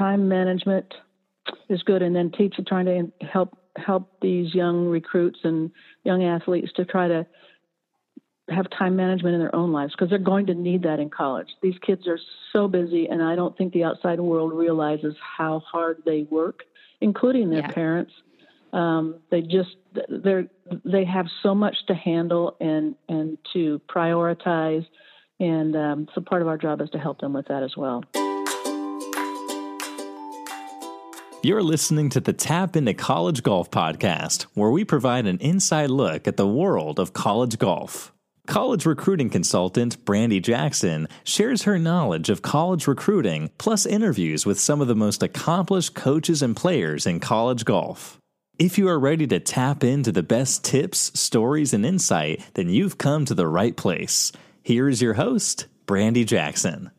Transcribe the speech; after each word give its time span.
time 0.00 0.28
management 0.28 0.94
is 1.68 1.82
good, 1.82 2.02
and 2.02 2.16
then 2.16 2.30
teaching, 2.30 2.64
trying 2.66 2.86
to 2.86 3.26
help 3.26 3.56
help 3.76 4.20
these 4.20 4.54
young 4.54 4.86
recruits 4.86 5.38
and 5.44 5.70
young 6.04 6.24
athletes 6.24 6.72
to 6.74 6.84
try 6.84 7.06
to 7.06 7.26
have 8.48 8.66
time 8.76 8.96
management 8.96 9.34
in 9.34 9.40
their 9.40 9.54
own 9.54 9.72
lives 9.72 9.92
because 9.92 10.10
they're 10.10 10.18
going 10.18 10.46
to 10.46 10.54
need 10.54 10.82
that 10.82 10.98
in 10.98 11.08
college. 11.08 11.46
These 11.62 11.76
kids 11.86 12.08
are 12.08 12.18
so 12.52 12.66
busy, 12.66 13.06
and 13.06 13.22
I 13.22 13.36
don't 13.36 13.56
think 13.56 13.72
the 13.72 13.84
outside 13.84 14.18
world 14.18 14.52
realizes 14.52 15.14
how 15.38 15.60
hard 15.70 16.02
they 16.04 16.22
work, 16.30 16.60
including 17.00 17.50
their 17.50 17.60
yeah. 17.60 17.70
parents. 17.70 18.12
Um, 18.72 19.16
they 19.30 19.42
just 19.42 19.76
they're 20.08 20.48
they 20.84 21.04
have 21.04 21.26
so 21.42 21.54
much 21.54 21.76
to 21.88 21.94
handle 21.94 22.56
and 22.60 22.94
and 23.08 23.36
to 23.52 23.80
prioritize, 23.88 24.86
and 25.38 25.76
um, 25.76 26.08
so 26.14 26.22
part 26.22 26.40
of 26.40 26.48
our 26.48 26.58
job 26.58 26.80
is 26.80 26.88
to 26.90 26.98
help 26.98 27.20
them 27.20 27.34
with 27.34 27.48
that 27.48 27.62
as 27.62 27.76
well. 27.76 28.02
You're 31.42 31.62
listening 31.62 32.10
to 32.10 32.20
the 32.20 32.34
Tap 32.34 32.76
into 32.76 32.92
College 32.92 33.42
Golf 33.42 33.70
podcast, 33.70 34.42
where 34.52 34.70
we 34.70 34.84
provide 34.84 35.26
an 35.26 35.38
inside 35.38 35.88
look 35.88 36.28
at 36.28 36.36
the 36.36 36.46
world 36.46 36.98
of 36.98 37.14
college 37.14 37.58
golf. 37.58 38.12
College 38.46 38.84
recruiting 38.84 39.30
consultant 39.30 40.04
Brandy 40.04 40.38
Jackson 40.38 41.08
shares 41.24 41.62
her 41.62 41.78
knowledge 41.78 42.28
of 42.28 42.42
college 42.42 42.86
recruiting, 42.86 43.50
plus 43.56 43.86
interviews 43.86 44.44
with 44.44 44.60
some 44.60 44.82
of 44.82 44.88
the 44.88 44.94
most 44.94 45.22
accomplished 45.22 45.94
coaches 45.94 46.42
and 46.42 46.54
players 46.54 47.06
in 47.06 47.20
college 47.20 47.64
golf. 47.64 48.18
If 48.58 48.76
you 48.76 48.86
are 48.88 49.00
ready 49.00 49.26
to 49.28 49.40
tap 49.40 49.82
into 49.82 50.12
the 50.12 50.22
best 50.22 50.62
tips, 50.62 51.18
stories, 51.18 51.72
and 51.72 51.86
insight, 51.86 52.44
then 52.52 52.68
you've 52.68 52.98
come 52.98 53.24
to 53.24 53.34
the 53.34 53.48
right 53.48 53.74
place. 53.74 54.30
Here 54.62 54.90
is 54.90 55.00
your 55.00 55.14
host, 55.14 55.68
Brandy 55.86 56.26
Jackson. 56.26 56.90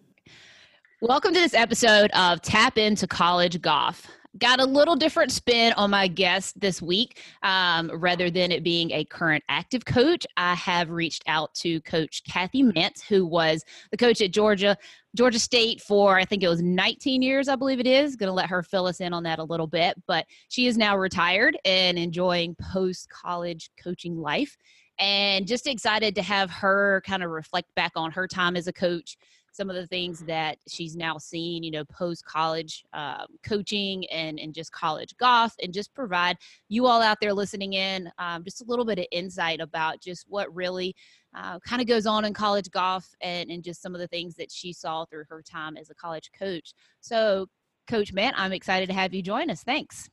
Welcome 1.00 1.36
to 1.36 1.40
this 1.40 1.54
episode 1.54 2.10
of 2.16 2.42
Tap 2.42 2.80
into 2.80 3.06
College 3.06 3.62
Golf 3.62 4.08
got 4.38 4.60
a 4.60 4.66
little 4.66 4.96
different 4.96 5.32
spin 5.32 5.74
on 5.74 5.90
my 5.90 6.08
guest 6.08 6.60
this 6.60 6.82
week. 6.82 7.22
Um, 7.44 7.92
rather 7.94 8.30
than 8.30 8.52
it 8.52 8.64
being 8.64 8.92
a 8.92 9.04
current 9.06 9.44
active 9.50 9.86
coach, 9.86 10.26
I 10.38 10.56
have 10.56 10.90
reached 10.90 11.24
out 11.28 11.54
to 11.56 11.82
Coach 11.82 12.24
Cathy 12.24 12.64
Mant, 12.64 13.04
who 13.10 13.26
was 13.26 13.64
the 13.92 13.98
coach 13.98 14.22
at 14.22 14.32
Georgia. 14.32 14.78
Georgia 15.14 15.40
State 15.40 15.82
for 15.82 16.18
I 16.18 16.24
think 16.24 16.42
it 16.42 16.48
was 16.48 16.62
19 16.62 17.22
years, 17.22 17.50
I 17.50 17.58
believe 17.58 17.82
it 17.82 17.88
is. 17.88 18.16
Going 18.16 18.30
to 18.30 18.34
let 18.34 18.50
her 18.50 18.64
fill 18.64 18.88
us 18.88 19.02
in 19.02 19.14
on 19.14 19.24
that 19.24 19.40
a 19.40 19.44
little 19.44 19.68
bit, 19.68 20.02
but 20.08 20.26
she 20.48 20.68
is 20.68 20.78
now 20.78 20.96
retired 20.98 21.58
and 21.66 22.00
enjoying 22.00 22.56
post 22.56 23.10
college 23.10 23.70
coaching 23.82 24.18
life 24.18 24.58
and 25.00 25.48
just 25.48 25.68
excited 25.68 26.16
to 26.16 26.22
have 26.22 26.50
her 26.50 27.02
kind 27.06 27.24
of 27.24 27.32
reflect 27.32 27.74
back 27.76 27.92
on 27.96 28.12
her 28.12 28.28
time 28.28 28.56
as 28.56 28.68
a 28.68 28.74
coach 28.74 29.18
some 29.52 29.70
of 29.70 29.76
the 29.76 29.88
things 29.88 30.20
that 30.22 30.58
she's 30.68 30.96
now 30.96 31.18
seen, 31.18 31.64
you 31.64 31.72
know, 31.72 31.84
post 31.86 32.26
college 32.26 32.84
um, 32.94 33.26
coaching 33.44 34.06
and, 34.10 34.40
and 34.40 34.54
just 34.54 34.72
college 34.72 35.16
golf, 35.18 35.54
and 35.62 35.74
just 35.74 35.94
provide 35.94 36.38
you 36.70 36.86
all 36.86 37.02
out 37.02 37.18
there 37.22 37.34
listening 37.34 37.74
in 37.74 38.10
um, 38.18 38.44
just 38.44 38.62
a 38.62 38.66
little 38.66 38.86
bit 38.86 39.00
of 39.00 39.06
insight 39.12 39.60
about 39.60 40.02
just 40.02 40.26
what 40.28 40.54
really 40.56 40.96
uh, 41.36 41.60
kind 41.60 41.82
of 41.82 41.88
goes 41.88 42.06
on 42.06 42.26
in 42.26 42.34
college 42.34 42.70
golf 42.72 43.08
and, 43.22 43.50
and 43.50 43.64
just 43.64 43.82
some 43.82 43.94
of 43.94 44.02
the 44.02 44.08
things 44.08 44.36
that 44.36 44.52
she 44.52 44.74
saw 44.74 45.06
through 45.06 45.24
her 45.30 45.42
time 45.42 45.78
as 45.78 45.90
a 45.90 45.96
college 45.96 46.30
coach. 46.38 46.74
So, 47.00 47.48
Coach 47.88 48.14
Mant, 48.14 48.36
I'm 48.38 48.54
excited 48.54 48.88
to 48.88 48.96
have 48.96 49.14
you 49.14 49.22
join 49.22 49.50
us. 49.50 49.64
Thanks. 49.64 50.10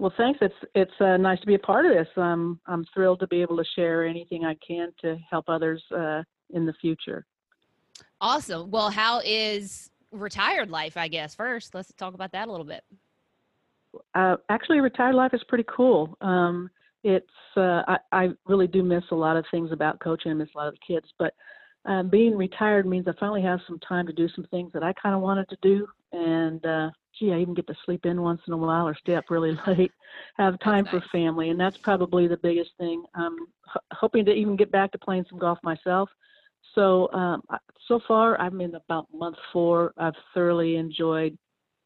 Well, 0.00 0.12
thanks. 0.16 0.40
It's 0.42 0.54
it's 0.74 1.00
uh, 1.00 1.16
nice 1.18 1.38
to 1.40 1.46
be 1.46 1.54
a 1.54 1.58
part 1.58 1.86
of 1.86 1.92
this. 1.92 2.08
Um, 2.16 2.60
I'm 2.66 2.84
thrilled 2.92 3.20
to 3.20 3.28
be 3.28 3.42
able 3.42 3.56
to 3.56 3.64
share 3.76 4.04
anything 4.04 4.44
I 4.44 4.56
can 4.66 4.92
to 5.02 5.16
help 5.30 5.44
others 5.48 5.82
uh, 5.96 6.22
in 6.50 6.66
the 6.66 6.74
future. 6.80 7.24
Awesome. 8.20 8.70
Well, 8.70 8.90
how 8.90 9.20
is 9.24 9.90
retired 10.10 10.70
life? 10.70 10.96
I 10.96 11.08
guess 11.08 11.34
first, 11.34 11.74
let's 11.74 11.92
talk 11.94 12.14
about 12.14 12.32
that 12.32 12.48
a 12.48 12.50
little 12.50 12.66
bit. 12.66 12.84
Uh, 14.14 14.36
actually, 14.48 14.80
retired 14.80 15.14
life 15.14 15.34
is 15.34 15.44
pretty 15.48 15.64
cool. 15.68 16.16
Um, 16.20 16.70
it's 17.04 17.26
uh, 17.56 17.82
I, 17.86 17.98
I, 18.12 18.28
really 18.46 18.66
do 18.66 18.82
miss 18.82 19.04
a 19.10 19.14
lot 19.14 19.36
of 19.36 19.44
things 19.50 19.70
about 19.72 20.00
coaching. 20.00 20.32
I 20.32 20.34
miss 20.34 20.48
a 20.54 20.58
lot 20.58 20.68
of 20.68 20.74
the 20.74 20.94
kids, 20.94 21.06
but 21.18 21.34
uh, 21.86 22.02
being 22.02 22.36
retired 22.36 22.86
means 22.86 23.06
I 23.06 23.12
finally 23.20 23.42
have 23.42 23.60
some 23.66 23.78
time 23.80 24.06
to 24.06 24.12
do 24.12 24.28
some 24.34 24.46
things 24.50 24.72
that 24.72 24.82
I 24.82 24.94
kind 24.94 25.14
of 25.14 25.20
wanted 25.20 25.48
to 25.50 25.56
do. 25.60 25.86
And 26.12 26.64
uh, 26.64 26.90
gee, 27.18 27.32
I 27.32 27.38
even 27.38 27.54
get 27.54 27.66
to 27.66 27.74
sleep 27.84 28.06
in 28.06 28.22
once 28.22 28.40
in 28.46 28.54
a 28.54 28.56
while 28.56 28.88
or 28.88 28.96
stay 28.96 29.16
up 29.16 29.30
really 29.30 29.56
late, 29.66 29.92
have 30.36 30.58
time 30.60 30.84
nice. 30.84 31.02
for 31.02 31.04
family, 31.12 31.50
and 31.50 31.60
that's 31.60 31.76
probably 31.76 32.26
the 32.26 32.38
biggest 32.38 32.70
thing. 32.78 33.04
I'm 33.14 33.36
h- 33.68 33.82
hoping 33.92 34.24
to 34.24 34.32
even 34.32 34.56
get 34.56 34.72
back 34.72 34.92
to 34.92 34.98
playing 34.98 35.26
some 35.28 35.38
golf 35.38 35.58
myself. 35.62 36.08
So 36.74 37.10
um, 37.12 37.42
so 37.88 38.00
far, 38.06 38.40
I'm 38.40 38.60
in 38.60 38.74
about 38.74 39.06
month 39.12 39.36
four. 39.52 39.92
I've 39.96 40.14
thoroughly 40.32 40.76
enjoyed 40.76 41.36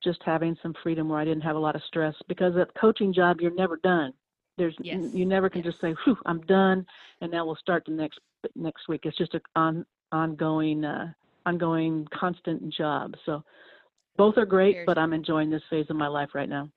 just 0.03 0.21
having 0.25 0.56
some 0.62 0.75
freedom 0.82 1.09
where 1.09 1.19
I 1.19 1.25
didn't 1.25 1.43
have 1.43 1.56
a 1.56 1.60
lot 1.60 1.75
of 1.75 1.82
stress 1.87 2.15
because 2.28 2.56
at 2.56 2.69
coaching 2.81 3.12
job 3.12 3.41
you're 3.41 3.54
never 3.54 3.76
done. 3.78 4.12
There's 4.56 4.75
yes. 4.81 4.99
you 5.12 5.25
never 5.25 5.49
can 5.49 5.62
yes. 5.62 5.72
just 5.72 5.81
say, 5.81 5.94
"Whew, 6.04 6.16
I'm 6.26 6.41
done," 6.43 6.84
and 7.21 7.31
now 7.31 7.47
we'll 7.47 7.56
start 7.56 7.84
the 7.87 7.93
next 7.93 8.19
next 8.56 8.88
week. 8.88 9.03
It's 9.04 9.16
just 9.16 9.34
an 9.34 9.41
on 9.56 9.87
ongoing 10.12 10.84
uh, 10.84 11.12
ongoing 11.47 12.06
constant 12.19 12.72
job. 12.72 13.15
So 13.25 13.43
both 14.16 14.37
are 14.37 14.47
great, 14.47 14.84
but 14.87 14.99
I'm 14.99 15.12
enjoying 15.12 15.50
this 15.50 15.62
phase 15.70 15.87
of 15.91 15.97
my 15.97 16.09
life 16.09 16.31
right 16.34 16.49
now. 16.49 16.70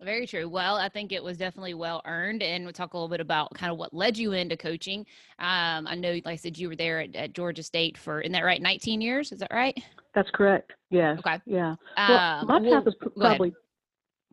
Very 0.00 0.26
true. 0.28 0.48
Well, 0.48 0.76
I 0.76 0.88
think 0.88 1.10
it 1.10 1.22
was 1.22 1.36
definitely 1.36 1.74
well 1.74 2.02
earned. 2.04 2.42
And 2.42 2.64
we'll 2.64 2.72
talk 2.72 2.94
a 2.94 2.96
little 2.96 3.08
bit 3.08 3.20
about 3.20 3.52
kind 3.54 3.72
of 3.72 3.78
what 3.78 3.92
led 3.92 4.16
you 4.16 4.32
into 4.32 4.56
coaching. 4.56 5.00
Um, 5.40 5.88
I 5.88 5.96
know, 5.96 6.12
like 6.12 6.26
I 6.26 6.36
said, 6.36 6.56
you 6.56 6.68
were 6.68 6.76
there 6.76 7.00
at, 7.00 7.16
at, 7.16 7.32
Georgia 7.32 7.62
State 7.62 7.98
for, 7.98 8.20
isn't 8.20 8.32
that 8.32 8.44
right, 8.44 8.62
19 8.62 9.00
years? 9.00 9.32
Is 9.32 9.40
that 9.40 9.52
right? 9.52 9.76
That's 10.14 10.30
correct. 10.30 10.72
Yes. 10.90 11.18
Okay. 11.18 11.40
Yeah. 11.46 11.74
Well, 11.96 12.18
um, 12.18 12.46
my 12.46 12.60
path 12.60 12.84
is 12.86 12.94
probably, 13.16 13.52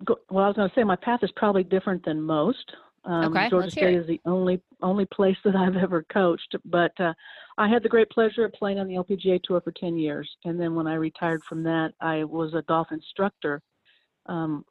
go, 0.05 0.17
well, 0.29 0.45
I 0.45 0.47
was 0.47 0.55
going 0.55 0.69
to 0.69 0.75
say 0.75 0.83
my 0.83 0.95
path 0.95 1.21
is 1.23 1.31
probably 1.35 1.63
different 1.63 2.05
than 2.05 2.21
most. 2.21 2.71
Um, 3.03 3.25
okay, 3.25 3.49
Georgia 3.49 3.69
State 3.69 3.95
is 3.95 4.07
the 4.07 4.19
only 4.25 4.59
only 4.81 5.05
place 5.05 5.37
that 5.45 5.55
I've 5.55 5.75
ever 5.75 6.03
coached, 6.11 6.55
but 6.65 6.91
uh, 6.99 7.13
I 7.55 7.69
had 7.69 7.83
the 7.83 7.89
great 7.89 8.09
pleasure 8.09 8.45
of 8.45 8.53
playing 8.53 8.79
on 8.79 8.87
the 8.87 8.95
LPGA 8.95 9.43
tour 9.43 9.61
for 9.61 9.71
10 9.71 9.95
years, 9.95 10.27
and 10.43 10.59
then 10.59 10.73
when 10.73 10.87
I 10.87 10.95
retired 10.95 11.43
from 11.43 11.61
that, 11.63 11.93
I 12.01 12.23
was 12.23 12.55
a 12.55 12.63
golf 12.63 12.87
instructor 12.91 13.61
um, 14.25 14.65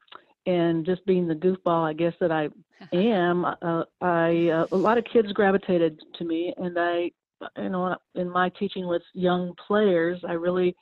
and 0.47 0.84
just 0.84 1.05
being 1.06 1.27
the 1.27 1.34
goofball, 1.34 1.88
I 1.88 1.93
guess 1.93 2.15
that 2.21 2.31
I 2.31 2.49
am, 2.93 3.44
uh, 3.44 3.84
I 4.00 4.49
uh, 4.49 4.66
a 4.72 4.77
lot 4.77 4.99
of 4.99 5.05
kids 5.05 5.32
gravitated 5.32 6.00
to 6.19 6.25
me, 6.25 6.53
and 6.56 6.78
I, 6.78 7.10
you 7.56 7.69
know, 7.69 7.97
in 8.15 8.31
my 8.31 8.50
teaching 8.50 8.87
with 8.87 9.03
young 9.12 9.54
players, 9.66 10.21
I 10.27 10.33
really 10.33 10.77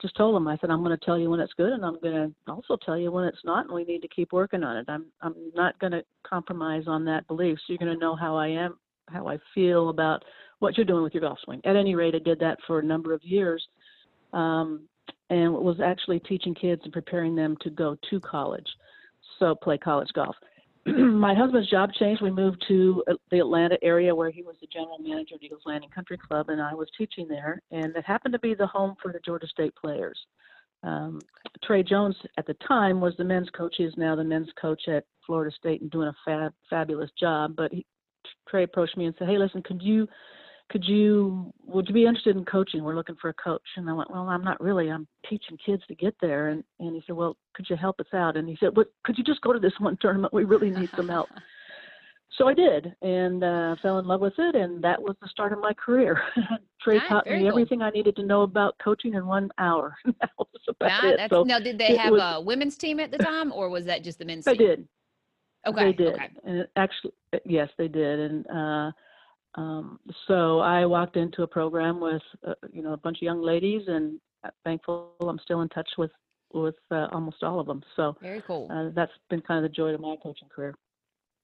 just 0.00 0.16
told 0.16 0.34
them, 0.34 0.48
I 0.48 0.56
said, 0.58 0.70
I'm 0.70 0.82
going 0.82 0.98
to 0.98 1.04
tell 1.04 1.18
you 1.18 1.30
when 1.30 1.40
it's 1.40 1.52
good, 1.54 1.72
and 1.72 1.84
I'm 1.84 2.00
going 2.00 2.14
to 2.14 2.52
also 2.52 2.76
tell 2.76 2.98
you 2.98 3.12
when 3.12 3.24
it's 3.24 3.44
not, 3.44 3.66
and 3.66 3.74
we 3.74 3.84
need 3.84 4.02
to 4.02 4.08
keep 4.08 4.32
working 4.32 4.64
on 4.64 4.76
it. 4.78 4.86
I'm 4.88 5.06
I'm 5.20 5.34
not 5.54 5.78
going 5.78 5.92
to 5.92 6.04
compromise 6.24 6.84
on 6.86 7.04
that 7.06 7.26
belief. 7.26 7.58
So 7.58 7.64
you're 7.68 7.78
going 7.78 7.92
to 7.92 8.00
know 8.00 8.16
how 8.16 8.36
I 8.36 8.48
am, 8.48 8.78
how 9.08 9.28
I 9.28 9.38
feel 9.54 9.90
about 9.90 10.24
what 10.58 10.76
you're 10.76 10.86
doing 10.86 11.02
with 11.02 11.14
your 11.14 11.20
golf 11.20 11.38
swing. 11.44 11.60
At 11.64 11.76
any 11.76 11.94
rate, 11.94 12.14
I 12.14 12.18
did 12.18 12.38
that 12.40 12.58
for 12.66 12.78
a 12.78 12.82
number 12.84 13.12
of 13.12 13.22
years. 13.24 13.66
Um, 14.32 14.88
and 15.28 15.52
was 15.52 15.80
actually 15.80 16.20
teaching 16.20 16.54
kids 16.54 16.82
and 16.84 16.92
preparing 16.92 17.34
them 17.34 17.56
to 17.62 17.70
go 17.70 17.96
to 18.10 18.20
college 18.20 18.66
also 19.42 19.54
play 19.54 19.78
college 19.78 20.08
golf. 20.14 20.36
my 20.86 21.34
husband's 21.34 21.70
job 21.70 21.90
changed. 21.98 22.22
We 22.22 22.30
moved 22.30 22.64
to 22.68 23.04
the 23.30 23.38
Atlanta 23.38 23.76
area 23.82 24.14
where 24.14 24.30
he 24.30 24.42
was 24.42 24.56
the 24.60 24.66
general 24.66 24.98
manager 24.98 25.36
at 25.36 25.42
Eagles 25.42 25.62
Landing 25.64 25.90
Country 25.90 26.18
Club, 26.18 26.48
and 26.48 26.60
I 26.60 26.74
was 26.74 26.88
teaching 26.98 27.28
there. 27.28 27.60
And 27.70 27.94
it 27.96 28.04
happened 28.04 28.32
to 28.32 28.38
be 28.40 28.54
the 28.54 28.66
home 28.66 28.96
for 29.00 29.12
the 29.12 29.20
Georgia 29.24 29.46
State 29.46 29.74
players. 29.76 30.18
Um, 30.82 31.20
Trey 31.62 31.84
Jones 31.84 32.16
at 32.36 32.46
the 32.46 32.56
time 32.66 33.00
was 33.00 33.14
the 33.16 33.24
men's 33.24 33.48
coach. 33.50 33.74
He 33.78 33.84
is 33.84 33.94
now 33.96 34.16
the 34.16 34.24
men's 34.24 34.50
coach 34.60 34.82
at 34.88 35.04
Florida 35.24 35.54
State 35.56 35.80
and 35.80 35.90
doing 35.90 36.08
a 36.08 36.14
fab, 36.24 36.52
fabulous 36.68 37.10
job. 37.18 37.54
But 37.56 37.72
he, 37.72 37.86
Trey 38.48 38.64
approached 38.64 38.96
me 38.96 39.06
and 39.06 39.14
said, 39.16 39.28
"Hey, 39.28 39.38
listen, 39.38 39.62
could 39.62 39.80
you 39.80 40.08
could 40.72 40.84
you 40.86 41.52
would 41.66 41.86
you 41.86 41.94
be 41.94 42.06
interested 42.06 42.34
in 42.34 42.44
coaching? 42.46 42.82
We're 42.82 42.96
looking 42.96 43.16
for 43.20 43.28
a 43.28 43.34
coach. 43.34 43.62
And 43.76 43.88
i 43.88 43.92
went 43.92 44.10
well 44.10 44.22
i'm 44.22 44.42
not 44.42 44.60
really. 44.60 44.88
I'm 44.88 45.06
teaching 45.28 45.58
kids 45.64 45.82
to 45.88 45.94
get 45.94 46.16
there. 46.20 46.48
And 46.48 46.64
and 46.80 46.96
he 46.96 47.02
said 47.06 47.14
well 47.14 47.36
could 47.54 47.66
you 47.68 47.76
help 47.76 48.00
us 48.00 48.06
out? 48.14 48.36
And 48.36 48.48
he 48.48 48.56
said 48.58 48.70
well 48.74 48.86
could 49.04 49.18
you 49.18 49.24
just 49.24 49.42
go 49.42 49.52
to 49.52 49.60
this 49.60 49.74
one 49.78 49.98
tournament? 50.00 50.32
We 50.32 50.44
really 50.44 50.70
need 50.70 50.90
some 50.96 51.08
help. 51.08 51.28
So 52.38 52.48
i 52.48 52.54
did 52.54 52.96
and 53.02 53.44
uh 53.44 53.76
fell 53.82 53.98
in 53.98 54.06
love 54.06 54.22
with 54.22 54.32
it 54.38 54.54
and 54.54 54.82
that 54.82 55.00
was 55.00 55.14
the 55.20 55.28
start 55.28 55.52
of 55.52 55.58
my 55.58 55.74
career. 55.74 56.18
Trey 56.82 56.96
ah, 56.96 57.06
taught 57.06 57.26
me 57.26 57.40
cool. 57.40 57.48
everything 57.48 57.82
i 57.82 57.90
needed 57.90 58.16
to 58.16 58.22
know 58.22 58.40
about 58.40 58.74
coaching 58.82 59.12
in 59.12 59.26
one 59.26 59.50
hour. 59.58 59.94
That 60.18 60.30
was 60.38 60.62
about 60.66 61.04
it. 61.04 61.20
So 61.30 61.42
now 61.42 61.58
did 61.58 61.76
they 61.76 61.94
have 61.94 62.10
was, 62.10 62.22
a 62.22 62.40
women's 62.40 62.78
team 62.78 63.00
at 63.00 63.10
the 63.10 63.18
time 63.18 63.52
or 63.52 63.68
was 63.68 63.84
that 63.84 64.02
just 64.02 64.18
the 64.18 64.24
men's 64.24 64.46
they 64.46 64.56
team? 64.56 64.66
did. 64.66 64.88
Okay 65.66 65.84
they 65.84 65.92
did. 65.92 66.14
okay. 66.14 66.30
and 66.46 66.66
actually 66.76 67.12
yes 67.44 67.68
they 67.76 67.88
did. 67.88 68.18
And 68.18 68.46
uh 68.46 68.92
um, 69.54 69.98
so 70.26 70.60
I 70.60 70.86
walked 70.86 71.16
into 71.16 71.42
a 71.42 71.46
program 71.46 72.00
with, 72.00 72.22
uh, 72.46 72.54
you 72.72 72.82
know, 72.82 72.92
a 72.92 72.96
bunch 72.96 73.18
of 73.18 73.22
young 73.22 73.42
ladies, 73.42 73.82
and 73.86 74.18
thankful 74.64 75.12
I'm 75.20 75.38
still 75.38 75.62
in 75.62 75.68
touch 75.68 75.88
with 75.98 76.10
with 76.54 76.74
uh, 76.90 77.08
almost 77.12 77.42
all 77.42 77.60
of 77.60 77.66
them. 77.66 77.82
So 77.96 78.16
very 78.20 78.42
cool. 78.42 78.68
Uh, 78.70 78.90
that's 78.94 79.12
been 79.30 79.40
kind 79.40 79.64
of 79.64 79.70
the 79.70 79.74
joy 79.74 79.88
of 79.88 80.00
my 80.00 80.16
coaching 80.22 80.48
career. 80.54 80.74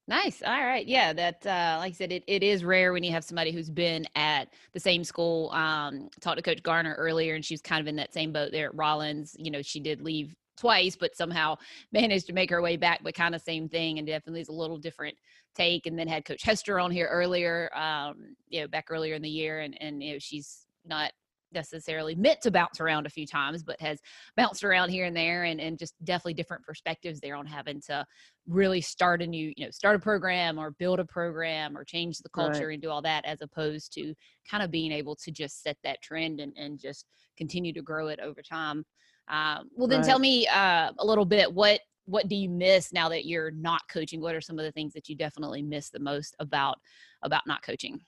Nice. 0.07 0.43
All 0.43 0.65
right. 0.65 0.87
Yeah. 0.87 1.13
That, 1.13 1.47
uh, 1.47 1.77
like 1.81 1.93
I 1.93 1.95
said, 1.95 2.13
it, 2.13 2.25
it 2.27 2.43
is 2.43 2.65
rare 2.65 2.95
when 2.95 3.05
you 3.05 3.13
have 3.13 3.25
somebody 3.25 3.53
who's 3.53 3.69
been 3.69 4.07
at 4.17 4.49
the 4.73 4.81
same 4.81 5.05
school. 5.05 5.51
Um, 5.51 6.09
talked 6.21 6.39
to 6.39 6.43
Coach 6.43 6.63
Garner 6.63 6.95
earlier, 6.95 7.35
and 7.35 7.45
she 7.45 7.53
was 7.53 7.61
kind 7.61 7.81
of 7.81 7.87
in 7.87 7.97
that 7.97 8.15
same 8.15 8.33
boat 8.33 8.51
there 8.51 8.67
at 8.67 8.75
Rollins. 8.75 9.37
You 9.39 9.51
know, 9.51 9.61
she 9.61 9.81
did 9.81 10.01
leave 10.01 10.35
twice, 10.59 10.97
but 10.97 11.15
somehow 11.15 11.57
managed 11.93 12.27
to 12.29 12.33
make 12.33 12.49
her 12.49 12.63
way 12.63 12.79
back. 12.79 13.01
But 13.03 13.15
kind 13.15 13.35
of 13.35 13.43
same 13.43 13.69
thing, 13.69 13.99
and 13.99 14.07
definitely 14.07 14.41
is 14.41 14.49
a 14.49 14.53
little 14.53 14.79
different 14.79 15.17
take. 15.55 15.87
And 15.87 15.99
then 15.99 16.09
had 16.09 16.25
Coach 16.25 16.43
Hester 16.43 16.79
on 16.79 16.91
here 16.91 17.07
earlier, 17.07 17.71
um, 17.77 18.37
you 18.49 18.61
know, 18.61 18.69
back 18.69 18.87
earlier 18.91 19.15
in 19.15 19.23
the 19.23 19.29
year, 19.29 19.61
and 19.61 19.81
and 19.81 20.03
you 20.03 20.13
know 20.13 20.19
she's 20.19 20.67
not 20.85 21.13
necessarily 21.53 22.15
meant 22.15 22.41
to 22.43 22.51
bounce 22.51 22.81
around 22.81 23.07
a 23.07 23.11
few 23.11 23.27
times, 23.27 23.63
but 23.63 23.81
has 23.81 24.01
bounced 24.37 24.65
around 24.65 24.91
here 24.91 25.05
and 25.05 25.17
there 25.17 25.45
and, 25.45 25.61
and 25.61 25.79
just 25.79 25.95
definitely 26.05 26.35
different 26.35 26.65
perspectives 26.65 27.21
there 27.21 27.37
on 27.37 27.47
having 27.47 27.81
to 27.81 28.05
really 28.47 28.81
start 28.81 29.23
a 29.23 29.27
new, 29.27 29.53
you 29.57 29.65
know, 29.65 29.71
start 29.71 29.97
a 29.97 29.99
program 29.99 30.59
or 30.59 30.73
build 30.73 31.01
a 31.01 31.05
program 31.05 31.77
or 31.77 31.85
change 31.85 32.19
the 32.19 32.29
culture 32.31 32.67
right. 32.67 32.75
and 32.75 32.83
do 32.83 32.91
all 32.91 33.03
that 33.03 33.25
as 33.25 33.41
opposed 33.41 33.93
to 33.93 34.15
kind 34.49 34.63
of 34.63 34.71
being 34.71 34.93
able 34.93 35.17
to 35.17 35.31
just 35.31 35.63
set 35.63 35.77
that 35.83 36.01
trend 36.03 36.41
and, 36.41 36.53
and 36.57 36.79
just 36.79 37.07
continue 37.37 37.73
to 37.73 37.83
grow 37.83 38.09
it 38.09 38.21
over 38.21 38.43
time. 38.43 38.85
Um, 39.29 39.69
well, 39.75 39.89
then 39.89 40.01
right. 40.01 40.09
tell 40.09 40.19
me 40.19 40.47
uh, 40.49 40.91
a 40.99 41.05
little 41.05 41.27
bit 41.27 41.53
what 41.53 41.81
what 42.09 42.29
do 42.29 42.35
you 42.35 42.49
miss 42.49 42.93
now 42.93 43.09
that 43.11 43.27
you're 43.27 43.51
not 43.51 43.83
coaching? 43.93 44.21
What 44.21 44.35
are 44.35 44.41
some 44.41 44.59
of 44.59 44.65
the 44.65 44.73
things 44.73 44.95
that 44.95 45.09
you 45.09 45.15
definitely 45.15 45.63
miss 45.63 45.91
the 45.91 45.99
most 45.99 46.35
about 46.41 46.79
about 47.23 47.47
not 47.47 47.63
coaching? 47.63 48.01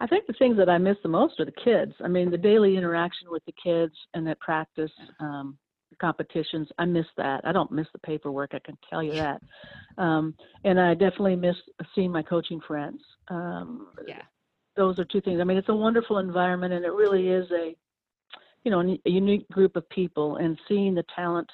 I 0.00 0.06
think 0.06 0.26
the 0.26 0.32
things 0.34 0.56
that 0.56 0.68
I 0.68 0.78
miss 0.78 0.96
the 1.02 1.08
most 1.08 1.38
are 1.38 1.44
the 1.44 1.52
kids. 1.52 1.92
I 2.02 2.08
mean, 2.08 2.30
the 2.30 2.38
daily 2.38 2.76
interaction 2.76 3.28
with 3.30 3.44
the 3.44 3.54
kids 3.62 3.94
and 4.14 4.28
at 4.28 4.40
practice, 4.40 4.90
um, 5.20 5.56
competitions. 6.00 6.68
I 6.78 6.86
miss 6.86 7.06
that. 7.16 7.42
I 7.44 7.52
don't 7.52 7.70
miss 7.70 7.86
the 7.92 8.00
paperwork. 8.00 8.50
I 8.54 8.58
can 8.58 8.76
tell 8.90 9.02
you 9.02 9.12
that. 9.12 9.40
Um, 9.98 10.34
and 10.64 10.80
I 10.80 10.94
definitely 10.94 11.36
miss 11.36 11.56
seeing 11.94 12.10
my 12.10 12.22
coaching 12.22 12.60
friends. 12.66 13.00
Um, 13.28 13.88
yeah. 14.06 14.22
Those 14.76 14.98
are 14.98 15.04
two 15.04 15.20
things. 15.20 15.40
I 15.40 15.44
mean, 15.44 15.56
it's 15.56 15.68
a 15.68 15.74
wonderful 15.74 16.18
environment, 16.18 16.72
and 16.72 16.84
it 16.84 16.92
really 16.92 17.28
is 17.28 17.48
a, 17.52 17.76
you 18.64 18.70
know, 18.72 18.80
a 18.80 19.10
unique 19.10 19.48
group 19.50 19.76
of 19.76 19.88
people. 19.90 20.36
And 20.36 20.58
seeing 20.66 20.94
the 20.94 21.04
talent 21.14 21.48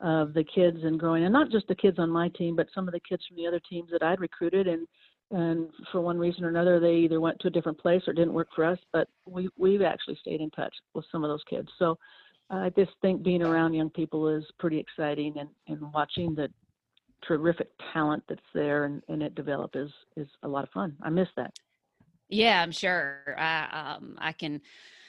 of 0.00 0.34
the 0.34 0.44
kids 0.44 0.78
and 0.82 0.98
growing, 0.98 1.24
and 1.24 1.32
not 1.32 1.50
just 1.50 1.66
the 1.68 1.74
kids 1.74 1.98
on 1.98 2.10
my 2.10 2.28
team, 2.30 2.56
but 2.56 2.68
some 2.74 2.88
of 2.88 2.92
the 2.92 3.00
kids 3.00 3.22
from 3.26 3.36
the 3.36 3.46
other 3.46 3.60
teams 3.68 3.90
that 3.92 4.02
I'd 4.02 4.20
recruited 4.20 4.66
and 4.66 4.86
and 5.32 5.68
for 5.90 6.00
one 6.00 6.18
reason 6.18 6.44
or 6.44 6.48
another 6.48 6.78
they 6.78 6.94
either 6.94 7.20
went 7.20 7.38
to 7.40 7.48
a 7.48 7.50
different 7.50 7.78
place 7.78 8.02
or 8.06 8.12
didn't 8.12 8.32
work 8.32 8.48
for 8.54 8.64
us 8.64 8.78
but 8.92 9.08
we 9.26 9.48
we've 9.56 9.82
actually 9.82 10.16
stayed 10.20 10.40
in 10.40 10.50
touch 10.50 10.72
with 10.94 11.04
some 11.10 11.24
of 11.24 11.28
those 11.28 11.42
kids. 11.48 11.68
So 11.78 11.98
i 12.48 12.70
just 12.78 12.92
think 13.02 13.24
being 13.24 13.42
around 13.42 13.74
young 13.74 13.90
people 13.90 14.28
is 14.28 14.44
pretty 14.58 14.78
exciting 14.78 15.34
and 15.38 15.48
and 15.66 15.92
watching 15.92 16.34
the 16.34 16.48
terrific 17.26 17.70
talent 17.92 18.22
that's 18.28 18.40
there 18.54 18.84
and, 18.84 19.02
and 19.08 19.20
it 19.22 19.34
develop 19.34 19.72
is 19.74 19.90
is 20.16 20.28
a 20.44 20.48
lot 20.48 20.62
of 20.62 20.70
fun. 20.70 20.94
I 21.02 21.10
miss 21.10 21.28
that. 21.36 21.52
Yeah 22.28 22.62
i'm 22.62 22.72
sure. 22.72 23.34
I 23.36 23.96
um 23.96 24.16
i 24.18 24.32
can 24.32 24.60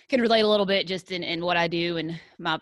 can 0.10 0.22
relate 0.22 0.42
a 0.42 0.48
little 0.48 0.66
bit 0.66 0.88
just 0.88 1.12
in, 1.12 1.24
in 1.24 1.44
what 1.44 1.58
i 1.58 1.68
do 1.68 1.98
and 1.98 2.20
my 2.38 2.60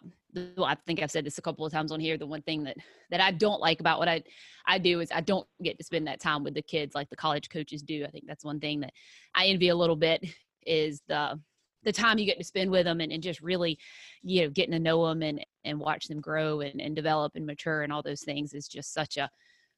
well, 0.57 0.65
I 0.65 0.75
think 0.85 1.01
I've 1.01 1.11
said 1.11 1.25
this 1.25 1.37
a 1.37 1.41
couple 1.41 1.65
of 1.65 1.71
times 1.71 1.91
on 1.91 1.99
here. 1.99 2.17
The 2.17 2.25
one 2.25 2.41
thing 2.41 2.63
that 2.63 2.77
that 3.11 3.21
I 3.21 3.31
don't 3.31 3.61
like 3.61 3.79
about 3.79 3.99
what 3.99 4.07
I 4.07 4.23
I 4.67 4.77
do 4.77 4.99
is 4.99 5.09
I 5.13 5.21
don't 5.21 5.47
get 5.63 5.77
to 5.77 5.83
spend 5.83 6.07
that 6.07 6.19
time 6.19 6.43
with 6.43 6.53
the 6.53 6.61
kids 6.61 6.95
like 6.95 7.09
the 7.09 7.15
college 7.15 7.49
coaches 7.49 7.81
do. 7.81 8.03
I 8.05 8.09
think 8.09 8.25
that's 8.27 8.45
one 8.45 8.59
thing 8.59 8.79
that 8.81 8.93
I 9.33 9.47
envy 9.47 9.69
a 9.69 9.75
little 9.75 9.95
bit 9.95 10.25
is 10.65 11.01
the 11.07 11.39
the 11.83 11.91
time 11.91 12.17
you 12.17 12.25
get 12.25 12.39
to 12.39 12.43
spend 12.43 12.71
with 12.71 12.85
them 12.85 12.99
and, 12.99 13.11
and 13.11 13.21
just 13.21 13.41
really 13.41 13.77
you 14.23 14.41
know 14.41 14.49
getting 14.49 14.71
to 14.71 14.79
know 14.79 15.07
them 15.07 15.21
and 15.21 15.45
and 15.63 15.79
watch 15.79 16.07
them 16.07 16.19
grow 16.19 16.61
and, 16.61 16.81
and 16.81 16.95
develop 16.95 17.33
and 17.35 17.45
mature 17.45 17.83
and 17.83 17.93
all 17.93 18.03
those 18.03 18.23
things 18.23 18.53
is 18.53 18.67
just 18.67 18.93
such 18.93 19.17
a 19.17 19.29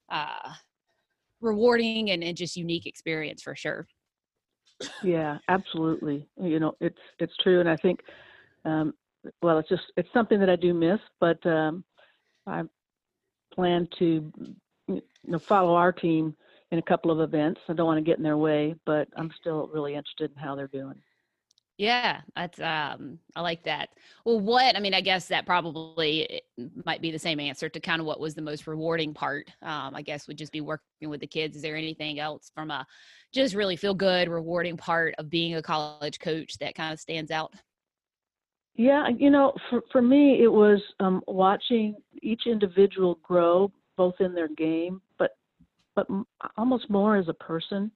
uh, 0.10 0.54
rewarding 1.42 2.12
and, 2.12 2.24
and 2.24 2.38
just 2.38 2.56
unique 2.56 2.86
experience 2.86 3.44
for 3.44 3.56
sure 3.56 3.88
yeah 5.04 5.38
absolutely 5.48 6.28
you 6.42 6.60
know 6.60 6.74
it's 6.80 7.00
it's 7.20 7.36
true 7.38 7.60
and 7.60 7.70
i 7.70 7.76
think 7.76 8.02
um, 8.66 8.94
well, 9.42 9.60
it's 9.60 9.70
just 9.70 9.84
it's 9.96 10.12
something 10.14 10.40
that 10.40 10.50
I 10.50 10.56
do 10.56 10.74
miss, 10.74 11.00
but 11.20 11.44
um, 11.46 11.84
I 12.46 12.64
plan 13.54 13.88
to 14.00 14.32
you 14.88 15.02
know 15.26 15.40
follow 15.40 15.76
our 15.76 15.92
team 15.92 16.36
in 16.72 16.80
a 16.80 16.84
couple 16.84 17.12
of 17.12 17.20
events. 17.20 17.62
I 17.68 17.74
don't 17.74 17.86
want 17.86 17.98
to 17.98 18.10
get 18.10 18.18
in 18.18 18.24
their 18.24 18.38
way, 18.38 18.76
but 18.86 19.08
I'm 19.16 19.32
still 19.40 19.70
really 19.74 19.96
interested 19.96 20.32
in 20.32 20.42
how 20.42 20.56
they're 20.56 20.68
doing. 20.68 21.02
Yeah, 21.78 22.22
that's 22.36 22.60
um 22.60 23.20
I 23.36 23.42
like 23.42 23.64
that. 23.64 23.90
Well, 24.26 24.40
what 24.40 24.76
I 24.76 24.80
mean, 24.80 24.96
I 24.96 25.02
guess 25.02 25.28
that 25.28 25.46
probably 25.46 26.42
eh, 26.58 26.64
might 26.86 27.02
be 27.02 27.12
the 27.12 27.20
same 27.20 27.40
answer 27.40 27.70
to 27.70 27.80
kind 27.80 28.00
of 28.02 28.08
what 28.08 28.20
was 28.20 28.34
the 28.34 28.42
most 28.42 28.66
rewarding 28.66 29.14
part. 29.14 29.48
Um, 29.62 29.94
I 29.96 30.02
guess 30.02 30.28
would 30.28 30.40
just 30.40 30.52
be 30.52 30.62
working 30.62 31.10
with 31.10 31.22
the 31.22 31.28
kids. 31.28 31.56
Is 31.56 31.62
there 31.62 31.76
anything 31.76 32.20
else 32.20 32.52
from 32.56 32.72
a 32.72 32.86
just 33.32 33.54
really 33.54 33.76
feel 33.76 33.94
good, 33.94 34.28
rewarding 34.28 34.76
part 34.78 35.14
of 35.20 35.30
being 35.30 35.54
a 35.56 35.62
college 35.62 36.20
coach 36.20 36.58
that 36.60 36.74
kind 36.74 36.94
of 36.94 37.00
stands 37.00 37.30
out? 37.30 37.54
Yeah, 38.76 39.08
you 39.10 39.30
know, 39.32 39.54
for 39.70 39.82
for 39.92 40.02
me, 40.02 40.42
it 40.44 40.48
was 40.52 40.80
um, 41.00 41.24
watching 41.28 41.96
each 42.22 42.44
individual 42.46 43.16
grow, 43.24 43.72
both 43.98 44.16
in 44.20 44.34
their 44.34 44.50
game, 44.50 45.02
but 45.18 45.32
but 45.96 46.08
almost 46.58 46.90
more 46.90 47.18
as 47.18 47.28
a 47.30 47.34
person, 47.34 47.92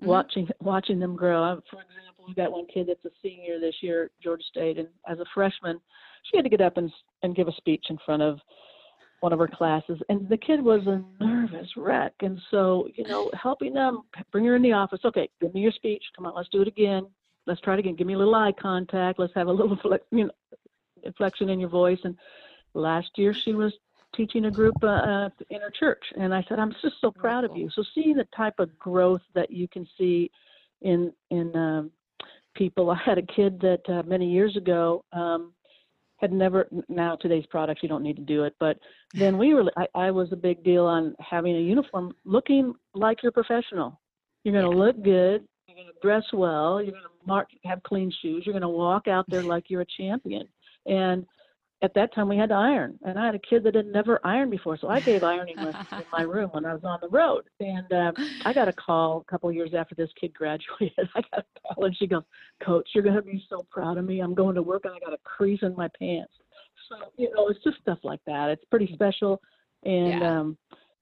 mm-hmm. 0.00 0.08
watching 0.08 0.48
watching 0.60 0.98
them 0.98 1.16
grow. 1.16 1.60
For 1.70 1.80
example, 1.80 2.24
we 2.26 2.34
got 2.34 2.52
one 2.52 2.66
kid 2.72 2.88
that's 2.88 3.04
a 3.04 3.10
senior 3.22 3.60
this 3.60 3.76
year 3.82 4.04
at 4.04 4.10
Georgia 4.22 4.44
State, 4.48 4.78
and 4.78 4.88
as 5.08 5.18
a 5.18 5.24
freshman, 5.34 5.80
she 6.24 6.36
had 6.36 6.44
to 6.44 6.50
get 6.50 6.60
up 6.60 6.76
and 6.76 6.90
and 7.22 7.36
give 7.36 7.48
a 7.48 7.52
speech 7.52 7.86
in 7.90 7.98
front 8.04 8.22
of 8.22 8.38
one 9.20 9.32
of 9.32 9.38
her 9.38 9.48
classes, 9.48 9.98
and 10.08 10.28
the 10.28 10.36
kid 10.36 10.62
was 10.62 10.86
a 10.86 11.02
nervous 11.24 11.68
wreck. 11.76 12.12
And 12.20 12.38
so, 12.50 12.86
you 12.94 13.04
know, 13.04 13.30
helping 13.32 13.72
them, 13.72 14.02
bring 14.30 14.44
her 14.44 14.56
in 14.56 14.62
the 14.62 14.72
office. 14.72 15.00
Okay, 15.04 15.28
give 15.40 15.54
me 15.54 15.62
your 15.62 15.72
speech. 15.72 16.04
Come 16.14 16.26
on, 16.26 16.34
let's 16.34 16.50
do 16.50 16.60
it 16.60 16.68
again 16.68 17.06
let's 17.46 17.60
try 17.60 17.74
it 17.74 17.80
again. 17.80 17.96
Give 17.96 18.06
me 18.06 18.14
a 18.14 18.18
little 18.18 18.34
eye 18.34 18.52
contact. 18.52 19.18
Let's 19.18 19.34
have 19.34 19.48
a 19.48 19.52
little 19.52 19.78
you 20.10 20.24
know, 20.24 20.30
inflection 21.02 21.48
in 21.48 21.60
your 21.60 21.68
voice. 21.68 22.00
And 22.04 22.16
last 22.74 23.10
year 23.16 23.32
she 23.32 23.54
was 23.54 23.72
teaching 24.16 24.46
a 24.46 24.50
group 24.50 24.74
uh, 24.82 24.86
uh, 24.86 25.28
in 25.50 25.60
her 25.60 25.70
church, 25.78 26.02
and 26.18 26.34
I 26.34 26.44
said, 26.48 26.58
I'm 26.58 26.72
just 26.82 26.96
so 27.00 27.10
proud 27.10 27.44
of 27.44 27.56
you. 27.56 27.68
So 27.74 27.84
seeing 27.94 28.16
the 28.16 28.26
type 28.36 28.58
of 28.58 28.76
growth 28.78 29.22
that 29.34 29.50
you 29.50 29.68
can 29.68 29.86
see 29.98 30.30
in 30.82 31.12
in 31.30 31.54
um, 31.56 31.90
people. 32.54 32.90
I 32.90 32.98
had 33.04 33.18
a 33.18 33.22
kid 33.22 33.60
that 33.60 33.82
uh, 33.88 34.02
many 34.06 34.30
years 34.30 34.56
ago 34.56 35.04
um, 35.12 35.52
had 36.16 36.32
never. 36.32 36.68
Now 36.88 37.16
today's 37.16 37.46
products, 37.46 37.82
you 37.82 37.88
don't 37.88 38.02
need 38.02 38.16
to 38.16 38.22
do 38.22 38.44
it, 38.44 38.54
but 38.58 38.78
then 39.14 39.38
we 39.38 39.54
were. 39.54 39.70
I, 39.76 39.86
I 39.94 40.10
was 40.10 40.32
a 40.32 40.36
big 40.36 40.64
deal 40.64 40.84
on 40.84 41.14
having 41.20 41.56
a 41.56 41.60
uniform, 41.60 42.14
looking 42.24 42.74
like 42.94 43.22
you're 43.22 43.32
professional. 43.32 44.00
You're 44.44 44.60
going 44.60 44.70
to 44.70 44.78
look 44.78 44.96
good. 45.02 45.46
You're 45.66 45.76
going 45.76 45.88
to 45.88 46.00
dress 46.00 46.24
well. 46.32 46.80
You're 46.80 46.92
going 46.92 47.02
to 47.02 47.26
mark, 47.26 47.48
have 47.64 47.82
clean 47.82 48.12
shoes. 48.22 48.44
You're 48.46 48.52
going 48.52 48.62
to 48.62 48.68
walk 48.68 49.08
out 49.08 49.24
there 49.28 49.42
like 49.42 49.64
you're 49.68 49.80
a 49.80 49.86
champion. 49.98 50.46
And 50.86 51.26
at 51.82 51.92
that 51.94 52.14
time, 52.14 52.28
we 52.28 52.38
had 52.38 52.48
to 52.48 52.54
iron, 52.54 52.98
and 53.04 53.18
I 53.18 53.26
had 53.26 53.34
a 53.34 53.38
kid 53.38 53.62
that 53.64 53.74
had 53.74 53.86
never 53.86 54.18
ironed 54.24 54.50
before, 54.50 54.78
so 54.78 54.88
I 54.88 55.00
gave 55.00 55.22
ironing 55.22 55.56
lessons 55.56 55.86
in 55.92 56.04
my 56.10 56.22
room 56.34 56.48
when 56.52 56.64
I 56.64 56.72
was 56.72 56.84
on 56.84 56.98
the 57.02 57.08
road. 57.08 57.44
And 57.60 57.92
uh, 57.92 58.12
I 58.46 58.54
got 58.54 58.68
a 58.68 58.72
call 58.72 59.20
a 59.26 59.30
couple 59.30 59.50
of 59.50 59.54
years 59.54 59.74
after 59.76 59.94
this 59.94 60.08
kid 60.18 60.32
graduated. 60.32 61.08
I 61.14 61.20
got 61.30 61.44
a 61.44 61.74
call, 61.74 61.84
and 61.84 61.96
she 61.96 62.06
goes, 62.06 62.22
"Coach, 62.64 62.88
you're 62.94 63.04
going 63.04 63.16
to 63.16 63.22
be 63.22 63.44
so 63.50 63.66
proud 63.70 63.98
of 63.98 64.06
me. 64.06 64.20
I'm 64.20 64.34
going 64.34 64.54
to 64.54 64.62
work, 64.62 64.86
and 64.86 64.94
I 64.94 64.98
got 64.98 65.12
a 65.12 65.18
crease 65.22 65.60
in 65.62 65.76
my 65.76 65.88
pants." 65.98 66.32
So 66.88 66.96
you 67.18 67.30
know, 67.34 67.48
it's 67.48 67.62
just 67.62 67.78
stuff 67.82 67.98
like 68.02 68.20
that. 68.26 68.48
It's 68.48 68.64
pretty 68.70 68.90
special, 68.94 69.42
and 69.84 70.20
yeah. 70.20 70.40
um, 70.40 70.56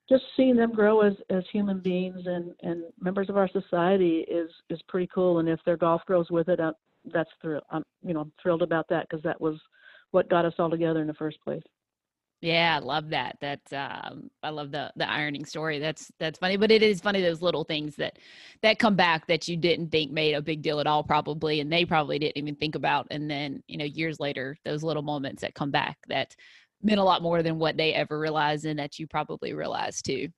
just 0.09 0.25
seeing 0.37 0.57
them 0.57 0.73
grow 0.73 1.03
as 1.03 1.15
as 1.31 1.45
human 1.53 1.79
beings 1.79 2.23
and 2.27 2.53
and 2.63 2.83
members 3.01 3.29
of 3.29 3.37
our 3.37 3.49
society 3.49 4.25
is 4.29 4.51
is 4.71 4.81
pretty 4.89 5.09
cool. 5.15 5.39
And 5.39 5.49
if 5.49 5.61
their 5.65 5.77
golf 5.77 6.03
grows 6.07 6.31
with 6.31 6.49
it, 6.49 6.59
I, 6.59 6.73
that's 7.13 7.31
thrill. 7.41 7.63
I'm 7.71 7.85
you 8.03 8.13
know 8.13 8.23
I'm 8.23 8.33
thrilled 8.43 8.63
about 8.63 8.89
that 8.89 9.07
because 9.09 9.23
that 9.23 9.41
was 9.41 9.57
what 10.15 10.31
got 10.31 10.45
us 10.45 10.55
all 10.59 10.71
together 10.71 11.01
in 11.01 11.09
the 11.09 11.15
first 11.15 11.41
place. 11.43 11.63
Yeah, 12.41 12.77
I 12.77 12.85
love 12.85 13.09
that. 13.11 13.37
That 13.41 13.61
um, 13.73 14.31
I 14.43 14.51
love 14.51 14.71
the 14.71 14.93
the 14.97 15.11
ironing 15.11 15.45
story. 15.45 15.79
That's 15.79 16.13
that's 16.21 16.39
funny, 16.39 16.57
but 16.57 16.71
it 16.71 16.83
is 16.83 17.01
funny 17.01 17.21
those 17.21 17.43
little 17.43 17.65
things 17.65 17.97
that 17.97 18.19
that 18.63 18.79
come 18.79 18.97
back 18.97 19.27
that 19.27 19.49
you 19.49 19.57
didn't 19.57 19.91
think 19.91 20.13
made 20.13 20.35
a 20.35 20.43
big 20.43 20.63
deal 20.63 20.79
at 20.79 20.87
all, 20.87 21.03
probably, 21.03 21.61
and 21.61 21.73
they 21.73 21.85
probably 21.85 22.19
didn't 22.19 22.37
even 22.37 22.55
think 22.55 22.75
about. 22.75 23.07
And 23.11 23.31
then 23.31 23.63
you 23.67 23.79
know, 23.79 23.87
years 23.87 24.21
later, 24.21 24.57
those 24.65 24.83
little 24.83 25.03
moments 25.03 25.41
that 25.41 25.55
come 25.55 25.71
back 25.71 25.97
that 26.09 26.37
meant 26.83 27.01
a 27.01 27.05
lot 27.05 27.23
more 27.23 27.43
than 27.43 27.59
what 27.59 27.77
they 27.77 27.95
ever 27.95 28.19
realized 28.19 28.67
and 28.67 28.79
that 28.79 28.99
you 28.99 29.07
probably 29.07 29.55
realized 29.55 30.05
too. 30.05 30.29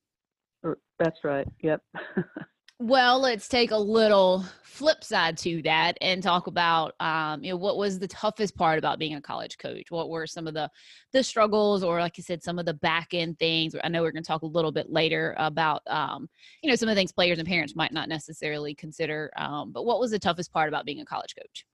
That's 0.98 1.18
right. 1.24 1.46
Yep. 1.60 1.82
well, 2.78 3.20
let's 3.20 3.48
take 3.48 3.70
a 3.70 3.76
little 3.76 4.44
flip 4.62 5.02
side 5.02 5.38
to 5.38 5.62
that 5.62 5.96
and 6.02 6.22
talk 6.22 6.46
about 6.46 6.94
um, 7.00 7.42
you 7.42 7.50
know 7.50 7.56
what 7.56 7.78
was 7.78 7.98
the 7.98 8.06
toughest 8.06 8.54
part 8.54 8.78
about 8.78 8.98
being 8.98 9.14
a 9.14 9.20
college 9.20 9.56
coach. 9.56 9.90
What 9.90 10.10
were 10.10 10.26
some 10.26 10.46
of 10.46 10.52
the 10.52 10.70
the 11.12 11.22
struggles, 11.22 11.82
or 11.82 11.98
like 12.00 12.18
you 12.18 12.22
said, 12.22 12.42
some 12.42 12.58
of 12.58 12.66
the 12.66 12.74
back 12.74 13.08
end 13.14 13.38
things. 13.38 13.74
I 13.82 13.88
know 13.88 14.02
we're 14.02 14.12
going 14.12 14.22
to 14.22 14.28
talk 14.28 14.42
a 14.42 14.46
little 14.46 14.72
bit 14.72 14.90
later 14.90 15.34
about 15.38 15.82
um, 15.86 16.28
you 16.62 16.68
know 16.68 16.76
some 16.76 16.88
of 16.88 16.94
the 16.94 17.00
things 17.00 17.12
players 17.12 17.38
and 17.38 17.48
parents 17.48 17.74
might 17.74 17.92
not 17.92 18.10
necessarily 18.10 18.74
consider. 18.74 19.30
Um, 19.36 19.72
but 19.72 19.86
what 19.86 19.98
was 19.98 20.10
the 20.10 20.18
toughest 20.18 20.52
part 20.52 20.68
about 20.68 20.84
being 20.84 21.00
a 21.00 21.06
college 21.06 21.34
coach? 21.34 21.64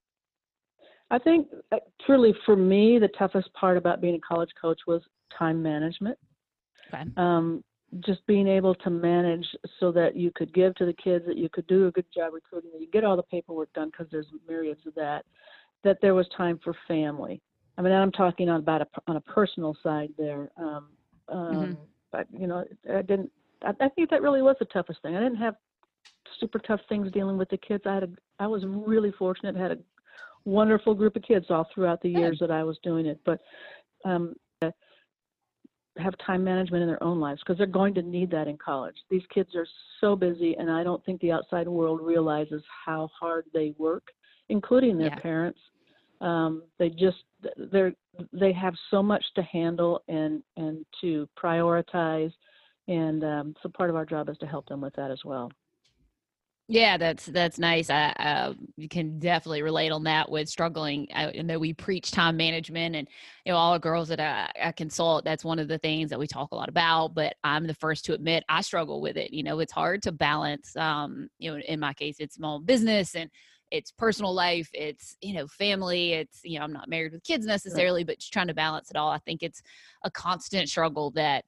I 1.11 1.19
think 1.19 1.47
uh, 1.73 1.77
truly 2.05 2.33
for 2.45 2.55
me, 2.55 2.97
the 2.97 3.09
toughest 3.19 3.51
part 3.53 3.75
about 3.75 3.99
being 3.99 4.15
a 4.15 4.19
college 4.19 4.51
coach 4.59 4.79
was 4.87 5.01
time 5.37 5.61
management. 5.61 6.17
Okay. 6.93 7.03
Just 7.99 8.25
being 8.25 8.47
able 8.47 8.75
to 8.75 8.89
manage 8.89 9.45
so 9.79 9.91
that 9.91 10.15
you 10.15 10.31
could 10.33 10.53
give 10.53 10.73
to 10.75 10.85
the 10.85 10.93
kids, 10.93 11.25
that 11.27 11.37
you 11.37 11.49
could 11.49 11.67
do 11.67 11.87
a 11.87 11.91
good 11.91 12.05
job 12.13 12.33
recruiting, 12.33 12.71
that 12.73 12.81
you 12.81 12.87
get 12.87 13.03
all 13.03 13.15
the 13.15 13.23
paperwork 13.23 13.71
done 13.73 13.89
because 13.89 14.07
there's 14.11 14.27
myriads 14.47 14.81
of 14.87 14.95
that, 14.95 15.25
that 15.83 15.97
there 16.01 16.15
was 16.15 16.27
time 16.35 16.59
for 16.63 16.75
family. 16.87 17.41
I 17.77 17.81
mean, 17.81 17.93
I'm 17.93 18.11
talking 18.11 18.49
on 18.49 18.59
about 18.59 18.81
a, 18.81 18.87
on 19.07 19.17
a 19.17 19.21
personal 19.21 19.75
side 19.83 20.09
there. 20.17 20.49
Um, 20.57 20.87
um, 21.29 21.55
mm-hmm. 21.55 21.73
But 22.11 22.27
you 22.31 22.47
know, 22.47 22.63
I 22.91 23.01
didn't. 23.01 23.31
I, 23.63 23.71
I 23.81 23.89
think 23.89 24.09
that 24.09 24.21
really 24.21 24.41
was 24.41 24.55
the 24.59 24.65
toughest 24.65 25.01
thing. 25.01 25.15
I 25.15 25.19
didn't 25.19 25.37
have 25.37 25.55
super 26.39 26.59
tough 26.59 26.81
things 26.89 27.11
dealing 27.11 27.37
with 27.37 27.49
the 27.49 27.57
kids. 27.57 27.83
I 27.85 27.95
had 27.95 28.03
a, 28.03 28.09
I 28.39 28.47
was 28.47 28.63
really 28.65 29.11
fortunate. 29.17 29.55
Had 29.55 29.71
a 29.71 29.77
wonderful 30.45 30.93
group 30.93 31.15
of 31.15 31.23
kids 31.23 31.47
all 31.49 31.67
throughout 31.73 32.01
the 32.01 32.09
years 32.09 32.37
that 32.39 32.51
I 32.51 32.63
was 32.63 32.77
doing 32.83 33.05
it. 33.05 33.19
But 33.25 33.39
um, 34.05 34.35
have 35.97 36.13
time 36.25 36.43
management 36.43 36.81
in 36.81 36.87
their 36.87 37.03
own 37.03 37.19
lives 37.19 37.41
because 37.41 37.57
they're 37.57 37.67
going 37.67 37.93
to 37.93 38.01
need 38.01 38.31
that 38.31 38.47
in 38.47 38.57
college. 38.57 38.95
These 39.09 39.23
kids 39.33 39.55
are 39.55 39.67
so 40.01 40.15
busy, 40.15 40.55
and 40.57 40.71
I 40.71 40.83
don't 40.83 41.03
think 41.05 41.21
the 41.21 41.31
outside 41.31 41.67
world 41.67 42.01
realizes 42.01 42.63
how 42.85 43.09
hard 43.19 43.45
they 43.53 43.73
work, 43.77 44.03
including 44.49 44.97
their 44.97 45.09
yeah. 45.09 45.19
parents. 45.19 45.59
Um, 46.21 46.63
they 46.79 46.89
just 46.89 47.17
they're 47.71 47.93
they 48.31 48.53
have 48.53 48.73
so 48.89 49.03
much 49.03 49.23
to 49.35 49.43
handle 49.43 50.03
and 50.07 50.41
and 50.57 50.85
to 51.01 51.27
prioritize, 51.41 52.31
and 52.87 53.23
um, 53.23 53.55
so 53.61 53.69
part 53.69 53.89
of 53.89 53.95
our 53.95 54.05
job 54.05 54.29
is 54.29 54.37
to 54.39 54.47
help 54.47 54.67
them 54.67 54.81
with 54.81 54.95
that 54.95 55.11
as 55.11 55.19
well. 55.25 55.51
Yeah, 56.69 56.97
that's 56.97 57.25
that's 57.25 57.59
nice. 57.59 57.89
I 57.89 58.11
uh, 58.11 58.53
you 58.77 58.87
can 58.87 59.19
definitely 59.19 59.61
relate 59.61 59.91
on 59.91 60.05
that 60.05 60.31
with 60.31 60.47
struggling. 60.47 61.07
I, 61.13 61.29
know 61.41 61.59
we 61.59 61.73
preach 61.73 62.11
time 62.11 62.37
management, 62.37 62.95
and 62.95 63.07
you 63.45 63.51
know 63.51 63.57
all 63.57 63.73
the 63.73 63.79
girls 63.79 64.07
that 64.07 64.21
I, 64.21 64.49
I, 64.67 64.71
consult. 64.71 65.25
That's 65.25 65.43
one 65.43 65.59
of 65.59 65.67
the 65.67 65.77
things 65.77 66.09
that 66.09 66.19
we 66.19 66.25
talk 66.25 66.53
a 66.53 66.55
lot 66.55 66.69
about. 66.69 67.15
But 67.15 67.35
I'm 67.43 67.67
the 67.67 67.73
first 67.73 68.05
to 68.05 68.13
admit 68.13 68.45
I 68.47 68.61
struggle 68.61 69.01
with 69.01 69.17
it. 69.17 69.33
You 69.33 69.43
know, 69.43 69.59
it's 69.59 69.73
hard 69.73 70.03
to 70.03 70.13
balance. 70.13 70.73
Um, 70.77 71.27
you 71.37 71.51
know, 71.51 71.59
in 71.67 71.81
my 71.81 71.91
case, 71.93 72.15
it's 72.19 72.35
small 72.35 72.59
business 72.59 73.13
and 73.13 73.29
it's 73.69 73.91
personal 73.91 74.33
life. 74.33 74.69
It's 74.73 75.17
you 75.21 75.33
know 75.33 75.47
family. 75.47 76.13
It's 76.13 76.39
you 76.45 76.59
know 76.59 76.63
I'm 76.63 76.73
not 76.73 76.87
married 76.87 77.11
with 77.11 77.23
kids 77.23 77.45
necessarily, 77.45 78.01
right. 78.01 78.07
but 78.07 78.19
just 78.19 78.31
trying 78.31 78.47
to 78.47 78.53
balance 78.53 78.89
it 78.89 78.95
all. 78.95 79.09
I 79.09 79.19
think 79.19 79.43
it's 79.43 79.61
a 80.05 80.11
constant 80.11 80.69
struggle 80.69 81.11
that 81.11 81.45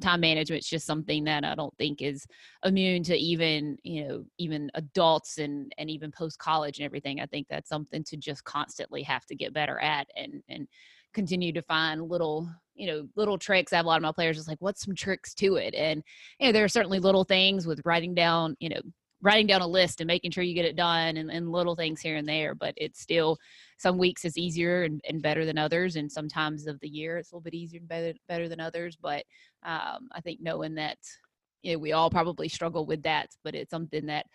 time 0.00 0.20
management 0.20 0.62
is 0.62 0.68
just 0.68 0.86
something 0.86 1.24
that 1.24 1.44
I 1.44 1.54
don't 1.54 1.76
think 1.78 2.02
is 2.02 2.26
immune 2.64 3.02
to 3.04 3.16
even 3.16 3.78
you 3.82 4.06
know 4.06 4.24
even 4.38 4.70
adults 4.74 5.38
and 5.38 5.72
and 5.78 5.90
even 5.90 6.10
post 6.10 6.38
college 6.38 6.78
and 6.78 6.84
everything. 6.84 7.20
I 7.20 7.26
think 7.26 7.46
that's 7.48 7.68
something 7.68 8.04
to 8.04 8.16
just 8.16 8.44
constantly 8.44 9.02
have 9.02 9.26
to 9.26 9.34
get 9.34 9.54
better 9.54 9.78
at 9.80 10.08
and 10.16 10.42
and 10.48 10.66
continue 11.14 11.52
to 11.52 11.62
find 11.62 12.08
little 12.08 12.48
you 12.74 12.86
know 12.86 13.08
little 13.16 13.38
tricks. 13.38 13.72
I 13.72 13.76
have 13.76 13.86
a 13.86 13.88
lot 13.88 13.96
of 13.96 14.02
my 14.02 14.12
players 14.12 14.36
just 14.36 14.48
like 14.48 14.60
what's 14.60 14.84
some 14.84 14.94
tricks 14.94 15.34
to 15.34 15.56
it, 15.56 15.74
and 15.74 16.02
you 16.38 16.46
know 16.46 16.52
there 16.52 16.64
are 16.64 16.68
certainly 16.68 16.98
little 16.98 17.24
things 17.24 17.66
with 17.66 17.80
writing 17.84 18.14
down 18.14 18.56
you 18.60 18.68
know 18.68 18.80
writing 19.22 19.46
down 19.46 19.62
a 19.62 19.66
list 19.66 20.00
and 20.00 20.08
making 20.08 20.30
sure 20.30 20.44
you 20.44 20.54
get 20.54 20.64
it 20.64 20.76
done 20.76 21.16
and, 21.16 21.30
and 21.30 21.50
little 21.50 21.74
things 21.74 22.00
here 22.00 22.16
and 22.16 22.28
there 22.28 22.54
but 22.54 22.74
it's 22.76 23.00
still 23.00 23.38
some 23.78 23.98
weeks 23.98 24.24
it's 24.24 24.38
easier 24.38 24.84
and, 24.84 25.00
and, 25.08 25.22
better 25.22 25.44
than 25.44 25.58
others 25.58 25.96
and 25.96 26.10
sometimes 26.10 26.66
of 26.66 26.78
the 26.80 26.88
year 26.88 27.16
it's 27.16 27.32
a 27.32 27.34
little 27.34 27.42
bit 27.42 27.54
easier 27.54 27.80
and 27.80 27.88
better, 27.88 28.12
better 28.28 28.48
than 28.48 28.60
others 28.60 28.96
but 29.00 29.24
um, 29.64 30.08
i 30.12 30.20
think 30.20 30.40
knowing 30.40 30.74
that 30.74 30.98
you 31.62 31.72
know, 31.72 31.78
we 31.78 31.92
all 31.92 32.10
probably 32.10 32.48
struggle 32.48 32.86
with 32.86 33.02
that 33.02 33.28
but 33.42 33.54
it's 33.54 33.70
something 33.70 34.06
that 34.06 34.26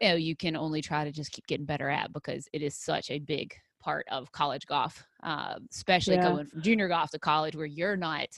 you 0.00 0.08
know 0.08 0.14
you 0.14 0.34
can 0.34 0.56
only 0.56 0.80
try 0.80 1.04
to 1.04 1.12
just 1.12 1.32
keep 1.32 1.46
getting 1.46 1.66
better 1.66 1.88
at 1.88 2.12
because 2.12 2.48
it 2.52 2.62
is 2.62 2.74
such 2.74 3.10
a 3.10 3.18
big 3.18 3.54
part 3.80 4.06
of 4.10 4.32
college 4.32 4.66
golf 4.66 5.04
uh, 5.22 5.54
especially 5.70 6.16
yeah. 6.16 6.30
going 6.30 6.46
from 6.46 6.62
junior 6.62 6.88
golf 6.88 7.10
to 7.10 7.18
college 7.18 7.54
where 7.54 7.66
you're 7.66 7.96
not 7.96 8.28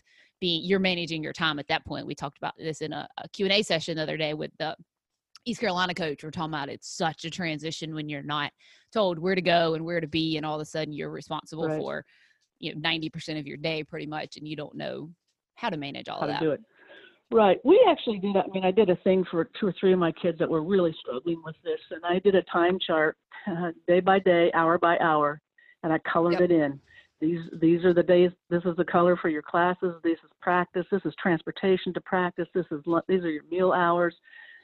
being 0.40 0.62
you're 0.64 0.78
managing 0.78 1.22
your 1.22 1.32
time 1.32 1.58
at 1.58 1.68
that 1.68 1.84
point 1.86 2.06
we 2.06 2.14
talked 2.14 2.38
about 2.38 2.54
this 2.58 2.80
in 2.80 2.92
a, 2.92 3.08
a 3.18 3.28
q&a 3.30 3.62
session 3.62 3.96
the 3.96 4.02
other 4.02 4.16
day 4.16 4.34
with 4.34 4.50
the 4.58 4.76
East 5.44 5.60
Carolina 5.60 5.94
coach 5.94 6.22
we're 6.22 6.30
talking 6.30 6.52
about 6.52 6.68
it's 6.68 6.88
such 6.88 7.24
a 7.24 7.30
transition 7.30 7.94
when 7.94 8.08
you're 8.08 8.22
not 8.22 8.52
told 8.92 9.18
where 9.18 9.34
to 9.34 9.42
go 9.42 9.74
and 9.74 9.84
where 9.84 10.00
to 10.00 10.06
be 10.06 10.36
and 10.36 10.44
all 10.44 10.56
of 10.56 10.60
a 10.60 10.64
sudden 10.64 10.92
you're 10.92 11.10
responsible 11.10 11.68
right. 11.68 11.78
for 11.78 12.04
you 12.58 12.74
know 12.74 12.80
90% 12.80 13.38
of 13.38 13.46
your 13.46 13.56
day 13.56 13.82
pretty 13.84 14.06
much 14.06 14.36
and 14.36 14.46
you 14.46 14.56
don't 14.56 14.74
know 14.74 15.10
how 15.54 15.68
to 15.68 15.76
manage 15.76 16.08
all 16.08 16.20
how 16.20 16.26
of 16.26 16.28
that. 16.28 16.40
do 16.40 16.50
it. 16.52 16.60
Right. 17.30 17.58
We 17.64 17.84
actually 17.88 18.18
did 18.18 18.36
I 18.36 18.44
mean 18.52 18.64
I 18.64 18.70
did 18.70 18.90
a 18.90 18.96
thing 18.96 19.24
for 19.30 19.50
two 19.60 19.68
or 19.68 19.74
three 19.78 19.92
of 19.92 19.98
my 19.98 20.12
kids 20.12 20.38
that 20.38 20.48
were 20.48 20.62
really 20.62 20.94
struggling 21.00 21.42
with 21.44 21.56
this 21.62 21.80
and 21.90 22.02
I 22.04 22.18
did 22.20 22.34
a 22.34 22.42
time 22.44 22.78
chart 22.84 23.16
uh, 23.46 23.72
day 23.86 24.00
by 24.00 24.18
day, 24.18 24.50
hour 24.54 24.78
by 24.78 24.98
hour 24.98 25.40
and 25.82 25.92
I 25.92 25.98
colored 26.10 26.32
yep. 26.32 26.42
it 26.42 26.50
in. 26.50 26.80
These 27.20 27.40
these 27.60 27.84
are 27.84 27.92
the 27.92 28.02
days 28.02 28.30
this 28.48 28.62
is 28.64 28.76
the 28.76 28.84
color 28.84 29.16
for 29.16 29.28
your 29.28 29.42
classes, 29.42 29.94
this 30.04 30.18
is 30.24 30.30
practice, 30.40 30.86
this 30.90 31.02
is 31.04 31.14
transportation 31.20 31.92
to 31.94 32.00
practice, 32.02 32.46
this 32.54 32.66
is 32.70 32.80
these 33.08 33.24
are 33.24 33.30
your 33.30 33.44
meal 33.50 33.72
hours 33.72 34.14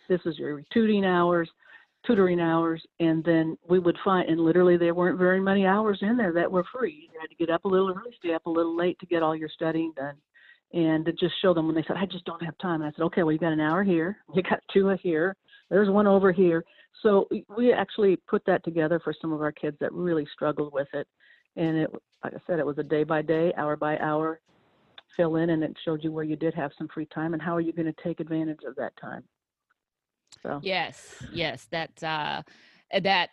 this 0.08 0.20
is 0.24 0.38
your 0.38 0.62
tutoring 0.72 1.04
hours 1.04 1.48
tutoring 2.06 2.40
hours 2.40 2.84
and 3.00 3.24
then 3.24 3.56
we 3.66 3.78
would 3.78 3.96
find 4.04 4.28
and 4.28 4.40
literally 4.40 4.76
there 4.76 4.94
weren't 4.94 5.18
very 5.18 5.40
many 5.40 5.66
hours 5.66 5.98
in 6.02 6.18
there 6.18 6.32
that 6.32 6.50
were 6.50 6.64
free. 6.72 7.08
You 7.12 7.20
had 7.20 7.30
to 7.30 7.36
get 7.36 7.48
up 7.48 7.64
a 7.64 7.68
little 7.68 7.90
early 7.90 8.14
stay 8.18 8.34
up 8.34 8.44
a 8.46 8.50
little 8.50 8.76
late 8.76 8.98
to 9.00 9.06
get 9.06 9.22
all 9.22 9.34
your 9.34 9.48
studying 9.48 9.92
done. 9.96 10.16
And 10.74 11.04
to 11.06 11.12
just 11.12 11.34
show 11.40 11.54
them 11.54 11.66
when 11.66 11.74
they 11.74 11.84
said 11.86 11.96
i 11.96 12.04
just 12.04 12.24
don't 12.24 12.42
have 12.42 12.58
time 12.58 12.82
and 12.82 12.84
i 12.84 12.90
said 12.94 13.04
okay 13.04 13.22
well 13.22 13.32
you 13.32 13.38
got 13.38 13.52
an 13.52 13.60
hour 13.60 13.82
here 13.82 14.18
you 14.34 14.42
got 14.42 14.60
two 14.72 14.88
here 15.02 15.36
there's 15.70 15.90
one 15.90 16.06
over 16.06 16.32
here. 16.32 16.64
So 17.02 17.28
we 17.56 17.72
actually 17.72 18.16
put 18.28 18.44
that 18.46 18.64
together 18.64 19.00
for 19.02 19.14
some 19.20 19.32
of 19.32 19.42
our 19.42 19.52
kids 19.52 19.76
that 19.80 19.92
really 19.92 20.26
struggled 20.32 20.72
with 20.72 20.88
it. 20.92 21.06
And 21.56 21.76
it 21.76 21.90
like 22.24 22.34
i 22.34 22.38
said 22.46 22.58
it 22.58 22.66
was 22.66 22.78
a 22.78 22.82
day 22.82 23.04
by 23.04 23.22
day 23.22 23.52
hour 23.56 23.76
by 23.76 23.98
hour 23.98 24.40
fill 25.16 25.36
in 25.36 25.50
and 25.50 25.62
it 25.62 25.76
showed 25.84 26.02
you 26.02 26.10
where 26.10 26.24
you 26.24 26.34
did 26.34 26.54
have 26.54 26.72
some 26.76 26.88
free 26.88 27.06
time 27.06 27.34
and 27.34 27.42
how 27.42 27.54
are 27.54 27.60
you 27.60 27.72
going 27.72 27.86
to 27.86 28.02
take 28.02 28.18
advantage 28.18 28.60
of 28.66 28.74
that 28.74 28.92
time 28.96 29.22
so 30.42 30.60
yes, 30.62 31.22
yes, 31.32 31.66
that 31.70 32.02
uh, 32.02 32.42
that 33.00 33.30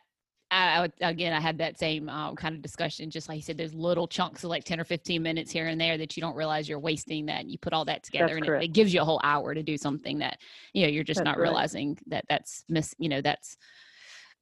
I, 0.51 0.89
again, 0.99 1.31
I 1.31 1.39
had 1.39 1.57
that 1.59 1.79
same 1.79 2.09
um, 2.09 2.35
kind 2.35 2.55
of 2.55 2.61
discussion. 2.61 3.09
Just 3.09 3.29
like 3.29 3.37
you 3.37 3.41
said, 3.41 3.57
there's 3.57 3.73
little 3.73 4.05
chunks 4.05 4.43
of 4.43 4.49
like 4.49 4.65
10 4.65 4.81
or 4.81 4.83
15 4.83 5.23
minutes 5.23 5.49
here 5.49 5.67
and 5.67 5.79
there 5.79 5.97
that 5.97 6.17
you 6.17 6.21
don't 6.21 6.35
realize 6.35 6.67
you're 6.67 6.77
wasting. 6.77 7.25
That 7.27 7.45
you 7.45 7.57
put 7.57 7.71
all 7.71 7.85
that 7.85 8.03
together, 8.03 8.35
that's 8.35 8.47
and 8.47 8.55
it, 8.57 8.63
it, 8.65 8.73
gives 8.73 8.93
you 8.93 9.01
a 9.01 9.05
whole 9.05 9.21
hour 9.23 9.53
to 9.53 9.63
do 9.63 9.77
something 9.77 10.19
that 10.19 10.39
you 10.73 10.83
know 10.83 10.89
you're 10.89 11.05
just 11.05 11.19
that's 11.19 11.25
not 11.25 11.37
realizing 11.37 11.97
that 12.07 12.25
that's 12.27 12.65
miss. 12.67 12.93
You 12.99 13.07
know, 13.07 13.21
that's 13.21 13.55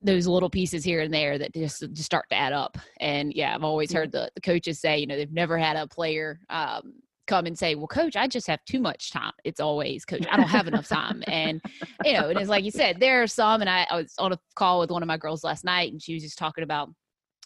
those 0.01 0.25
little 0.25 0.50
pieces 0.50 0.84
here 0.84 1.01
and 1.01 1.13
there 1.13 1.38
that 1.38 1.54
just 1.54 1.82
just 1.82 2.06
start 2.06 2.25
to 2.30 2.36
add 2.36 2.54
up. 2.54 2.78
And 3.00 3.32
yeah, 3.34 3.54
I've 3.54 3.63
always 3.63 3.92
heard 3.92 4.12
the, 4.12 4.32
the 4.34 4.42
coaches 4.42 4.80
say, 4.80 4.98
you 4.98 5.06
know, 5.06 5.16
they've 5.16 5.32
never 5.32 5.60
had 5.60 5.75
a 5.75 5.86
player 5.86 6.39
um, 6.50 6.94
come 7.30 7.46
and 7.46 7.58
say, 7.58 7.76
"Well, 7.76 7.88
coach, 7.88 8.16
I 8.16 8.28
just 8.28 8.48
have 8.48 8.64
too 8.66 8.82
much 8.82 9.12
time." 9.12 9.32
It's 9.44 9.60
always, 9.60 10.04
"Coach, 10.04 10.26
I 10.30 10.36
don't 10.36 10.50
have 10.50 10.68
enough 10.68 10.88
time." 11.00 11.24
And 11.28 11.62
you 12.04 12.14
know, 12.14 12.30
and 12.30 12.40
it's 12.40 12.50
like 12.50 12.66
you 12.66 12.72
said, 12.72 13.00
there 13.00 13.22
are 13.22 13.28
some. 13.28 13.62
And 13.62 13.70
I, 13.70 13.88
I 13.90 13.96
was 13.96 14.14
on 14.18 14.34
a 14.34 14.40
call 14.56 14.80
with 14.80 14.92
one 14.92 15.04
of 15.04 15.08
my 15.08 15.18
girls 15.18 15.44
last 15.44 15.64
night, 15.64 15.92
and 15.92 16.02
she 16.02 16.14
was 16.14 16.24
just 16.24 16.38
talking 16.38 16.64
about 16.64 16.90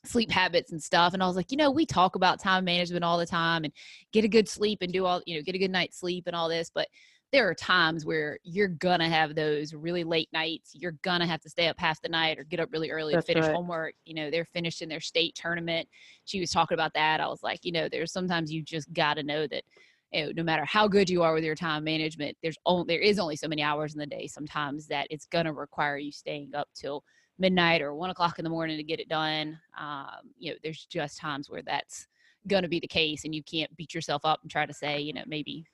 sleep 0.06 0.32
habits 0.32 0.72
and 0.72 0.82
stuff. 0.82 1.13
And 1.13 1.22
I 1.22 1.28
was 1.28 1.36
like, 1.36 1.52
you 1.52 1.58
know, 1.58 1.72
we 1.72 1.86
talk 1.86 2.16
about 2.16 2.40
time 2.40 2.66
management 2.66 3.04
all 3.04 3.18
the 3.18 3.25
time, 3.25 3.66
and 3.66 3.74
get 4.12 4.24
a 4.25 4.30
good 4.30 4.48
sleep 4.48 4.80
and 4.82 4.92
do 4.92 5.06
all, 5.06 5.22
you 5.25 5.36
know, 5.36 5.44
get 5.44 5.56
a 5.56 5.60
good 5.60 5.72
night's 5.72 6.00
sleep 6.00 6.24
and 6.28 6.36
all 6.36 6.50
this, 6.50 6.72
but 6.74 6.88
there 7.34 7.50
are 7.50 7.56
times 7.56 8.06
where 8.06 8.38
you're 8.44 8.68
gonna 8.68 9.10
have 9.10 9.34
those 9.34 9.74
really 9.74 10.04
late 10.04 10.30
nights. 10.32 10.72
You're 10.75 10.96
gonna 11.02 11.25
have 11.25 11.42
to 11.42 11.50
stay 11.50 11.68
up 11.68 11.80
half 11.80 12.00
the 12.00 12.08
night 12.08 12.38
or 12.38 12.44
get 12.44 12.60
up 12.60 12.70
really 12.72 12.92
early 12.92 13.16
That's 13.16 13.25
to 13.25 13.34
finish 13.34 13.48
right. 13.48 13.56
homework. 13.56 13.96
You 14.06 14.13
know, 14.13 14.30
they're 14.30 14.46
finishing 14.46 14.88
their 14.88 15.00
state 15.00 15.34
tournament. 15.34 15.90
She 16.25 16.40
was 16.40 16.52
talking 16.52 16.75
about 16.75 16.94
that. 16.94 17.20
I 17.20 17.28
was 17.28 17.42
like, 17.42 17.66
you 17.66 17.72
know, 17.72 17.90
there's 17.90 18.13
sometimes 18.13 18.54
you 18.54 18.62
just 18.62 18.94
gotta 18.94 19.24
know 19.24 19.48
that 19.48 19.63
you 20.12 20.28
know, 20.28 20.32
no 20.36 20.44
matter 20.44 20.63
how 20.63 20.88
good 20.88 21.10
you 21.10 21.24
are 21.24 21.34
with 21.34 21.44
your 21.44 21.56
time 21.56 21.84
management, 21.84 22.38
there's 22.44 22.58
only 22.68 22.86
there 22.88 23.02
is 23.02 23.18
only 23.18 23.36
so 23.36 23.48
many 23.48 23.63
hours 23.63 23.94
in 23.94 24.00
the 24.00 24.06
day 24.06 24.28
sometimes 24.28 24.86
that 24.88 25.08
it's 25.10 25.25
gonna 25.25 25.52
require 25.52 25.98
you 25.98 26.12
staying 26.12 26.54
up 26.54 26.70
till 26.75 27.04
midnight 27.40 27.82
or 27.82 27.96
one 27.96 28.12
o'clock 28.12 28.38
in 28.38 28.44
the 28.44 28.50
morning 28.50 28.78
to 28.78 28.84
get 28.84 29.00
it 29.00 29.10
done. 29.10 29.60
Um, 29.75 30.30
you 30.38 30.52
know, 30.52 30.58
there's 30.62 30.86
just 30.86 31.18
times 31.18 31.50
where 31.50 31.63
that's 31.63 32.08
going 32.48 32.63
to 32.63 32.70
be 32.70 32.80
the 32.80 32.88
case 32.88 33.24
and 33.25 33.34
you 33.34 33.42
can't 33.44 33.75
beat 33.78 33.94
yourself 33.94 34.24
up 34.25 34.40
and 34.42 34.52
try 34.52 34.66
to 34.66 34.74
say 34.74 35.00
you 35.00 35.13
know 35.13 35.24
maybe 35.25 35.66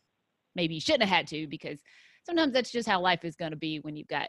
maybe 0.56 0.75
you 0.75 0.82
shouldn't 0.82 1.03
have 1.03 1.18
had 1.18 1.27
to 1.27 1.48
because 1.48 1.79
sometimes 2.25 2.53
that's 2.53 2.72
just 2.72 2.88
how 2.88 3.01
life 3.01 3.24
is 3.24 3.36
going 3.36 3.51
to 3.51 3.58
be 3.58 3.79
when 3.79 3.96
you've 3.96 4.08
got 4.08 4.27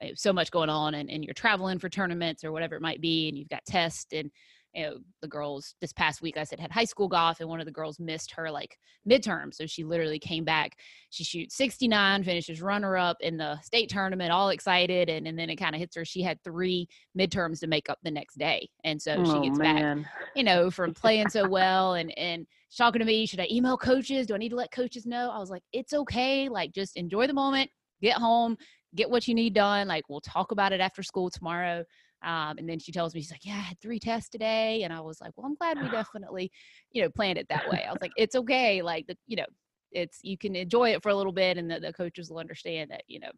eh, 0.00 0.12
so 0.14 0.32
much 0.32 0.50
going 0.50 0.70
on 0.70 0.94
and, 0.94 1.10
and 1.10 1.24
you're 1.24 1.34
traveling 1.34 1.78
for 1.78 1.88
tournaments 1.88 2.44
or 2.44 2.52
whatever 2.52 2.76
it 2.76 2.82
might 2.82 3.00
be 3.00 3.28
and 3.28 3.38
you've 3.38 3.48
got 3.48 3.64
tests 3.66 4.12
and 4.12 4.30
you 4.74 4.82
know 4.82 4.96
the 5.20 5.28
girls 5.28 5.74
this 5.80 5.92
past 5.92 6.22
week 6.22 6.36
i 6.36 6.44
said 6.44 6.58
had 6.58 6.70
high 6.70 6.84
school 6.84 7.08
golf 7.08 7.40
and 7.40 7.48
one 7.48 7.60
of 7.60 7.66
the 7.66 7.72
girls 7.72 7.98
missed 8.00 8.30
her 8.32 8.50
like 8.50 8.78
midterm 9.08 9.52
so 9.52 9.66
she 9.66 9.84
literally 9.84 10.18
came 10.18 10.44
back. 10.44 10.78
She 11.10 11.24
shoots 11.24 11.56
69 11.56 12.24
finishes 12.24 12.62
runner 12.62 12.96
up 12.96 13.16
in 13.20 13.36
the 13.36 13.60
state 13.60 13.88
tournament 13.88 14.30
all 14.30 14.50
excited 14.50 15.08
and, 15.08 15.26
and 15.26 15.38
then 15.38 15.50
it 15.50 15.56
kind 15.56 15.74
of 15.74 15.80
hits 15.80 15.96
her 15.96 16.04
she 16.04 16.22
had 16.22 16.42
three 16.42 16.88
midterms 17.18 17.60
to 17.60 17.66
make 17.66 17.90
up 17.90 17.98
the 18.02 18.10
next 18.10 18.38
day 18.38 18.68
and 18.84 19.00
so 19.00 19.16
oh, 19.18 19.24
she 19.24 19.48
gets 19.48 19.58
man. 19.58 20.02
back 20.02 20.12
you 20.34 20.44
know 20.44 20.70
from 20.70 20.94
playing 20.94 21.28
so 21.28 21.46
well 21.48 21.94
and 21.94 22.16
and 22.18 22.46
talking 22.76 23.00
to 23.00 23.04
me 23.04 23.26
should 23.26 23.40
i 23.40 23.48
email 23.50 23.76
coaches? 23.76 24.26
Do 24.26 24.34
i 24.34 24.38
need 24.38 24.50
to 24.50 24.56
let 24.56 24.72
coaches 24.72 25.04
know? 25.04 25.30
I 25.30 25.38
was 25.38 25.50
like 25.50 25.62
it's 25.72 25.92
okay 25.92 26.48
like 26.48 26.72
just 26.72 26.96
enjoy 26.96 27.26
the 27.26 27.34
moment 27.34 27.70
get 28.00 28.16
home 28.16 28.56
get 28.94 29.10
what 29.10 29.26
you 29.28 29.34
need 29.34 29.54
done 29.54 29.88
like 29.88 30.08
we'll 30.08 30.20
talk 30.20 30.52
about 30.52 30.72
it 30.72 30.80
after 30.80 31.02
school 31.02 31.30
tomorrow 31.30 31.84
um, 32.24 32.58
and 32.58 32.68
then 32.68 32.78
she 32.78 32.92
tells 32.92 33.14
me, 33.14 33.20
she's 33.20 33.30
like, 33.30 33.44
yeah, 33.44 33.54
I 33.54 33.60
had 33.60 33.80
three 33.80 33.98
tests 33.98 34.28
today. 34.28 34.82
And 34.82 34.92
I 34.92 35.00
was 35.00 35.20
like, 35.20 35.32
well, 35.36 35.46
I'm 35.46 35.54
glad 35.54 35.80
we 35.80 35.88
definitely, 35.88 36.50
you 36.92 37.02
know, 37.02 37.10
planned 37.10 37.38
it 37.38 37.48
that 37.48 37.66
way. 37.66 37.84
I 37.86 37.92
was 37.92 38.00
like, 38.00 38.12
it's 38.16 38.34
okay. 38.36 38.82
Like, 38.82 39.06
the, 39.06 39.16
you 39.26 39.36
know, 39.36 39.46
it's, 39.90 40.20
you 40.22 40.38
can 40.38 40.56
enjoy 40.56 40.90
it 40.90 41.02
for 41.02 41.08
a 41.08 41.14
little 41.14 41.32
bit 41.32 41.58
and 41.58 41.70
the, 41.70 41.80
the 41.80 41.92
coaches 41.92 42.30
will 42.30 42.38
understand 42.38 42.90
that, 42.90 43.02
you 43.08 43.20
know, 43.20 43.30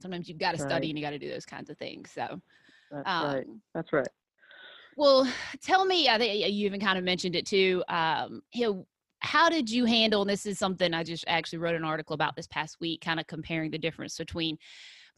sometimes 0.00 0.28
you've 0.28 0.38
got 0.38 0.52
to 0.52 0.58
study 0.58 0.72
right. 0.72 0.88
and 0.90 0.98
you 0.98 1.04
got 1.04 1.10
to 1.10 1.18
do 1.18 1.30
those 1.30 1.46
kinds 1.46 1.70
of 1.70 1.78
things. 1.78 2.10
So 2.10 2.40
that's 2.90 3.08
um, 3.08 3.34
right. 3.34 3.46
That's 3.74 3.92
right. 3.92 4.08
Well, 4.96 5.32
tell 5.62 5.84
me, 5.84 6.08
I 6.08 6.18
think 6.18 6.34
you 6.52 6.66
even 6.66 6.80
kind 6.80 6.98
of 6.98 7.04
mentioned 7.04 7.36
it 7.36 7.46
too. 7.46 7.84
Um, 7.88 8.42
you 8.52 8.66
know, 8.66 8.86
how 9.20 9.48
did 9.48 9.70
you 9.70 9.84
handle, 9.84 10.22
and 10.22 10.30
this 10.30 10.46
is 10.46 10.58
something 10.58 10.94
I 10.94 11.04
just 11.04 11.24
actually 11.26 11.58
wrote 11.58 11.74
an 11.74 11.84
article 11.84 12.14
about 12.14 12.36
this 12.36 12.46
past 12.46 12.78
week, 12.80 13.00
kind 13.00 13.20
of 13.20 13.26
comparing 13.26 13.70
the 13.70 13.78
difference 13.78 14.16
between 14.16 14.58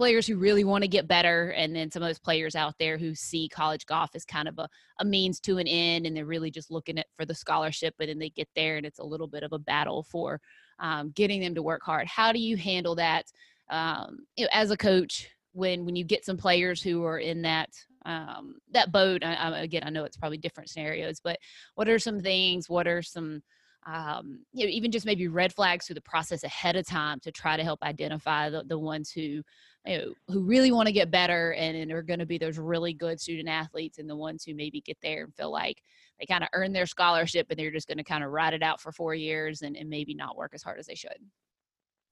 players 0.00 0.26
who 0.26 0.38
really 0.38 0.64
want 0.64 0.80
to 0.80 0.88
get 0.88 1.06
better 1.06 1.50
and 1.50 1.76
then 1.76 1.90
some 1.90 2.02
of 2.02 2.08
those 2.08 2.18
players 2.18 2.56
out 2.56 2.74
there 2.78 2.96
who 2.96 3.14
see 3.14 3.50
college 3.50 3.84
golf 3.84 4.08
as 4.14 4.24
kind 4.24 4.48
of 4.48 4.58
a, 4.58 4.66
a 4.98 5.04
means 5.04 5.38
to 5.38 5.58
an 5.58 5.66
end 5.66 6.06
and 6.06 6.16
they're 6.16 6.24
really 6.24 6.50
just 6.50 6.70
looking 6.70 6.98
at 6.98 7.04
for 7.18 7.26
the 7.26 7.34
scholarship 7.34 7.94
and 8.00 8.08
then 8.08 8.18
they 8.18 8.30
get 8.30 8.48
there 8.56 8.78
and 8.78 8.86
it's 8.86 8.98
a 8.98 9.04
little 9.04 9.26
bit 9.26 9.42
of 9.42 9.52
a 9.52 9.58
battle 9.58 10.02
for 10.02 10.40
um, 10.78 11.10
getting 11.10 11.38
them 11.38 11.54
to 11.54 11.62
work 11.62 11.82
hard. 11.82 12.06
How 12.06 12.32
do 12.32 12.38
you 12.38 12.56
handle 12.56 12.94
that 12.94 13.26
um, 13.68 14.20
you 14.38 14.44
know, 14.44 14.50
as 14.54 14.70
a 14.70 14.76
coach 14.76 15.28
when 15.52 15.84
when 15.84 15.96
you 15.96 16.04
get 16.04 16.24
some 16.24 16.38
players 16.38 16.80
who 16.80 17.04
are 17.04 17.18
in 17.18 17.42
that 17.42 17.68
um, 18.06 18.54
that 18.70 18.92
boat? 18.92 19.22
I, 19.22 19.34
I, 19.34 19.58
again 19.58 19.82
i 19.84 19.90
know 19.90 20.04
it's 20.04 20.16
probably 20.16 20.38
different 20.38 20.70
scenarios 20.70 21.20
but 21.22 21.38
what 21.74 21.90
are 21.90 21.98
some 21.98 22.20
things 22.20 22.70
what 22.70 22.88
are 22.88 23.02
some 23.02 23.42
um, 23.86 24.40
you 24.52 24.66
know, 24.66 24.70
even 24.70 24.90
just 24.90 25.06
maybe 25.06 25.28
red 25.28 25.52
flags 25.52 25.86
through 25.86 25.94
the 25.94 26.00
process 26.02 26.44
ahead 26.44 26.76
of 26.76 26.86
time 26.86 27.18
to 27.20 27.32
try 27.32 27.56
to 27.56 27.64
help 27.64 27.82
identify 27.82 28.50
the, 28.50 28.62
the 28.64 28.78
ones 28.78 29.10
who 29.10 29.42
you 29.86 29.98
know, 29.98 30.12
who 30.28 30.42
really 30.42 30.72
want 30.72 30.86
to 30.86 30.92
get 30.92 31.10
better 31.10 31.54
and, 31.54 31.76
and 31.76 31.90
are 31.90 32.02
going 32.02 32.18
to 32.18 32.26
be 32.26 32.36
those 32.36 32.58
really 32.58 32.92
good 32.92 33.18
student 33.18 33.48
athletes 33.48 33.98
and 33.98 34.10
the 34.10 34.16
ones 34.16 34.44
who 34.44 34.54
maybe 34.54 34.80
get 34.82 34.98
there 35.02 35.24
and 35.24 35.34
feel 35.34 35.50
like 35.50 35.82
they 36.18 36.26
kind 36.26 36.44
of 36.44 36.50
earn 36.52 36.72
their 36.72 36.84
scholarship 36.84 37.46
and 37.48 37.58
they're 37.58 37.70
just 37.70 37.88
going 37.88 37.96
to 37.96 38.04
kind 38.04 38.22
of 38.22 38.30
ride 38.30 38.52
it 38.52 38.62
out 38.62 38.80
for 38.80 38.92
four 38.92 39.14
years 39.14 39.62
and, 39.62 39.76
and 39.76 39.88
maybe 39.88 40.14
not 40.14 40.36
work 40.36 40.52
as 40.54 40.62
hard 40.62 40.78
as 40.78 40.86
they 40.86 40.94
should. 40.94 41.16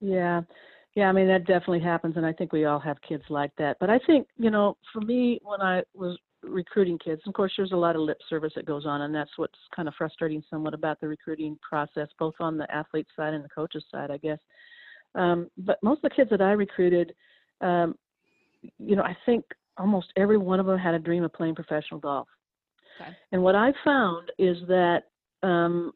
Yeah. 0.01 0.43
Yeah, 0.95 1.09
I 1.09 1.13
mean 1.13 1.29
that 1.29 1.47
definitely 1.47 1.81
happens, 1.81 2.17
and 2.17 2.27
I 2.27 2.33
think 2.33 2.53
we 2.53 2.65
all 2.65 2.81
have 2.81 3.01
kids 3.07 3.23
like 3.29 3.53
that. 3.59 3.77
But 3.79 3.91
I 3.91 4.01
think 4.01 4.27
you 4.37 4.51
know, 4.51 4.77
for 4.93 5.01
me, 5.01 5.39
when 5.45 5.61
I 5.61 5.83
was 5.95 6.19
recruiting 6.43 6.99
kids. 6.99 7.23
Of 7.27 7.35
course, 7.35 7.53
there's 7.57 7.73
a 7.73 7.77
lot 7.77 7.97
of 7.97 8.03
lip 8.03 8.19
service 8.29 8.53
that 8.57 8.67
goes 8.67 8.87
on, 8.87 9.03
and 9.03 9.15
that's 9.15 9.31
what's 9.37 9.59
kind 9.75 9.89
of 9.89 9.95
frustrating 9.95 10.43
somewhat 10.49 10.75
about 10.75 11.01
the 11.01 11.09
recruiting 11.09 11.59
process, 11.69 12.09
both 12.19 12.35
on 12.41 12.57
the 12.57 12.71
athlete 12.75 13.07
side 13.17 13.35
and 13.35 13.45
the 13.45 13.49
coaches 13.49 13.85
side, 13.91 14.11
I 14.11 14.19
guess. 14.19 14.39
Um, 15.15 15.51
but 15.59 15.79
most 15.83 15.99
of 15.99 16.11
the 16.11 16.17
kids 16.17 16.31
that 16.31 16.41
I 16.41 16.53
recruited, 16.53 17.15
um, 17.61 17.95
you 18.79 18.97
know, 18.97 19.03
I 19.03 19.17
think 19.27 19.45
almost 19.77 20.13
every 20.17 20.39
one 20.39 20.61
of 20.61 20.67
them 20.67 20.79
had 20.79 20.95
a 20.95 20.99
dream 20.99 21.25
of 21.25 21.33
playing 21.33 21.55
professional 21.55 22.01
golf. 22.01 22.29
Okay. 23.01 23.11
And 23.33 23.43
what 23.43 23.55
I 23.55 23.73
found 23.85 24.31
is 24.39 24.57
that, 24.69 25.05
um, 25.43 25.93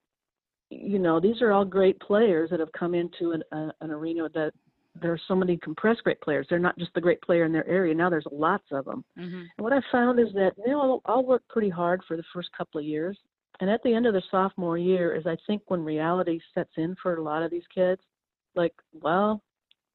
you 0.71 0.99
know, 0.99 1.21
these 1.21 1.43
are 1.43 1.53
all 1.53 1.65
great 1.65 2.01
players 2.01 2.51
that 2.51 2.61
have 2.61 2.73
come 2.73 2.95
into 2.95 3.33
an, 3.33 3.43
uh, 3.53 3.73
an 3.81 3.91
arena 3.91 4.29
that 4.35 4.53
there 5.01 5.13
are 5.13 5.21
so 5.29 5.35
many 5.35 5.57
compressed 5.57 6.05
great 6.05 6.21
players. 6.21 6.47
They're 6.49 6.59
not 6.59 6.79
just 6.79 6.93
the 6.95 7.01
great 7.01 7.21
player 7.23 7.45
in 7.45 7.53
their 7.53 7.67
area. 7.67 7.95
Now 7.95 8.11
there's 8.11 8.27
lots 8.31 8.65
of 8.73 8.85
them. 8.85 9.05
Mm-hmm. 9.19 9.43
And 9.57 9.65
what 9.65 9.73
I 9.73 9.81
found 9.91 10.21
is 10.21 10.33
that 10.35 10.53
you 10.59 10.73
know 10.73 10.81
I'll, 10.81 11.03
I'll 11.07 11.25
work 11.25 11.43
pretty 11.49 11.71
hard 11.71 12.03
for 12.07 12.17
the 12.17 12.25
first 12.33 12.51
couple 12.57 12.79
of 12.79 12.85
years, 12.87 13.19
and 13.61 13.71
at 13.71 13.83
the 13.83 13.95
end 13.95 14.07
of 14.07 14.15
the 14.15 14.23
sophomore 14.31 14.79
year 14.79 15.15
is 15.15 15.27
I 15.27 15.37
think 15.47 15.63
when 15.69 15.85
reality 15.85 16.41
sets 16.55 16.73
in 16.77 16.95
for 17.03 17.17
a 17.17 17.23
lot 17.23 17.43
of 17.43 17.51
these 17.51 17.63
kids, 17.75 18.03
like 18.55 18.75
well, 19.01 19.43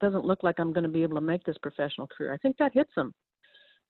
doesn't 0.01 0.25
look 0.25 0.41
like 0.43 0.59
I'm 0.59 0.73
going 0.73 0.83
to 0.83 0.89
be 0.89 1.03
able 1.03 1.15
to 1.15 1.21
make 1.21 1.43
this 1.43 1.57
professional 1.61 2.07
career. 2.07 2.33
I 2.33 2.37
think 2.37 2.57
that 2.57 2.73
hits 2.73 2.91
them, 2.95 3.13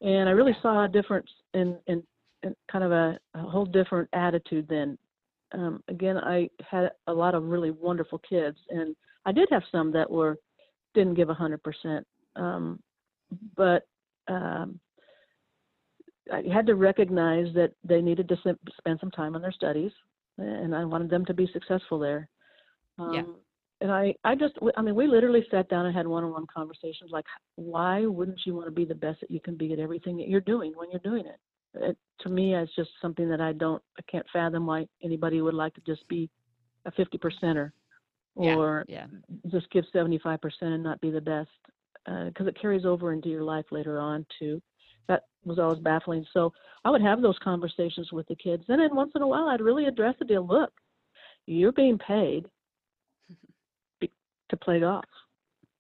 and 0.02 0.28
I 0.28 0.34
really 0.34 0.58
saw 0.62 0.86
a 0.86 0.90
difference 0.90 1.30
in 1.54 1.78
in, 1.88 2.04
in 2.44 2.54
kind 2.70 2.84
of 2.84 2.92
a, 2.92 3.18
a 3.34 3.42
whole 3.42 3.66
different 3.66 4.10
attitude 4.14 4.68
then. 4.68 4.98
Um, 5.54 5.82
again, 5.88 6.18
I 6.18 6.50
had 6.70 6.92
a 7.08 7.14
lot 7.14 7.34
of 7.34 7.46
really 7.46 7.72
wonderful 7.72 8.20
kids, 8.30 8.58
and 8.70 8.94
I 9.26 9.32
did 9.32 9.48
have 9.50 9.64
some 9.72 9.94
that 9.94 10.12
were 10.12 10.38
didn't 10.98 11.14
give 11.14 11.30
a 11.30 11.34
hundred 11.34 11.62
percent. 11.62 12.06
Um, 12.36 12.80
but 13.56 13.88
um, 14.28 14.80
I 16.34 16.44
had 16.52 16.66
to 16.68 16.76
recognize 16.76 17.54
that 17.54 17.72
they 17.84 18.02
needed 18.02 18.28
to 18.30 18.38
spend 18.78 19.00
some 19.00 19.12
time 19.12 19.36
on 19.36 19.42
their 19.42 19.52
studies, 19.52 19.92
and 20.38 20.76
I 20.76 20.84
wanted 20.86 21.10
them 21.10 21.24
to 21.26 21.34
be 21.34 21.50
successful 21.54 22.00
there. 22.00 22.28
Um, 22.98 23.14
yeah. 23.14 23.22
And 23.80 23.92
I, 23.92 24.16
I 24.24 24.34
just, 24.34 24.56
I 24.76 24.82
mean, 24.82 24.96
we 24.96 25.06
literally 25.06 25.46
sat 25.52 25.70
down 25.70 25.86
and 25.86 25.96
had 25.96 26.08
one-on-one 26.08 26.48
conversations. 26.52 27.12
Like, 27.12 27.26
why 27.56 28.08
wouldn't 28.08 28.42
you 28.44 28.56
want 28.56 28.66
to 28.66 28.72
be 28.72 28.86
the 28.86 28.96
best 28.96 29.22
that 29.22 29.30
you 29.30 29.40
can 29.40 29.56
be 29.56 29.72
at 29.72 29.78
everything 29.78 30.18
that 30.18 30.28
you're 30.28 30.42
doing 30.42 30.74
when 30.76 30.90
you're 30.90 31.00
doing 31.02 31.26
it? 31.28 31.40
it 31.76 31.98
to 32.22 32.30
me, 32.30 32.56
it's 32.56 32.76
just 32.76 32.90
something 33.00 33.30
that 33.30 33.40
I 33.40 33.54
don't, 33.54 33.84
I 34.00 34.02
can't 34.12 34.26
fathom 34.34 34.66
why 34.66 34.88
anybody 35.04 35.42
would 35.42 35.54
like 35.54 35.76
to 35.76 35.82
just 35.82 36.08
be 36.08 36.28
a 36.86 36.92
50 36.92 37.20
percenter 37.20 37.72
or 38.38 38.86
yeah, 38.88 39.08
yeah. 39.30 39.50
just 39.52 39.70
give 39.72 39.86
75% 39.94 40.40
and 40.62 40.84
not 40.84 41.02
be 41.02 41.12
the 41.12 41.22
best 41.22 41.50
because 42.06 42.46
uh, 42.46 42.50
it 42.50 42.60
carries 42.60 42.86
over 42.86 43.12
into 43.12 43.30
your 43.30 43.44
life 43.44 43.66
later 43.72 44.00
on 44.00 44.26
too. 44.40 44.62
That 45.08 45.24
was 45.46 45.60
always 45.60 45.80
baffling. 45.80 46.26
So 46.34 46.54
i 46.86 46.90
would 46.90 47.02
have 47.02 47.22
those 47.22 47.38
conversations 47.44 48.12
with 48.12 48.28
the 48.28 48.36
kids 48.36 48.64
and 48.70 48.80
then 48.80 48.96
once 48.96 49.12
in 49.16 49.22
a 49.22 49.28
while 49.28 49.50
i'd 49.50 49.62
really 49.62 49.86
address 49.86 50.16
the 50.20 50.26
deal 50.26 50.46
look 50.46 50.72
you're 51.48 51.72
being 51.72 51.98
paid 51.98 52.46
to 54.50 54.58
play 54.58 54.80
golf. 54.80 55.06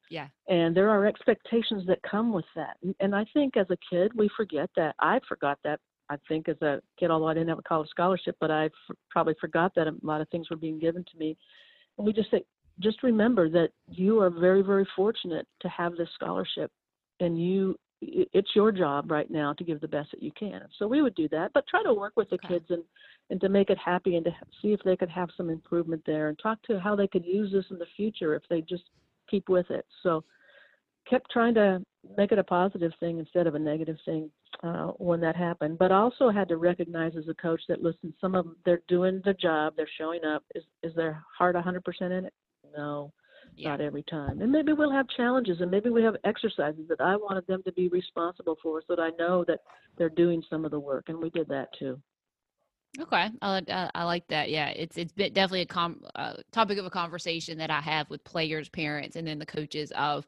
Yeah. 0.09 0.27
And 0.47 0.75
there 0.75 0.89
are 0.89 1.05
expectations 1.05 1.83
that 1.87 1.99
come 2.09 2.31
with 2.31 2.45
that. 2.55 2.77
And 3.01 3.13
i 3.13 3.25
think 3.33 3.57
as 3.57 3.67
a 3.69 3.77
kid 3.89 4.11
we 4.15 4.29
forget 4.35 4.69
that. 4.75 4.95
I 4.99 5.19
forgot 5.27 5.59
that. 5.63 5.79
I 6.09 6.15
think 6.29 6.47
as 6.47 6.61
a 6.61 6.81
kid, 6.97 7.11
although 7.11 7.27
I 7.27 7.33
didn't 7.33 7.49
have 7.49 7.59
a 7.59 7.63
college 7.63 7.89
scholarship, 7.89 8.37
but 8.39 8.49
I 8.49 8.65
f- 8.65 8.95
probably 9.09 9.35
forgot 9.41 9.73
that 9.75 9.87
a 9.87 9.95
lot 10.01 10.21
of 10.21 10.29
things 10.29 10.49
were 10.49 10.55
being 10.55 10.79
given 10.79 11.03
to 11.03 11.17
me 11.17 11.37
we 11.97 12.13
just 12.13 12.31
say, 12.31 12.43
just 12.79 13.03
remember 13.03 13.49
that 13.49 13.69
you 13.87 14.19
are 14.21 14.29
very, 14.29 14.61
very 14.61 14.87
fortunate 14.95 15.47
to 15.61 15.69
have 15.69 15.95
this 15.95 16.09
scholarship, 16.15 16.71
and 17.19 17.39
you 17.39 17.75
it's 17.99 18.49
your 18.55 18.71
job 18.71 19.09
right 19.09 19.31
now 19.31 19.53
to 19.53 19.63
give 19.63 19.81
the 19.81 19.87
best 19.87 20.11
that 20.11 20.21
you 20.21 20.31
can. 20.37 20.61
So 20.77 20.87
we 20.87 21.01
would 21.01 21.15
do 21.15 21.27
that, 21.29 21.51
but 21.53 21.65
try 21.67 21.81
to 21.81 21.95
work 21.95 22.13
with 22.15 22.29
the 22.29 22.35
okay. 22.35 22.49
kids 22.49 22.65
and 22.69 22.83
and 23.29 23.41
to 23.41 23.49
make 23.49 23.69
it 23.69 23.77
happy 23.83 24.15
and 24.15 24.25
to 24.25 24.31
see 24.61 24.71
if 24.71 24.79
they 24.85 24.95
could 24.95 25.09
have 25.09 25.29
some 25.35 25.49
improvement 25.49 26.01
there 26.05 26.29
and 26.29 26.39
talk 26.39 26.61
to 26.63 26.79
how 26.79 26.95
they 26.95 27.07
could 27.07 27.25
use 27.25 27.51
this 27.51 27.65
in 27.71 27.79
the 27.79 27.87
future 27.95 28.35
if 28.35 28.43
they 28.49 28.61
just 28.61 28.83
keep 29.29 29.49
with 29.49 29.69
it. 29.69 29.85
So 30.03 30.23
kept 31.09 31.31
trying 31.31 31.55
to 31.55 31.83
make 32.15 32.31
it 32.31 32.39
a 32.39 32.43
positive 32.43 32.91
thing 32.99 33.19
instead 33.19 33.47
of 33.47 33.55
a 33.55 33.59
negative 33.59 33.97
thing 34.05 34.29
uh, 34.63 34.87
when 34.97 35.19
that 35.21 35.35
happened. 35.35 35.77
But 35.77 35.91
I 35.91 35.97
also 35.97 36.29
had 36.29 36.47
to 36.49 36.57
recognize 36.57 37.13
as 37.17 37.27
a 37.27 37.33
coach 37.33 37.61
that 37.67 37.83
listen, 37.83 38.13
some 38.19 38.35
of 38.35 38.45
them 38.45 38.55
they're 38.65 38.81
doing 38.87 39.21
the 39.25 39.33
job, 39.33 39.73
they're 39.75 39.89
showing 39.97 40.23
up. 40.23 40.43
Is 40.55 40.63
is 40.83 40.95
their 40.95 41.23
heart 41.37 41.55
100% 41.55 41.81
in 42.01 42.25
it? 42.25 42.33
No, 42.75 43.11
yeah. 43.55 43.69
not 43.69 43.81
every 43.81 44.03
time. 44.03 44.41
And 44.41 44.51
maybe 44.51 44.73
we'll 44.73 44.91
have 44.91 45.07
challenges, 45.15 45.61
and 45.61 45.71
maybe 45.71 45.89
we 45.89 46.03
have 46.03 46.15
exercises 46.23 46.87
that 46.89 47.01
I 47.01 47.15
wanted 47.15 47.47
them 47.47 47.63
to 47.63 47.71
be 47.71 47.87
responsible 47.89 48.57
for, 48.61 48.81
so 48.87 48.95
that 48.95 49.01
I 49.01 49.09
know 49.17 49.43
that 49.47 49.61
they're 49.97 50.09
doing 50.09 50.43
some 50.49 50.65
of 50.65 50.71
the 50.71 50.79
work, 50.79 51.05
and 51.09 51.17
we 51.17 51.29
did 51.29 51.47
that 51.49 51.69
too. 51.77 51.99
Okay, 52.99 53.29
I, 53.41 53.61
I, 53.69 53.89
I, 53.93 54.03
like 54.05 54.27
that. 54.29 54.49
Yeah, 54.49 54.69
it's 54.69 54.97
it's 54.97 55.13
definitely 55.13 55.61
a 55.61 55.67
com- 55.67 56.01
uh, 56.15 56.33
topic 56.51 56.79
of 56.79 56.85
a 56.85 56.89
conversation 56.89 57.57
that 57.59 57.69
I 57.69 57.81
have 57.81 58.09
with 58.09 58.23
players, 58.23 58.69
parents, 58.69 59.15
and 59.15 59.27
then 59.27 59.37
the 59.37 59.45
coaches 59.45 59.91
of 59.95 60.25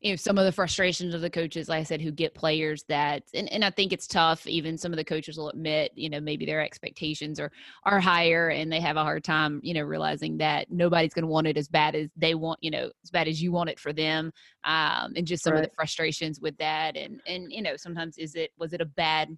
you 0.00 0.12
know 0.12 0.16
some 0.16 0.38
of 0.38 0.44
the 0.44 0.52
frustrations 0.52 1.14
of 1.14 1.20
the 1.20 1.30
coaches 1.30 1.68
like 1.68 1.80
i 1.80 1.82
said 1.82 2.00
who 2.00 2.10
get 2.10 2.34
players 2.34 2.84
that 2.88 3.22
and, 3.34 3.50
and 3.52 3.64
i 3.64 3.70
think 3.70 3.92
it's 3.92 4.06
tough 4.06 4.46
even 4.46 4.76
some 4.76 4.92
of 4.92 4.96
the 4.96 5.04
coaches 5.04 5.36
will 5.36 5.48
admit 5.48 5.90
you 5.94 6.10
know 6.10 6.20
maybe 6.20 6.44
their 6.44 6.60
expectations 6.60 7.40
are 7.40 7.50
are 7.84 8.00
higher 8.00 8.48
and 8.50 8.70
they 8.70 8.80
have 8.80 8.96
a 8.96 9.02
hard 9.02 9.24
time 9.24 9.60
you 9.62 9.74
know 9.74 9.82
realizing 9.82 10.36
that 10.36 10.70
nobody's 10.70 11.14
going 11.14 11.24
to 11.24 11.28
want 11.28 11.46
it 11.46 11.56
as 11.56 11.68
bad 11.68 11.94
as 11.94 12.08
they 12.16 12.34
want 12.34 12.58
you 12.62 12.70
know 12.70 12.90
as 13.02 13.10
bad 13.10 13.28
as 13.28 13.42
you 13.42 13.52
want 13.52 13.70
it 13.70 13.80
for 13.80 13.92
them 13.92 14.32
um 14.64 15.12
and 15.16 15.26
just 15.26 15.42
some 15.42 15.54
right. 15.54 15.64
of 15.64 15.70
the 15.70 15.74
frustrations 15.74 16.40
with 16.40 16.56
that 16.58 16.96
and 16.96 17.20
and 17.26 17.52
you 17.52 17.62
know 17.62 17.76
sometimes 17.76 18.18
is 18.18 18.34
it 18.34 18.50
was 18.58 18.72
it 18.72 18.80
a 18.80 18.86
bad 18.86 19.36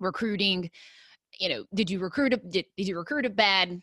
recruiting 0.00 0.70
you 1.38 1.48
know 1.48 1.64
did 1.74 1.90
you 1.90 1.98
recruit 1.98 2.32
a 2.32 2.36
did, 2.36 2.66
did 2.76 2.86
you 2.86 2.96
recruit 2.96 3.24
a 3.24 3.30
bad 3.30 3.80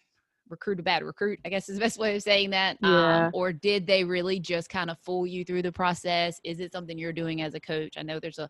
recruit 0.49 0.79
a 0.79 0.83
bad 0.83 1.03
recruit, 1.03 1.39
I 1.45 1.49
guess 1.49 1.69
is 1.69 1.75
the 1.75 1.81
best 1.81 1.99
way 1.99 2.15
of 2.15 2.21
saying 2.21 2.51
that. 2.51 2.77
Yeah. 2.81 3.27
Um, 3.27 3.31
or 3.33 3.53
did 3.53 3.87
they 3.87 4.03
really 4.03 4.39
just 4.39 4.69
kind 4.69 4.89
of 4.89 4.99
fool 4.99 5.25
you 5.25 5.43
through 5.43 5.61
the 5.61 5.71
process? 5.71 6.39
Is 6.43 6.59
it 6.59 6.71
something 6.71 6.97
you're 6.97 7.13
doing 7.13 7.41
as 7.41 7.53
a 7.53 7.59
coach? 7.59 7.95
I 7.97 8.03
know 8.03 8.19
there's 8.19 8.39
a, 8.39 8.49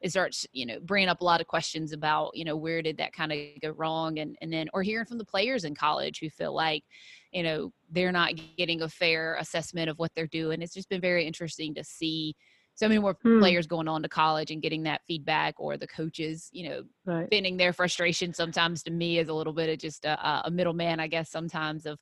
it 0.00 0.10
starts, 0.10 0.46
you 0.52 0.66
know, 0.66 0.78
bringing 0.80 1.08
up 1.08 1.20
a 1.20 1.24
lot 1.24 1.40
of 1.40 1.46
questions 1.46 1.92
about, 1.92 2.36
you 2.36 2.44
know, 2.44 2.56
where 2.56 2.82
did 2.82 2.96
that 2.98 3.12
kind 3.12 3.32
of 3.32 3.38
go 3.62 3.70
wrong? 3.70 4.18
And, 4.18 4.36
and 4.40 4.52
then, 4.52 4.68
or 4.74 4.82
hearing 4.82 5.06
from 5.06 5.18
the 5.18 5.24
players 5.24 5.64
in 5.64 5.74
college 5.74 6.18
who 6.20 6.30
feel 6.30 6.54
like, 6.54 6.84
you 7.32 7.42
know, 7.42 7.72
they're 7.90 8.12
not 8.12 8.32
getting 8.56 8.82
a 8.82 8.88
fair 8.88 9.36
assessment 9.36 9.90
of 9.90 9.98
what 9.98 10.12
they're 10.14 10.26
doing. 10.26 10.62
It's 10.62 10.74
just 10.74 10.88
been 10.88 11.00
very 11.00 11.26
interesting 11.26 11.74
to 11.74 11.84
see 11.84 12.36
so 12.76 12.88
many 12.88 13.00
more 13.00 13.16
hmm. 13.22 13.38
players 13.38 13.66
going 13.66 13.88
on 13.88 14.02
to 14.02 14.08
college 14.08 14.50
and 14.50 14.62
getting 14.62 14.82
that 14.82 15.02
feedback 15.06 15.54
or 15.58 15.76
the 15.76 15.86
coaches 15.86 16.48
you 16.52 16.68
know 16.68 16.82
right. 17.06 17.28
venting 17.30 17.56
their 17.56 17.72
frustration 17.72 18.34
sometimes 18.34 18.82
to 18.82 18.90
me 18.90 19.18
is 19.18 19.28
a 19.28 19.34
little 19.34 19.52
bit 19.52 19.70
of 19.70 19.78
just 19.78 20.04
a, 20.04 20.46
a 20.46 20.50
middleman 20.50 21.00
i 21.00 21.06
guess 21.06 21.30
sometimes 21.30 21.86
of 21.86 21.98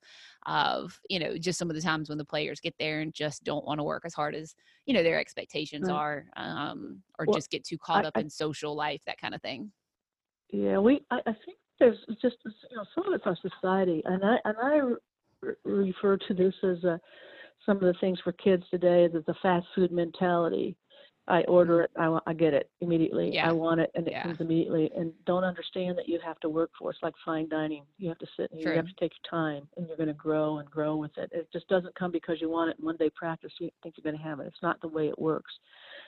of 0.47 0.99
you 1.09 1.19
know 1.19 1.37
just 1.37 1.59
some 1.59 1.71
of 1.71 1.77
the 1.77 1.83
times 1.83 2.09
when 2.09 2.19
the 2.19 2.25
players 2.25 2.61
get 2.61 2.75
there 2.79 3.01
and 3.01 3.13
just 3.15 3.45
don't 3.45 3.65
want 3.65 3.79
to 3.79 3.85
work 3.85 4.03
as 4.05 4.15
hard 4.15 4.35
as 4.35 4.55
you 4.87 4.95
know 4.95 5.03
their 5.03 5.21
expectations 5.21 5.89
right. 5.89 5.95
are 5.95 6.27
um 6.37 7.03
or 7.19 7.27
well, 7.27 7.37
just 7.37 7.51
get 7.51 7.65
too 7.65 7.79
caught 7.79 8.05
I, 8.05 8.09
up 8.09 8.17
I, 8.17 8.21
in 8.21 8.31
social 8.31 8.75
life 8.75 9.03
that 9.07 9.21
kind 9.21 9.35
of 9.35 9.43
thing 9.43 9.71
yeah 10.51 10.79
we 10.79 11.05
i, 11.11 11.19
I 11.19 11.33
think 11.45 11.59
there's 11.79 11.99
just 12.21 12.37
you 12.45 12.77
know 12.77 12.85
some 12.95 13.07
of 13.07 13.15
it's 13.15 13.27
our 13.27 13.37
society 13.43 14.03
and 14.05 14.25
i 14.25 14.37
and 14.45 14.57
i 14.63 14.77
re- 15.43 15.55
refer 15.65 16.17
to 16.17 16.35
this 16.35 16.55
as 16.63 16.83
a 16.85 17.01
some 17.65 17.77
of 17.77 17.83
the 17.83 17.95
things 18.01 18.19
for 18.23 18.33
kids 18.33 18.65
today 18.71 19.05
is 19.05 19.13
the 19.27 19.35
fast 19.43 19.67
food 19.75 19.93
mentality. 19.93 20.77
I 21.29 21.43
order 21.43 21.89
mm-hmm. 21.97 22.15
it, 22.15 22.21
I, 22.27 22.31
I 22.31 22.35
get 22.35 22.53
it 22.53 22.69
immediately. 22.81 23.31
Yeah. 23.33 23.49
I 23.49 23.53
want 23.53 23.81
it, 23.81 23.91
and 23.95 24.07
it 24.09 24.11
yeah. 24.11 24.25
comes 24.25 24.41
immediately. 24.41 24.91
And 24.97 25.13
don't 25.25 25.45
understand 25.45 25.97
that 25.99 26.09
you 26.09 26.19
have 26.25 26.41
to 26.41 26.49
work 26.49 26.71
for. 26.77 26.91
it. 26.91 26.95
It's 26.95 27.03
like 27.03 27.15
fine 27.25 27.49
dining. 27.49 27.85
You 27.99 28.09
have 28.09 28.19
to 28.19 28.27
sit 28.37 28.51
and 28.51 28.61
True. 28.61 28.73
you 28.73 28.77
have 28.77 28.87
to 28.87 28.95
take 28.99 29.13
your 29.13 29.31
time, 29.31 29.69
and 29.77 29.87
you're 29.87 29.97
going 29.97 30.09
to 30.09 30.15
grow 30.15 30.59
and 30.59 30.69
grow 30.69 30.97
with 30.97 31.17
it. 31.19 31.31
It 31.33 31.49
just 31.53 31.69
doesn't 31.69 31.95
come 31.95 32.11
because 32.11 32.41
you 32.41 32.51
want 32.51 32.71
it. 32.71 32.79
And 32.79 32.87
one 32.87 32.97
day 32.97 33.11
practice, 33.15 33.53
you 33.61 33.71
think 33.83 33.95
you're 33.97 34.11
going 34.11 34.21
to 34.21 34.29
have 34.29 34.41
it. 34.41 34.47
It's 34.49 34.63
not 34.63 34.81
the 34.81 34.89
way 34.89 35.09
it 35.09 35.19
works. 35.19 35.53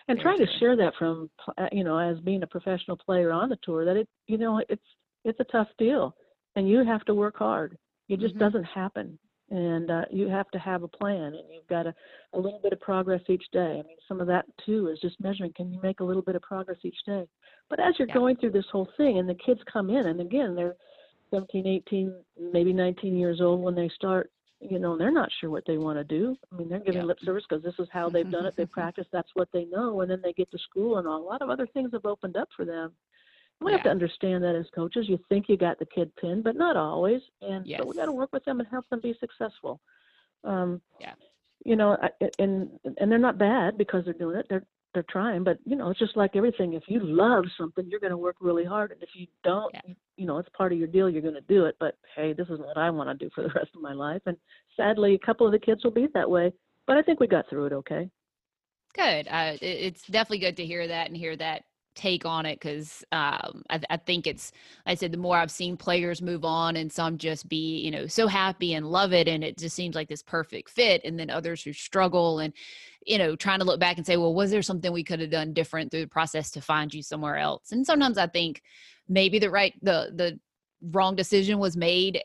And 0.09 0.19
Very 0.19 0.25
trying 0.25 0.37
true. 0.39 0.47
to 0.47 0.59
share 0.59 0.77
that 0.77 0.95
from, 0.99 1.31
uh, 1.57 1.69
you 1.71 1.85
know, 1.85 1.99
as 1.99 2.19
being 2.21 2.43
a 2.43 2.47
professional 2.49 2.97
player 2.97 3.31
on 3.31 3.49
the 3.49 3.59
tour, 3.63 3.85
that 3.85 3.97
it, 3.97 4.09
you 4.27 4.37
know, 4.37 4.63
it's 4.69 4.83
it's 5.25 5.41
a 5.41 5.45
tough 5.45 5.69
deal, 5.79 6.17
and 6.57 6.69
you 6.69 6.85
have 6.85 7.05
to 7.05 7.15
work 7.15 7.37
hard. 7.39 7.79
It 8.09 8.19
just 8.19 8.35
mm-hmm. 8.35 8.45
doesn't 8.45 8.65
happen 8.65 9.19
and 9.51 9.91
uh, 9.91 10.03
you 10.11 10.29
have 10.29 10.51
to 10.51 10.59
have 10.59 10.83
a 10.83 10.89
plan 10.89 11.35
and 11.35 11.45
you've 11.53 11.67
got 11.69 11.87
a, 11.87 11.95
a 12.33 12.39
little 12.39 12.61
bit 12.63 12.73
of 12.73 12.81
progress 12.81 13.21
each 13.29 13.45
day. 13.53 13.81
I 13.83 13.87
mean 13.87 13.97
some 14.09 14.21
of 14.21 14.27
that 14.29 14.47
too 14.65 14.89
is 14.89 14.99
just 15.01 15.21
measuring 15.21 15.53
can 15.53 15.73
you 15.73 15.81
make 15.83 16.01
a 16.01 16.05
little 16.05 16.23
bit 16.23 16.37
of 16.37 16.43
progress 16.43 16.79
each 16.83 17.05
day? 17.07 17.27
But 17.69 17.81
as 17.81 17.95
you're 17.99 18.09
yeah. 18.09 18.15
going 18.15 18.37
through 18.37 18.53
this 18.53 18.67
whole 18.73 18.89
thing 18.97 19.19
and 19.19 19.29
the 19.29 19.35
kids 19.35 19.61
come 19.71 19.91
in 19.91 20.07
and 20.07 20.21
again 20.21 20.55
they're 20.55 20.77
17 21.31 21.67
18 21.67 22.15
maybe 22.53 22.73
19 22.73 23.17
years 23.17 23.41
old 23.41 23.61
when 23.61 23.75
they 23.75 23.91
start 23.95 24.31
you 24.61 24.79
know 24.79 24.97
they're 24.97 25.11
not 25.11 25.29
sure 25.41 25.51
what 25.51 25.65
they 25.67 25.77
want 25.77 25.99
to 25.99 26.05
do. 26.05 26.37
I 26.53 26.57
mean 26.57 26.69
they're 26.69 26.79
giving 26.79 27.03
yeah. 27.03 27.07
lip 27.07 27.19
service 27.23 27.45
because 27.49 27.63
this 27.63 27.75
is 27.79 27.89
how 27.93 28.09
they've 28.09 28.31
done 28.31 28.47
it. 28.47 28.57
They 28.57 28.67
practice 28.81 29.07
that's 29.13 29.31
what 29.35 29.49
they 29.53 29.67
know 29.67 30.01
and 30.01 30.11
then 30.11 30.21
they 30.23 30.33
get 30.33 30.51
to 30.53 30.59
school 30.59 30.97
and 30.99 31.07
a 31.07 31.11
lot 31.11 31.43
of 31.43 31.51
other 31.51 31.67
things 31.67 31.91
have 31.93 32.07
opened 32.07 32.37
up 32.37 32.49
for 32.57 32.65
them 32.65 32.93
we 33.61 33.71
yeah. 33.71 33.79
have 33.79 33.85
to 33.85 33.91
understand 33.91 34.45
that 34.45 34.55
as 34.55 34.67
coaches. 34.75 35.07
You 35.09 35.19
think 35.29 35.49
you 35.49 35.57
got 35.57 35.79
the 35.79 35.87
kid 35.87 36.15
pinned, 36.17 36.45
but 36.45 36.57
not 36.57 36.77
always. 36.77 37.21
And 37.41 37.67
yes. 37.67 37.81
so 37.81 37.89
we 37.89 37.97
got 37.97 38.07
to 38.07 38.13
work 38.13 38.33
with 38.33 38.45
them 38.45 38.61
and 38.61 38.69
help 38.69 38.89
them 38.91 39.01
be 39.01 39.15
successful. 39.21 39.81
Um, 40.45 40.81
yeah. 41.01 41.15
You 41.65 41.77
know, 41.77 41.97
and 42.39 42.69
and 42.99 43.11
they're 43.11 43.19
not 43.19 43.39
bad 43.39 43.79
because 43.79 44.05
they're 44.05 44.13
doing 44.13 44.37
it. 44.37 44.47
They're 44.51 44.67
they're 44.93 45.05
trying, 45.11 45.43
but 45.45 45.59
you 45.65 45.77
know, 45.77 45.91
it's 45.91 45.99
just 45.99 46.17
like 46.17 46.37
everything. 46.37 46.75
If 46.75 46.85
you 46.89 47.01
love 47.01 47.45
something, 47.59 47.87
you're 47.89 48.01
going 48.01 48.11
to 48.11 48.19
work 48.19 48.37
really 48.41 48.65
hard, 48.65 48.93
and 48.93 49.03
if 49.03 49.09
you 49.15 49.27
don't, 49.43 49.75
yeah. 49.75 49.95
you 50.17 50.27
know, 50.27 50.39
it's 50.39 50.49
part 50.57 50.73
of 50.73 50.79
your 50.79 50.87
deal. 50.87 51.09
You're 51.09 51.23
going 51.23 51.35
to 51.35 51.41
do 51.43 51.65
it. 51.65 51.77
But 51.81 51.97
hey, 52.15 52.33
this 52.33 52.49
is 52.49 52.59
what 52.59 52.77
I 52.77 52.91
want 52.91 53.09
to 53.09 53.25
do 53.25 53.31
for 53.35 53.43
the 53.43 53.49
rest 53.55 53.71
of 53.75 53.83
my 53.83 53.93
life. 53.93 54.23
And 54.27 54.37
sadly, 54.77 55.15
a 55.15 55.27
couple 55.27 55.47
of 55.47 55.53
the 55.53 55.59
kids 55.59 55.83
will 55.83 55.91
be 55.91 56.07
that 56.15 56.31
way. 56.31 56.53
But 56.87 56.97
I 56.97 57.03
think 57.03 57.19
we 57.19 57.27
got 57.27 57.49
through 57.49 57.67
it 57.67 57.73
okay. 57.73 58.09
Good. 58.95 59.27
Uh, 59.29 59.57
it's 59.61 60.07
definitely 60.07 60.39
good 60.39 60.57
to 60.59 60.67
hear 60.67 60.87
that 60.87 61.09
and 61.09 61.17
hear 61.17 61.35
that 61.37 61.65
take 61.95 62.25
on 62.25 62.47
it 62.47 62.59
because 62.61 63.05
um, 63.13 63.63
I, 63.71 63.81
I, 63.91 63.97
think 63.97 64.27
it's 64.27 64.53
i 64.87 64.95
said 64.95 65.13
the 65.13 65.19
more 65.19 65.37
i've 65.37 65.51
seen 65.51 65.77
players 65.77 66.21
move 66.21 66.45
on 66.45 66.77
and 66.77 66.93
some 66.93 67.19
just 67.19 67.49
be 67.49 67.79
you 67.79 67.91
know 67.91 68.07
so 68.07 68.27
happy 68.27 68.75
and 68.75 68.91
love 68.91 69.13
it 69.13 69.29
and 69.29 69.45
it 69.45 69.59
just 69.59 69.77
seems 69.77 69.95
like 69.95 70.09
this 70.09 70.23
perfect 70.23 70.71
fit 70.71 71.03
and 71.05 71.19
then 71.19 71.31
others 71.31 71.63
who 71.63 71.73
struggle 71.73 72.41
and 72.41 72.53
you 73.07 73.19
know 73.19 73.37
trying 73.37 73.61
to 73.61 73.65
look 73.65 73.81
back 73.81 73.97
and 73.97 74.07
say 74.07 74.17
well 74.17 74.35
was 74.35 74.51
there 74.51 74.63
something 74.63 74.93
we 74.93 75.05
could 75.05 75.21
have 75.21 75.31
done 75.31 75.53
different 75.53 75.91
through 75.91 76.03
the 76.03 76.09
process 76.09 76.51
to 76.51 76.61
find 76.61 76.93
you 76.93 77.03
somewhere 77.03 77.37
else? 77.37 77.73
And 77.73 77.87
sometimes 77.87 78.19
i 78.19 78.27
think 78.27 78.63
maybe 79.09 79.39
the 79.39 79.51
right 79.51 79.75
the 79.83 80.11
the 80.15 80.39
wrong 80.93 81.15
decision 81.15 81.59
was 81.59 81.77
made 81.77 82.23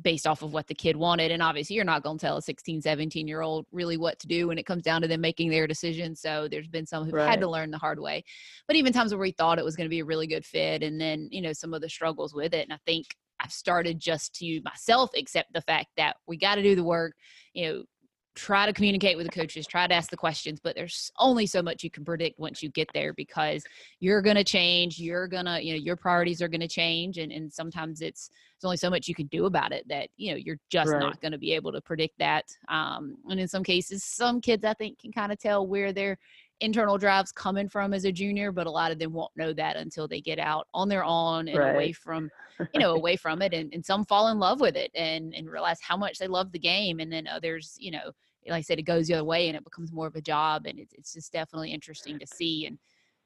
based 0.00 0.26
off 0.26 0.42
of 0.42 0.52
what 0.52 0.66
the 0.66 0.74
kid 0.74 0.96
wanted 0.96 1.30
and 1.30 1.42
obviously 1.42 1.76
you're 1.76 1.84
not 1.84 2.02
going 2.02 2.16
to 2.16 2.24
tell 2.24 2.38
a 2.38 2.42
16 2.42 2.80
17 2.80 3.28
year 3.28 3.42
old 3.42 3.66
really 3.72 3.98
what 3.98 4.18
to 4.18 4.26
do 4.26 4.48
when 4.48 4.56
it 4.56 4.64
comes 4.64 4.82
down 4.82 5.02
to 5.02 5.08
them 5.08 5.20
making 5.20 5.50
their 5.50 5.66
decision 5.66 6.16
so 6.16 6.48
there's 6.50 6.68
been 6.68 6.86
some 6.86 7.04
who've 7.04 7.12
right. 7.12 7.28
had 7.28 7.40
to 7.40 7.50
learn 7.50 7.70
the 7.70 7.78
hard 7.78 8.00
way 8.00 8.24
but 8.66 8.76
even 8.76 8.92
times 8.92 9.12
where 9.12 9.20
we 9.20 9.32
thought 9.32 9.58
it 9.58 9.64
was 9.64 9.76
going 9.76 9.84
to 9.84 9.90
be 9.90 10.00
a 10.00 10.04
really 10.04 10.26
good 10.26 10.46
fit 10.46 10.82
and 10.82 10.98
then 10.98 11.28
you 11.30 11.42
know 11.42 11.52
some 11.52 11.74
of 11.74 11.82
the 11.82 11.88
struggles 11.90 12.32
with 12.32 12.54
it 12.54 12.64
and 12.64 12.72
i 12.72 12.78
think 12.86 13.06
i've 13.40 13.52
started 13.52 14.00
just 14.00 14.34
to 14.34 14.62
myself 14.64 15.10
accept 15.14 15.52
the 15.52 15.60
fact 15.60 15.88
that 15.98 16.16
we 16.26 16.38
got 16.38 16.54
to 16.54 16.62
do 16.62 16.74
the 16.74 16.84
work 16.84 17.12
you 17.52 17.68
know 17.68 17.84
try 18.34 18.64
to 18.64 18.72
communicate 18.72 19.16
with 19.16 19.26
the 19.26 19.32
coaches, 19.32 19.66
try 19.66 19.86
to 19.86 19.94
ask 19.94 20.10
the 20.10 20.16
questions, 20.16 20.58
but 20.58 20.74
there's 20.74 21.10
only 21.18 21.46
so 21.46 21.62
much 21.62 21.84
you 21.84 21.90
can 21.90 22.04
predict 22.04 22.38
once 22.38 22.62
you 22.62 22.70
get 22.70 22.88
there 22.94 23.12
because 23.12 23.62
you're 24.00 24.22
going 24.22 24.36
to 24.36 24.44
change. 24.44 24.98
You're 24.98 25.28
going 25.28 25.44
to, 25.44 25.62
you 25.62 25.74
know, 25.74 25.78
your 25.78 25.96
priorities 25.96 26.40
are 26.40 26.48
going 26.48 26.60
to 26.60 26.68
change. 26.68 27.18
And, 27.18 27.30
and 27.30 27.52
sometimes 27.52 28.00
it's, 28.00 28.28
there's 28.28 28.68
only 28.68 28.76
so 28.78 28.88
much 28.88 29.06
you 29.06 29.14
can 29.14 29.26
do 29.26 29.44
about 29.44 29.72
it 29.72 29.86
that, 29.88 30.08
you 30.16 30.30
know, 30.30 30.38
you're 30.38 30.58
just 30.70 30.90
right. 30.90 31.00
not 31.00 31.20
going 31.20 31.32
to 31.32 31.38
be 31.38 31.52
able 31.52 31.72
to 31.72 31.80
predict 31.80 32.18
that. 32.18 32.44
Um, 32.68 33.16
and 33.28 33.38
in 33.38 33.48
some 33.48 33.64
cases, 33.64 34.02
some 34.02 34.40
kids 34.40 34.64
I 34.64 34.74
think 34.74 34.98
can 34.98 35.12
kind 35.12 35.32
of 35.32 35.38
tell 35.38 35.66
where 35.66 35.92
their 35.92 36.18
internal 36.62 36.96
drives 36.96 37.32
coming 37.32 37.68
from 37.68 37.92
as 37.92 38.04
a 38.04 38.12
junior, 38.12 38.52
but 38.52 38.66
a 38.66 38.70
lot 38.70 38.92
of 38.92 38.98
them 38.98 39.12
won't 39.12 39.36
know 39.36 39.52
that 39.52 39.76
until 39.76 40.06
they 40.06 40.20
get 40.20 40.38
out 40.38 40.68
on 40.72 40.88
their 40.88 41.04
own 41.04 41.48
and 41.48 41.58
right. 41.58 41.74
away 41.74 41.92
from, 41.92 42.30
you 42.72 42.80
know, 42.80 42.92
away 42.94 43.16
from 43.16 43.42
it. 43.42 43.52
And, 43.52 43.74
and 43.74 43.84
some 43.84 44.04
fall 44.04 44.28
in 44.28 44.38
love 44.38 44.60
with 44.60 44.76
it 44.76 44.90
and, 44.94 45.34
and 45.34 45.50
realize 45.50 45.80
how 45.80 45.96
much 45.96 46.18
they 46.18 46.28
love 46.28 46.52
the 46.52 46.58
game. 46.60 47.00
And 47.00 47.12
then 47.12 47.26
others, 47.26 47.76
you 47.78 47.90
know, 47.90 48.12
like 48.48 48.58
I 48.58 48.62
said, 48.62 48.78
it 48.78 48.82
goes 48.82 49.08
the 49.08 49.14
other 49.14 49.24
way 49.24 49.48
and 49.48 49.56
it 49.56 49.64
becomes 49.64 49.92
more 49.92 50.06
of 50.06 50.14
a 50.14 50.20
job. 50.20 50.66
And 50.66 50.78
it's, 50.78 50.94
it's 50.94 51.12
just 51.12 51.32
definitely 51.32 51.72
interesting 51.72 52.18
to 52.20 52.26
see 52.26 52.66
and, 52.66 52.78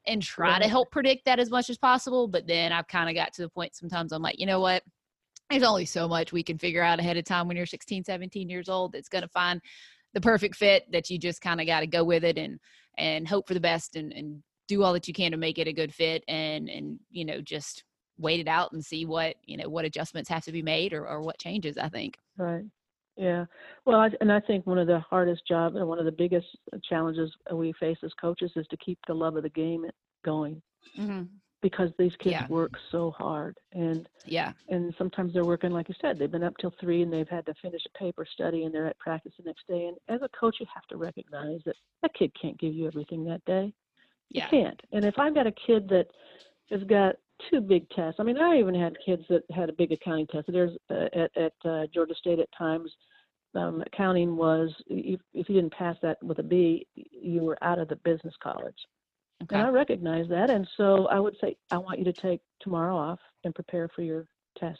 and 0.07 0.21
try 0.21 0.57
to 0.57 0.67
help 0.67 0.89
predict 0.91 1.25
that 1.25 1.39
as 1.39 1.51
much 1.51 1.69
as 1.69 1.77
possible. 1.77 2.27
But 2.27 2.47
then 2.47 2.71
I've 2.71 2.87
kind 2.87 3.07
of 3.07 3.15
got 3.15 3.33
to 3.33 3.43
the 3.43 3.49
point 3.49 3.75
sometimes 3.75 4.11
I'm 4.11 4.21
like, 4.21 4.39
you 4.39 4.47
know 4.47 4.61
what? 4.61 4.81
There's 5.49 5.63
only 5.63 5.85
so 5.85 6.07
much 6.07 6.33
we 6.33 6.43
can 6.43 6.57
figure 6.57 6.83
out 6.83 6.99
ahead 6.99 7.17
of 7.17 7.23
time 7.23 7.47
when 7.47 7.55
you're 7.55 7.65
16, 7.65 8.03
17 8.03 8.49
years 8.49 8.67
old 8.67 8.93
that's 8.93 9.09
going 9.09 9.21
to 9.21 9.29
find 9.29 9.61
the 10.13 10.21
perfect 10.21 10.55
fit 10.55 10.83
that 10.91 11.09
you 11.09 11.19
just 11.19 11.41
kind 11.41 11.61
of 11.61 11.67
got 11.67 11.81
to 11.81 11.87
go 11.87 12.03
with 12.03 12.23
it 12.23 12.37
and 12.37 12.59
and 12.97 13.27
hope 13.27 13.47
for 13.47 13.53
the 13.53 13.59
best 13.59 13.95
and, 13.95 14.11
and 14.13 14.41
do 14.67 14.83
all 14.83 14.93
that 14.93 15.07
you 15.07 15.13
can 15.13 15.31
to 15.31 15.37
make 15.37 15.59
it 15.59 15.67
a 15.67 15.73
good 15.73 15.93
fit 15.93 16.23
and 16.27 16.69
and 16.69 16.99
you 17.09 17.25
know 17.25 17.41
just 17.41 17.83
wait 18.17 18.39
it 18.39 18.47
out 18.47 18.71
and 18.73 18.83
see 18.83 19.05
what 19.05 19.35
you 19.45 19.57
know 19.57 19.69
what 19.69 19.85
adjustments 19.85 20.29
have 20.29 20.43
to 20.43 20.51
be 20.51 20.61
made 20.61 20.93
or, 20.93 21.07
or 21.07 21.21
what 21.21 21.39
changes 21.39 21.77
i 21.77 21.87
think. 21.87 22.17
Right. 22.37 22.65
Yeah. 23.15 23.45
Well 23.85 23.99
I, 23.99 24.09
and 24.21 24.31
i 24.31 24.39
think 24.39 24.67
one 24.67 24.77
of 24.77 24.87
the 24.87 24.99
hardest 24.99 25.43
jobs 25.47 25.75
and 25.75 25.87
one 25.87 25.99
of 25.99 26.05
the 26.05 26.11
biggest 26.11 26.47
challenges 26.87 27.31
we 27.51 27.73
face 27.79 27.97
as 28.03 28.11
coaches 28.19 28.51
is 28.55 28.67
to 28.67 28.77
keep 28.77 28.99
the 29.07 29.13
love 29.13 29.35
of 29.35 29.43
the 29.43 29.49
game 29.49 29.85
going. 30.23 30.61
Mm-hmm 30.97 31.23
because 31.61 31.89
these 31.97 32.11
kids 32.19 32.33
yeah. 32.33 32.47
work 32.47 32.71
so 32.91 33.11
hard 33.11 33.57
and 33.73 34.07
yeah. 34.25 34.51
and 34.69 34.93
sometimes 34.97 35.33
they're 35.33 35.45
working 35.45 35.71
like 35.71 35.89
you 35.89 35.95
said 35.99 36.19
they've 36.19 36.31
been 36.31 36.43
up 36.43 36.53
till 36.59 36.73
three 36.79 37.01
and 37.01 37.11
they've 37.11 37.29
had 37.29 37.45
to 37.45 37.53
finish 37.61 37.81
a 37.85 37.97
paper 37.97 38.25
study 38.31 38.63
and 38.63 38.73
they're 38.73 38.87
at 38.87 38.97
practice 38.99 39.31
the 39.37 39.43
next 39.43 39.67
day 39.67 39.87
and 39.87 39.97
as 40.07 40.21
a 40.21 40.29
coach 40.37 40.57
you 40.59 40.65
have 40.73 40.85
to 40.85 40.97
recognize 40.97 41.59
that 41.65 41.75
that 42.01 42.13
kid 42.13 42.31
can't 42.39 42.59
give 42.59 42.73
you 42.73 42.87
everything 42.87 43.23
that 43.25 43.43
day. 43.45 43.73
Yeah. 44.29 44.45
you 44.51 44.63
can't. 44.63 44.81
And 44.91 45.03
if 45.05 45.17
i've 45.17 45.33
got 45.33 45.47
a 45.47 45.51
kid 45.51 45.89
that 45.89 46.07
has 46.69 46.83
got 46.83 47.15
two 47.49 47.61
big 47.61 47.89
tests 47.91 48.19
i 48.19 48.23
mean 48.23 48.37
i 48.37 48.57
even 48.57 48.75
had 48.75 48.95
kids 49.05 49.23
that 49.29 49.43
had 49.51 49.69
a 49.69 49.73
big 49.73 49.91
accounting 49.91 50.27
test. 50.27 50.47
There's 50.51 50.77
uh, 50.89 51.05
at, 51.13 51.37
at 51.37 51.53
uh, 51.65 51.87
georgia 51.93 52.15
state 52.15 52.39
at 52.39 52.49
times 52.57 52.91
um, 53.55 53.81
accounting 53.81 54.35
was 54.35 54.69
if, 54.87 55.19
if 55.33 55.49
you 55.49 55.55
didn't 55.55 55.73
pass 55.73 55.95
that 56.03 56.21
with 56.21 56.39
a 56.39 56.43
b 56.43 56.85
you 56.95 57.41
were 57.41 57.57
out 57.63 57.79
of 57.79 57.87
the 57.87 57.95
business 57.97 58.33
college 58.41 58.77
Okay. 59.43 59.55
And 59.55 59.67
I 59.67 59.69
recognize 59.69 60.27
that. 60.29 60.49
And 60.49 60.67
so 60.77 61.07
I 61.07 61.19
would 61.19 61.35
say, 61.39 61.55
I 61.71 61.77
want 61.77 61.99
you 61.99 62.05
to 62.05 62.13
take 62.13 62.41
tomorrow 62.59 62.95
off 62.95 63.19
and 63.43 63.53
prepare 63.53 63.87
for 63.95 64.01
your 64.01 64.25
test 64.57 64.79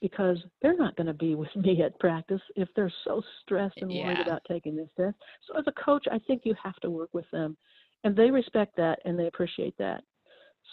because 0.00 0.38
they're 0.62 0.76
not 0.76 0.96
going 0.96 1.06
to 1.06 1.14
be 1.14 1.34
with 1.36 1.54
me 1.56 1.82
at 1.82 1.98
practice 1.98 2.40
if 2.56 2.68
they're 2.74 2.92
so 3.04 3.22
stressed 3.42 3.78
and 3.78 3.90
worried 3.90 4.18
yeah. 4.18 4.22
about 4.22 4.42
taking 4.48 4.76
this 4.76 4.88
test. 4.96 5.14
So 5.46 5.58
as 5.58 5.64
a 5.66 5.72
coach, 5.72 6.06
I 6.10 6.18
think 6.26 6.42
you 6.44 6.54
have 6.62 6.76
to 6.76 6.90
work 6.90 7.10
with 7.12 7.30
them 7.30 7.56
and 8.04 8.16
they 8.16 8.30
respect 8.30 8.76
that 8.76 8.98
and 9.04 9.18
they 9.18 9.26
appreciate 9.26 9.76
that. 9.78 10.02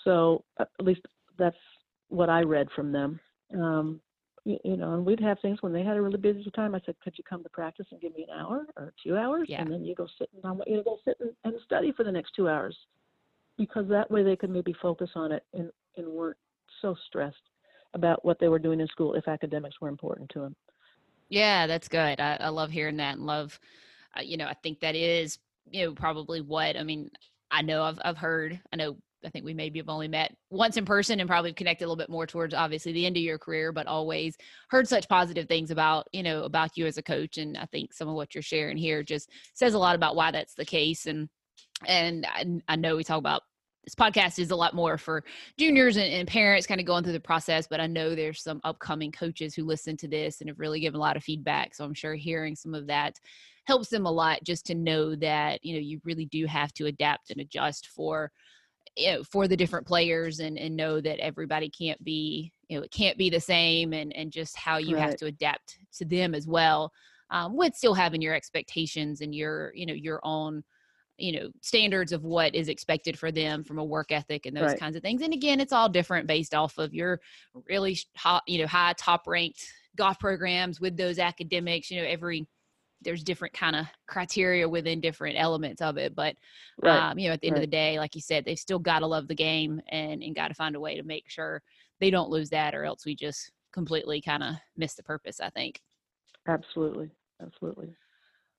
So 0.03 0.43
at 0.59 0.69
least 0.79 1.01
that's 1.37 1.57
what 2.09 2.29
I 2.29 2.41
read 2.41 2.67
from 2.75 2.91
them. 2.91 3.19
Um, 3.53 4.01
you, 4.47 4.57
you 4.63 4.77
know, 4.77 4.93
and 4.93 5.05
we'd 5.05 5.19
have 5.19 5.39
things 5.41 5.61
when 5.61 5.73
they 5.73 5.83
had 5.83 5.97
a 5.97 6.01
really 6.01 6.17
busy 6.17 6.49
time. 6.55 6.73
I 6.73 6.81
said, 6.85 6.95
could 7.03 7.17
you 7.17 7.23
come 7.29 7.43
to 7.43 7.49
practice 7.49 7.85
and 7.91 7.99
give 7.99 8.15
me 8.15 8.25
an 8.29 8.39
hour 8.39 8.65
or 8.77 8.93
two 9.03 9.17
hours? 9.17 9.47
Yeah. 9.49 9.61
And 9.61 9.71
then 9.71 9.83
you 9.83 9.93
go 9.93 10.07
sit 10.17 10.29
and 10.33 10.45
I 10.45 10.51
want 10.51 10.69
you 10.69 10.77
to 10.77 10.83
go 10.83 10.97
sit 11.03 11.17
and, 11.19 11.31
and 11.43 11.55
study 11.65 11.91
for 11.91 12.03
the 12.03 12.11
next 12.11 12.31
two 12.33 12.47
hours 12.47 12.75
because 13.57 13.87
that 13.89 14.09
way 14.09 14.23
they 14.23 14.37
could 14.37 14.49
maybe 14.49 14.73
focus 14.81 15.09
on 15.15 15.33
it 15.33 15.43
and, 15.53 15.69
and 15.97 16.07
weren't 16.07 16.37
so 16.81 16.95
stressed 17.07 17.35
about 17.93 18.23
what 18.23 18.39
they 18.39 18.47
were 18.47 18.59
doing 18.59 18.79
in 18.79 18.87
school 18.87 19.15
if 19.15 19.27
academics 19.27 19.81
were 19.81 19.89
important 19.89 20.29
to 20.29 20.39
them. 20.39 20.55
Yeah, 21.29 21.67
that's 21.67 21.89
good. 21.89 22.21
I, 22.21 22.37
I 22.39 22.49
love 22.49 22.71
hearing 22.71 22.97
that 22.97 23.17
and 23.17 23.25
love, 23.25 23.59
uh, 24.17 24.21
you 24.21 24.37
know, 24.37 24.45
I 24.45 24.53
think 24.63 24.79
that 24.79 24.95
is, 24.95 25.39
you 25.69 25.85
know, 25.85 25.93
probably 25.93 26.39
what, 26.39 26.77
I 26.77 26.83
mean, 26.83 27.11
I 27.51 27.61
know 27.61 27.83
I've, 27.83 27.99
I've 28.05 28.17
heard, 28.17 28.59
I 28.71 28.77
know 28.77 28.95
I 29.25 29.29
think 29.29 29.45
we 29.45 29.53
maybe 29.53 29.79
have 29.79 29.89
only 29.89 30.07
met 30.07 30.35
once 30.49 30.77
in 30.77 30.85
person 30.85 31.19
and 31.19 31.29
probably 31.29 31.53
connected 31.53 31.85
a 31.85 31.87
little 31.87 31.95
bit 31.95 32.09
more 32.09 32.27
towards 32.27 32.53
obviously 32.53 32.91
the 32.91 33.05
end 33.05 33.17
of 33.17 33.23
your 33.23 33.37
career, 33.37 33.71
but 33.71 33.87
always 33.87 34.35
heard 34.69 34.87
such 34.87 35.09
positive 35.09 35.47
things 35.47 35.71
about, 35.71 36.07
you 36.13 36.23
know, 36.23 36.43
about 36.43 36.77
you 36.77 36.85
as 36.85 36.97
a 36.97 37.03
coach. 37.03 37.37
And 37.37 37.57
I 37.57 37.65
think 37.65 37.93
some 37.93 38.07
of 38.07 38.15
what 38.15 38.35
you're 38.35 38.41
sharing 38.41 38.77
here 38.77 39.03
just 39.03 39.29
says 39.53 39.73
a 39.73 39.79
lot 39.79 39.95
about 39.95 40.15
why 40.15 40.31
that's 40.31 40.55
the 40.55 40.65
case. 40.65 41.05
And, 41.05 41.29
and 41.85 42.25
I, 42.25 42.45
I 42.73 42.75
know 42.75 42.95
we 42.95 43.03
talk 43.03 43.19
about 43.19 43.41
this 43.87 43.95
podcast 43.95 44.37
is 44.37 44.51
a 44.51 44.55
lot 44.55 44.73
more 44.73 44.97
for 44.97 45.23
juniors 45.57 45.95
and, 45.95 46.11
and, 46.11 46.27
parents 46.27 46.67
kind 46.67 46.81
of 46.81 46.85
going 46.85 47.05
through 47.05 47.13
the 47.13 47.19
process 47.21 47.67
but 47.69 47.79
i 47.79 47.87
know 47.87 48.13
there's 48.13 48.43
some 48.43 48.59
upcoming 48.65 49.13
coaches 49.13 49.55
who 49.55 49.63
listen 49.63 49.95
to 49.95 50.09
this 50.09 50.41
and 50.41 50.49
have 50.49 50.59
really 50.59 50.81
given 50.81 50.97
a 50.97 51.01
lot 51.01 51.15
of 51.15 51.23
feedback 51.23 51.73
so 51.73 51.85
i'm 51.85 51.93
sure 51.93 52.13
hearing 52.13 52.53
some 52.53 52.73
of 52.73 52.85
that 52.85 53.13
helps 53.65 53.87
them 53.87 54.05
a 54.05 54.11
lot 54.11 54.43
just 54.43 54.65
to 54.65 54.75
know 54.75 55.15
that 55.15 55.63
you 55.63 55.73
know 55.73 55.79
you 55.79 56.01
really 56.03 56.25
do 56.25 56.45
have 56.45 56.73
to 56.73 56.87
adapt 56.87 57.31
and 57.31 57.39
adjust 57.39 57.87
for 57.87 58.29
you 58.97 59.13
know, 59.13 59.23
for 59.23 59.47
the 59.47 59.57
different 59.57 59.87
players 59.87 60.39
and, 60.39 60.57
and 60.57 60.75
know 60.75 60.99
that 60.99 61.19
everybody 61.19 61.69
can't 61.69 62.03
be, 62.03 62.51
you 62.67 62.77
know, 62.77 62.83
it 62.83 62.91
can't 62.91 63.17
be 63.17 63.29
the 63.29 63.39
same 63.39 63.93
and, 63.93 64.15
and 64.15 64.31
just 64.31 64.57
how 64.57 64.77
you 64.77 64.95
right. 64.95 65.03
have 65.03 65.15
to 65.17 65.27
adapt 65.27 65.77
to 65.97 66.05
them 66.05 66.33
as 66.33 66.47
well. 66.47 66.91
Um, 67.29 67.55
with 67.55 67.75
still 67.75 67.93
having 67.93 68.21
your 68.21 68.33
expectations 68.33 69.21
and 69.21 69.35
your, 69.35 69.71
you 69.75 69.85
know, 69.85 69.93
your 69.93 70.19
own 70.23 70.63
you 71.17 71.31
know 71.31 71.49
standards 71.61 72.11
of 72.11 72.23
what 72.23 72.53
is 72.53 72.69
expected 72.69 73.17
for 73.17 73.31
them 73.31 73.63
from 73.63 73.79
a 73.79 73.83
work 73.83 74.11
ethic 74.11 74.45
and 74.45 74.55
those 74.55 74.71
right. 74.71 74.79
kinds 74.79 74.95
of 74.95 75.01
things 75.01 75.21
and 75.21 75.33
again 75.33 75.59
it's 75.59 75.73
all 75.73 75.89
different 75.89 76.27
based 76.27 76.53
off 76.53 76.77
of 76.77 76.93
your 76.93 77.19
really 77.67 77.97
hot 78.15 78.43
you 78.45 78.59
know 78.59 78.67
high 78.67 78.93
top 78.97 79.23
ranked 79.25 79.65
golf 79.95 80.19
programs 80.19 80.79
with 80.79 80.95
those 80.95 81.17
academics 81.17 81.89
you 81.89 81.99
know 81.99 82.07
every 82.07 82.47
there's 83.01 83.23
different 83.23 83.53
kind 83.53 83.75
of 83.75 83.85
criteria 84.07 84.67
within 84.67 84.99
different 84.99 85.35
elements 85.37 85.81
of 85.81 85.97
it 85.97 86.15
but 86.15 86.35
right. 86.81 87.11
um, 87.11 87.19
you 87.19 87.27
know 87.27 87.33
at 87.33 87.41
the 87.41 87.47
end 87.47 87.55
right. 87.55 87.63
of 87.63 87.69
the 87.69 87.75
day 87.75 87.99
like 87.99 88.15
you 88.15 88.21
said 88.21 88.43
they've 88.45 88.59
still 88.59 88.79
got 88.79 88.99
to 88.99 89.07
love 89.07 89.27
the 89.27 89.35
game 89.35 89.81
and 89.89 90.23
and 90.23 90.35
got 90.35 90.47
to 90.47 90.53
find 90.53 90.75
a 90.75 90.79
way 90.79 90.95
to 90.95 91.03
make 91.03 91.29
sure 91.29 91.61
they 91.99 92.09
don't 92.09 92.29
lose 92.29 92.49
that 92.49 92.73
or 92.73 92.85
else 92.85 93.05
we 93.05 93.15
just 93.15 93.51
completely 93.71 94.21
kind 94.21 94.43
of 94.43 94.55
miss 94.75 94.95
the 94.95 95.03
purpose 95.03 95.39
i 95.39 95.49
think 95.49 95.81
absolutely 96.47 97.09
absolutely 97.41 97.89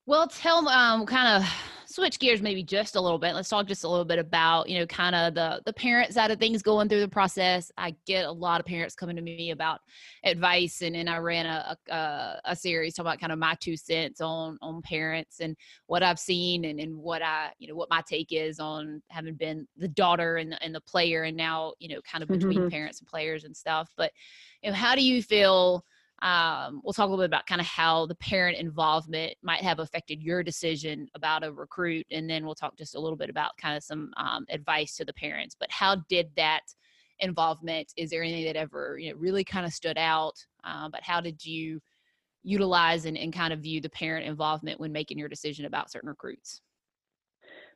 well, 0.09 0.27
tell 0.27 0.67
um 0.71 1.05
kind 1.05 1.37
of 1.37 1.49
switch 1.85 2.19
gears 2.19 2.41
maybe 2.41 2.63
just 2.63 2.97
a 2.97 3.01
little 3.01 3.19
bit. 3.19 3.35
Let's 3.35 3.51
talk 3.51 3.67
just 3.67 3.85
a 3.85 3.89
little 3.89 4.07
bit 4.07 4.19
about, 4.19 4.67
you 4.67 4.79
know, 4.79 4.87
kind 4.87 5.15
of 5.15 5.35
the 5.35 5.61
the 5.67 5.73
parent 5.75 6.15
side 6.15 6.31
of 6.31 6.39
things 6.39 6.63
going 6.63 6.89
through 6.89 7.01
the 7.01 7.09
process. 7.09 7.71
I 7.77 7.95
get 8.07 8.25
a 8.25 8.33
lot 8.33 8.59
of 8.59 8.65
parents 8.65 8.95
coming 8.95 9.17
to 9.17 9.23
me 9.23 9.51
about 9.51 9.81
advice 10.25 10.81
and, 10.81 10.97
and 10.97 11.11
I 11.11 11.19
ran 11.19 11.45
a, 11.45 11.77
a, 11.91 12.41
a 12.47 12.57
series 12.57 12.95
talking 12.95 13.09
about 13.09 13.21
kind 13.21 13.33
of 13.33 13.39
my 13.39 13.55
two 13.61 13.77
cents 13.77 14.23
on 14.23 14.57
on 14.63 14.81
parents 14.81 15.41
and 15.41 15.55
what 15.89 16.03
I've 16.03 16.19
seen 16.19 16.65
and, 16.65 16.81
and 16.81 16.97
what 16.97 17.21
I, 17.21 17.51
you 17.59 17.69
know, 17.69 17.75
what 17.75 17.91
my 17.91 18.03
take 18.09 18.33
is 18.33 18.59
on 18.61 19.03
having 19.11 19.35
been 19.35 19.69
the 19.77 19.89
daughter 19.89 20.39
and 20.39 20.53
the, 20.53 20.63
and 20.63 20.75
the 20.75 20.81
player 20.81 21.25
and 21.25 21.37
now, 21.37 21.75
you 21.81 21.89
know, 21.95 22.01
kind 22.11 22.23
of 22.23 22.31
between 22.31 22.61
mm-hmm. 22.61 22.69
parents 22.69 23.01
and 23.01 23.09
players 23.09 23.45
and 23.45 23.55
stuff. 23.55 23.91
But 23.95 24.13
you 24.63 24.71
know, 24.71 24.75
how 24.75 24.95
do 24.95 25.05
you 25.05 25.23
feel 25.23 25.85
um, 26.23 26.81
we'll 26.83 26.93
talk 26.93 27.07
a 27.07 27.11
little 27.11 27.23
bit 27.23 27.31
about 27.31 27.47
kind 27.47 27.61
of 27.61 27.67
how 27.67 28.07
the 28.07 28.15
parent 28.17 28.59
involvement 28.59 29.35
might 29.43 29.63
have 29.63 29.79
affected 29.79 30.23
your 30.23 30.43
decision 30.43 31.09
about 31.15 31.45
a 31.45 31.53
recruit 31.53 32.07
and 32.11 32.29
then 32.29 32.45
we'll 32.45 32.55
talk 32.55 32.77
just 32.77 32.97
a 32.97 33.01
little 33.01 33.17
bit 33.17 33.31
about 33.31 33.57
kind 33.57 33.77
of 33.77 33.85
some 33.85 34.11
um, 34.17 34.45
advice 34.51 34.97
to 34.97 35.05
the 35.05 35.13
parents 35.13 35.55
but 35.59 35.71
how 35.71 35.97
did 36.09 36.29
that 36.37 36.63
involvement 37.21 37.93
is 37.97 38.11
there 38.11 38.23
anything 38.23 38.45
that 38.45 38.57
ever 38.57 38.99
you 38.99 39.11
know 39.11 39.17
really 39.19 39.45
kind 39.45 39.67
of 39.67 39.73
stood 39.73 39.99
out 39.99 40.35
uh, 40.65 40.89
but 40.89 41.03
how 41.03 41.21
did 41.21 41.45
you 41.45 41.81
utilize 42.43 43.05
and, 43.05 43.19
and 43.19 43.33
kind 43.33 43.53
of 43.53 43.61
view 43.61 43.81
the 43.81 43.91
parent 43.91 44.27
involvement 44.27 44.81
when 44.81 44.93
making 44.93 45.19
your 45.19 45.29
decision 45.29 45.67
about 45.67 45.91
certain 45.91 46.09
recruits 46.09 46.63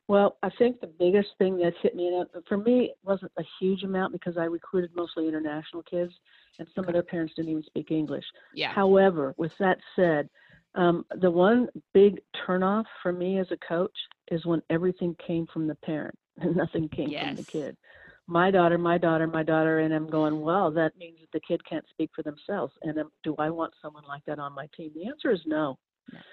well, 0.07 0.37
I 0.43 0.49
think 0.49 0.81
the 0.81 0.87
biggest 0.87 1.29
thing 1.37 1.57
that 1.57 1.73
hit 1.81 1.95
me, 1.95 2.07
and 2.07 2.27
for 2.47 2.57
me, 2.57 2.85
it 2.85 2.97
wasn't 3.03 3.31
a 3.37 3.43
huge 3.59 3.83
amount 3.83 4.11
because 4.11 4.37
I 4.37 4.43
recruited 4.45 4.91
mostly 4.95 5.27
international 5.27 5.83
kids, 5.83 6.13
and 6.59 6.67
some 6.75 6.83
okay. 6.83 6.89
of 6.89 6.93
their 6.93 7.03
parents 7.03 7.33
didn't 7.35 7.51
even 7.51 7.63
speak 7.63 7.89
English. 7.89 8.25
Yeah. 8.53 8.73
However, 8.73 9.33
with 9.37 9.57
that 9.59 9.77
said, 9.95 10.29
um, 10.75 11.05
the 11.21 11.31
one 11.31 11.69
big 11.93 12.19
turnoff 12.45 12.85
for 13.01 13.13
me 13.13 13.39
as 13.39 13.47
a 13.51 13.57
coach 13.57 13.95
is 14.29 14.45
when 14.45 14.61
everything 14.69 15.15
came 15.25 15.47
from 15.47 15.67
the 15.67 15.75
parent 15.75 16.17
and 16.37 16.55
nothing 16.55 16.89
came 16.89 17.09
yes. 17.09 17.27
from 17.27 17.35
the 17.35 17.43
kid. 17.43 17.77
My 18.25 18.51
daughter, 18.51 18.77
my 18.77 18.97
daughter, 18.97 19.27
my 19.27 19.43
daughter, 19.43 19.79
and 19.79 19.93
I'm 19.93 20.07
going, 20.07 20.39
well, 20.39 20.71
that 20.71 20.97
means 20.97 21.19
that 21.19 21.31
the 21.33 21.41
kid 21.41 21.61
can't 21.65 21.85
speak 21.89 22.09
for 22.15 22.23
themselves. 22.23 22.73
And 22.81 22.97
um, 22.97 23.09
do 23.23 23.35
I 23.37 23.49
want 23.49 23.73
someone 23.81 24.05
like 24.07 24.23
that 24.25 24.39
on 24.39 24.53
my 24.53 24.67
team? 24.75 24.91
The 24.95 25.07
answer 25.07 25.31
is 25.31 25.41
no. 25.45 25.77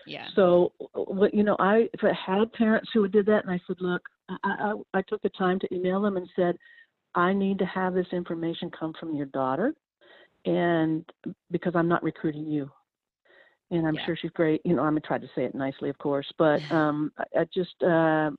Yeah. 0.06 0.26
So, 0.35 0.72
what 0.94 1.35
you 1.35 1.42
know, 1.42 1.56
I 1.59 1.88
if 1.92 2.02
I 2.02 2.12
had 2.12 2.52
parents 2.52 2.90
who 2.92 3.06
did 3.09 3.26
that, 3.26 3.44
and 3.44 3.52
I 3.52 3.61
said, 3.66 3.76
look, 3.80 4.02
I, 4.28 4.37
I, 4.44 4.74
I 4.94 5.02
took 5.02 5.22
the 5.22 5.30
time 5.30 5.59
to 5.61 5.74
email 5.74 6.00
them 6.02 6.16
and 6.16 6.28
said, 6.37 6.56
I 7.14 7.33
need 7.33 7.59
to 7.59 7.66
have 7.66 7.94
this 7.94 8.06
information 8.12 8.70
come 8.70 8.92
from 8.98 9.14
your 9.14 9.26
daughter, 9.26 9.74
and 10.44 11.04
because 11.50 11.72
I'm 11.74 11.88
not 11.88 12.02
recruiting 12.02 12.46
you, 12.46 12.70
and 13.70 13.87
I'm 13.87 13.94
yeah. 13.94 14.06
sure 14.06 14.16
she's 14.20 14.30
great. 14.33 14.61
You 14.64 14.74
know, 14.74 14.83
I'm 14.83 14.92
gonna 14.92 15.00
try 15.00 15.18
to 15.18 15.30
say 15.35 15.44
it 15.44 15.54
nicely, 15.54 15.90
of 15.90 15.98
course, 15.98 16.30
but 16.38 16.61
um, 16.72 17.12
I, 17.18 17.40
I 17.40 17.44
just 17.52 17.83
uh, 17.83 18.30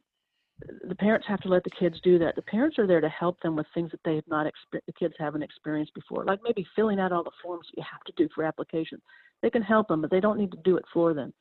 the 0.87 0.95
parents 0.95 1.27
have 1.27 1.41
to 1.41 1.49
let 1.49 1.63
the 1.63 1.71
kids 1.71 1.99
do 2.03 2.19
that. 2.19 2.35
The 2.35 2.41
parents 2.43 2.77
are 2.77 2.87
there 2.87 3.01
to 3.01 3.09
help 3.09 3.39
them 3.41 3.55
with 3.55 3.65
things 3.73 3.91
that 3.91 4.01
they 4.05 4.15
have 4.15 4.27
not 4.27 4.47
experienced, 4.47 4.87
the 4.87 4.93
kids 4.93 5.13
haven't 5.17 5.43
experienced 5.43 5.93
before, 5.93 6.25
like 6.25 6.39
maybe 6.43 6.65
filling 6.75 6.99
out 6.99 7.11
all 7.11 7.23
the 7.23 7.31
forms 7.41 7.67
you 7.75 7.83
have 7.89 8.03
to 8.03 8.13
do 8.15 8.29
for 8.33 8.43
applications. 8.43 9.01
They 9.41 9.49
can 9.49 9.61
help 9.61 9.87
them, 9.87 10.01
but 10.01 10.11
they 10.11 10.19
don't 10.19 10.37
need 10.37 10.51
to 10.51 10.59
do 10.63 10.77
it 10.77 10.85
for 10.93 11.13
them. 11.13 11.33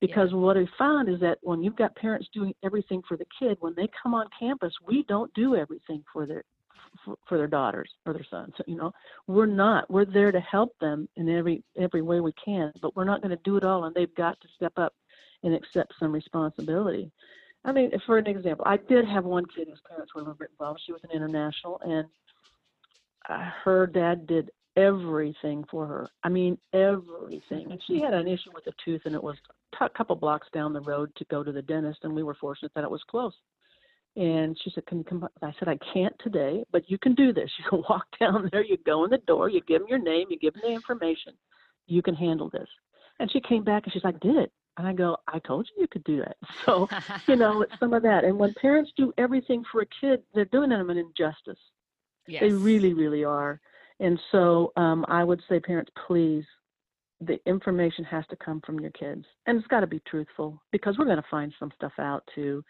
Because 0.00 0.30
yeah. 0.30 0.38
what 0.38 0.56
I 0.56 0.66
found 0.78 1.08
is 1.08 1.20
that 1.20 1.38
when 1.42 1.62
you've 1.62 1.76
got 1.76 1.96
parents 1.96 2.28
doing 2.32 2.54
everything 2.64 3.02
for 3.08 3.16
the 3.16 3.26
kid, 3.38 3.56
when 3.60 3.74
they 3.74 3.88
come 4.00 4.14
on 4.14 4.26
campus, 4.38 4.72
we 4.86 5.04
don't 5.08 5.32
do 5.34 5.56
everything 5.56 6.04
for 6.12 6.26
their 6.26 6.44
for, 7.04 7.16
for 7.28 7.36
their 7.36 7.46
daughters 7.46 7.90
or 8.06 8.12
their 8.12 8.26
sons. 8.30 8.54
You 8.66 8.76
know, 8.76 8.92
we're 9.26 9.46
not. 9.46 9.90
We're 9.90 10.04
there 10.04 10.32
to 10.32 10.40
help 10.40 10.78
them 10.80 11.08
in 11.16 11.28
every 11.28 11.62
every 11.76 12.02
way 12.02 12.20
we 12.20 12.32
can, 12.32 12.72
but 12.80 12.94
we're 12.96 13.04
not 13.04 13.22
going 13.22 13.36
to 13.36 13.42
do 13.44 13.56
it 13.56 13.64
all, 13.64 13.84
and 13.84 13.94
they've 13.94 14.14
got 14.14 14.40
to 14.40 14.48
step 14.54 14.72
up 14.76 14.94
and 15.42 15.54
accept 15.54 15.94
some 15.98 16.12
responsibility. 16.12 17.10
I 17.64 17.72
mean, 17.72 17.90
for 18.06 18.18
an 18.18 18.26
example, 18.26 18.64
I 18.66 18.76
did 18.76 19.04
have 19.06 19.24
one 19.24 19.44
kid 19.46 19.68
whose 19.68 19.80
parents 19.88 20.14
were 20.14 20.20
a 20.20 20.24
little 20.24 20.38
bit 20.38 20.50
involved. 20.52 20.80
She 20.84 20.92
was 20.92 21.02
an 21.04 21.10
international, 21.10 21.80
and 21.84 22.06
uh, 23.28 23.50
her 23.64 23.86
dad 23.86 24.26
did 24.26 24.50
everything 24.78 25.64
for 25.70 25.86
her. 25.86 26.08
I 26.22 26.28
mean, 26.28 26.56
everything. 26.72 27.70
And 27.72 27.82
she 27.86 27.94
mm-hmm. 27.94 28.04
had 28.04 28.14
an 28.14 28.28
issue 28.28 28.50
with 28.54 28.66
a 28.66 28.72
tooth, 28.84 29.02
and 29.04 29.14
it 29.14 29.22
was 29.22 29.36
a 29.80 29.88
couple 29.90 30.16
blocks 30.16 30.46
down 30.52 30.72
the 30.72 30.80
road 30.80 31.10
to 31.16 31.24
go 31.30 31.42
to 31.42 31.52
the 31.52 31.62
dentist, 31.62 32.00
and 32.04 32.14
we 32.14 32.22
were 32.22 32.34
fortunate 32.34 32.72
that 32.74 32.84
it 32.84 32.90
was 32.90 33.02
close. 33.10 33.34
And 34.16 34.58
she 34.62 34.70
said, 34.70 34.86
"Can 34.86 34.98
you 34.98 35.04
come?" 35.04 35.28
I 35.42 35.52
said, 35.58 35.68
"I 35.68 35.78
can't 35.92 36.14
today, 36.20 36.64
but 36.72 36.90
you 36.90 36.98
can 36.98 37.14
do 37.14 37.32
this. 37.32 37.50
You 37.58 37.64
can 37.68 37.84
walk 37.88 38.06
down 38.18 38.48
there. 38.52 38.64
You 38.64 38.76
go 38.86 39.04
in 39.04 39.10
the 39.10 39.18
door. 39.18 39.48
You 39.48 39.60
give 39.60 39.80
them 39.80 39.88
your 39.88 39.98
name. 39.98 40.26
You 40.30 40.38
give 40.38 40.54
them 40.54 40.62
the 40.64 40.72
information. 40.72 41.34
You 41.86 42.02
can 42.02 42.14
handle 42.14 42.48
this." 42.50 42.68
And 43.20 43.30
she 43.30 43.40
came 43.40 43.64
back 43.64 43.84
and 43.84 43.92
she's 43.92 44.04
like, 44.04 44.20
"Did 44.20 44.36
it?" 44.36 44.52
And 44.78 44.86
I 44.86 44.92
go, 44.92 45.16
I 45.26 45.40
told 45.40 45.68
you 45.68 45.82
you 45.82 45.88
could 45.88 46.04
do 46.04 46.18
that. 46.18 46.36
So, 46.64 46.88
you 47.26 47.34
know, 47.34 47.62
it's 47.62 47.78
some 47.80 47.92
of 47.92 48.02
that. 48.04 48.22
And 48.24 48.38
when 48.38 48.54
parents 48.54 48.92
do 48.96 49.12
everything 49.18 49.64
for 49.72 49.80
a 49.80 49.86
kid, 50.00 50.22
they're 50.34 50.44
doing 50.44 50.70
them 50.70 50.90
an 50.90 50.98
injustice. 50.98 51.58
Yes. 52.28 52.42
They 52.42 52.52
really, 52.52 52.94
really 52.94 53.24
are. 53.24 53.60
And 54.00 54.18
so 54.30 54.72
um, 54.76 55.04
I 55.08 55.24
would 55.24 55.42
say, 55.48 55.60
parents, 55.60 55.90
please, 56.06 56.44
the 57.20 57.38
information 57.46 58.04
has 58.04 58.24
to 58.30 58.36
come 58.36 58.60
from 58.64 58.78
your 58.78 58.92
kids. 58.92 59.24
And 59.46 59.58
it's 59.58 59.66
got 59.66 59.80
to 59.80 59.86
be 59.86 60.00
truthful 60.06 60.60
because 60.70 60.96
we're 60.98 61.04
going 61.04 61.16
to 61.16 61.24
find 61.30 61.52
some 61.58 61.72
stuff 61.74 61.92
out 61.98 62.22
too 62.34 62.62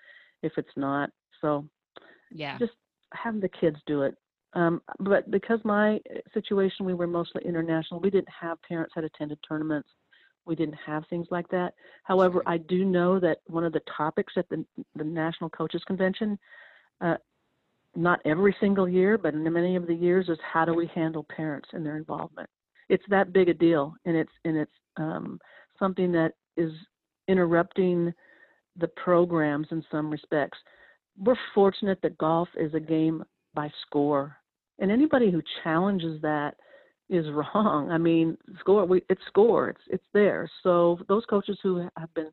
if 0.43 0.53
it's 0.57 0.69
not. 0.77 1.11
So, 1.41 1.67
yeah. 2.31 2.59
Just 2.59 2.73
have 3.15 3.41
the 3.41 3.49
kids 3.49 3.77
do 3.87 4.03
it. 4.03 4.15
Um, 4.55 4.81
but 5.01 5.31
because 5.31 5.61
my 5.65 6.01
situation, 6.33 6.87
we 6.87 6.95
were 6.95 7.07
mostly 7.07 7.43
international, 7.45 8.01
we 8.01 8.11
didn't 8.11 8.29
have 8.41 8.61
parents 8.63 8.93
that 8.97 9.05
attended 9.05 9.39
tournaments 9.47 9.89
we 10.49 10.57
didn't 10.57 10.79
have 10.85 11.05
things 11.09 11.29
like 11.31 11.47
that. 11.51 11.75
However, 12.03 12.43
I 12.47 12.57
do 12.57 12.85
know 12.85 13.21
that 13.21 13.39
one 13.47 13.65
of 13.65 13.73
the 13.73 13.83
topics 13.97 14.33
at 14.37 14.49
the, 14.49 14.65
the 14.97 15.05
National 15.05 15.51
Coaches 15.51 15.83
Convention, 15.87 16.39
uh, 17.03 17.17
not 17.99 18.21
every 18.25 18.55
single 18.61 18.89
year, 18.89 19.19
but 19.19 19.35
in 19.35 19.53
many 19.53 19.75
of 19.75 19.89
the 19.89 19.95
years, 19.95 20.29
is 20.29 20.39
how 20.41 20.65
do 20.65 20.73
we 20.73 20.87
handle 20.95 21.27
parents 21.35 21.69
and 21.73 21.85
their 21.85 21.97
involvement. 21.97 22.49
It's 22.89 23.05
that 23.11 23.33
big 23.33 23.49
a 23.49 23.55
deal, 23.55 23.95
and 24.05 24.17
it's 24.17 24.31
and 24.45 24.57
it's 24.57 24.73
um, 24.97 25.41
something 25.79 26.13
that 26.13 26.33
is 26.57 26.73
interrupting 27.27 28.15
the 28.77 28.89
programs 28.89 29.67
in 29.73 29.85
some 29.91 30.11
respects. 30.11 30.57
We're 31.19 31.35
fortunate 31.55 31.99
that 32.03 32.17
golf 32.19 32.49
is 32.57 32.73
a 32.73 32.81
game 32.81 33.25
by 33.53 33.71
score, 33.87 34.37
and 34.79 34.93
anybody 34.93 35.33
who 35.33 35.43
challenges 35.65 36.23
that 36.23 36.55
is 37.11 37.27
wrong. 37.55 37.91
I 37.91 37.99
mean, 37.99 38.39
score 38.61 38.85
we 38.85 39.03
it's 39.11 39.21
score. 39.27 39.71
It's 39.71 39.83
it's 39.89 40.07
there. 40.15 40.49
So 40.63 41.01
those 41.09 41.25
coaches 41.29 41.59
who 41.65 41.89
have 41.97 42.15
been, 42.15 42.31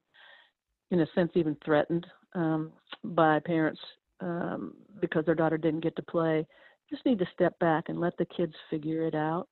in 0.91 1.01
a 1.01 1.07
sense, 1.15 1.31
even 1.33 1.57
threatened 1.65 2.05
um, 2.35 2.71
by 3.03 3.39
parents 3.39 3.79
um, 4.21 4.73
because 5.01 5.25
their 5.25 5.35
daughter 5.35 5.57
didn't 5.57 5.81
get 5.81 5.95
to 5.95 6.03
play, 6.03 6.45
just 6.89 7.05
need 7.05 7.19
to 7.19 7.27
step 7.33 7.57
back 7.59 7.85
and 7.89 7.99
let 7.99 8.17
the 8.17 8.25
kids 8.25 8.53
figure 8.69 9.05
it 9.05 9.15
out. 9.15 9.47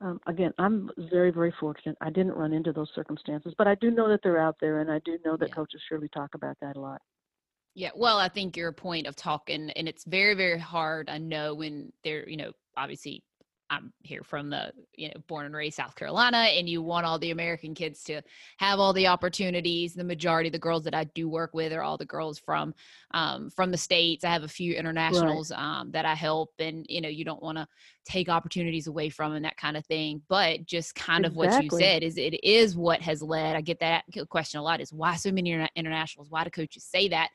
Um, 0.00 0.20
again, 0.26 0.52
I'm 0.58 0.90
very 1.10 1.30
very 1.30 1.54
fortunate. 1.58 1.96
I 2.00 2.10
didn't 2.10 2.32
run 2.32 2.52
into 2.52 2.72
those 2.72 2.90
circumstances, 2.94 3.54
but 3.56 3.66
I 3.66 3.76
do 3.76 3.90
know 3.90 4.08
that 4.08 4.20
they're 4.22 4.40
out 4.40 4.56
there, 4.60 4.80
and 4.80 4.90
I 4.90 5.00
do 5.04 5.18
know 5.24 5.36
that 5.36 5.48
yeah. 5.50 5.54
coaches 5.54 5.80
surely 5.88 6.08
talk 6.08 6.34
about 6.34 6.56
that 6.60 6.76
a 6.76 6.80
lot. 6.80 7.00
Yeah, 7.74 7.90
well, 7.96 8.18
I 8.18 8.28
think 8.28 8.56
your 8.56 8.70
point 8.70 9.06
of 9.08 9.16
talking, 9.16 9.70
and 9.70 9.88
it's 9.88 10.04
very, 10.04 10.34
very 10.34 10.60
hard. 10.60 11.10
I 11.10 11.18
know 11.18 11.54
when 11.54 11.92
they're, 12.04 12.28
you 12.28 12.36
know, 12.36 12.52
obviously 12.76 13.24
I'm 13.74 13.92
here 14.02 14.22
from 14.22 14.50
the, 14.50 14.72
you 14.96 15.08
know, 15.08 15.14
born 15.26 15.46
and 15.46 15.54
raised 15.54 15.76
South 15.76 15.94
Carolina, 15.94 16.38
and 16.38 16.68
you 16.68 16.82
want 16.82 17.06
all 17.06 17.18
the 17.18 17.30
American 17.30 17.74
kids 17.74 18.02
to 18.04 18.22
have 18.58 18.78
all 18.78 18.92
the 18.92 19.06
opportunities. 19.06 19.94
The 19.94 20.04
majority 20.04 20.48
of 20.48 20.52
the 20.52 20.58
girls 20.58 20.84
that 20.84 20.94
I 20.94 21.04
do 21.04 21.28
work 21.28 21.50
with 21.52 21.72
are 21.72 21.82
all 21.82 21.96
the 21.96 22.04
girls 22.04 22.38
from, 22.38 22.74
um, 23.12 23.50
from 23.50 23.70
the 23.70 23.76
states. 23.76 24.24
I 24.24 24.30
have 24.30 24.44
a 24.44 24.48
few 24.48 24.74
internationals 24.74 25.50
right. 25.50 25.60
um, 25.60 25.90
that 25.90 26.04
I 26.04 26.14
help, 26.14 26.52
and 26.58 26.86
you 26.88 27.00
know, 27.00 27.08
you 27.08 27.24
don't 27.24 27.42
want 27.42 27.58
to 27.58 27.66
take 28.04 28.28
opportunities 28.28 28.86
away 28.86 29.08
from 29.08 29.32
and 29.32 29.44
that 29.44 29.56
kind 29.56 29.76
of 29.76 29.84
thing. 29.86 30.22
But 30.28 30.66
just 30.66 30.94
kind 30.94 31.24
exactly. 31.24 31.46
of 31.46 31.54
what 31.54 31.64
you 31.64 31.78
said 31.78 32.02
is 32.02 32.16
it 32.16 32.42
is 32.44 32.76
what 32.76 33.00
has 33.02 33.22
led. 33.22 33.56
I 33.56 33.60
get 33.60 33.80
that 33.80 34.04
question 34.28 34.60
a 34.60 34.62
lot: 34.62 34.80
is 34.80 34.92
why 34.92 35.16
so 35.16 35.32
many 35.32 35.52
internationals? 35.74 36.30
Why 36.30 36.44
do 36.44 36.50
coaches 36.50 36.84
say 36.84 37.08
that? 37.08 37.30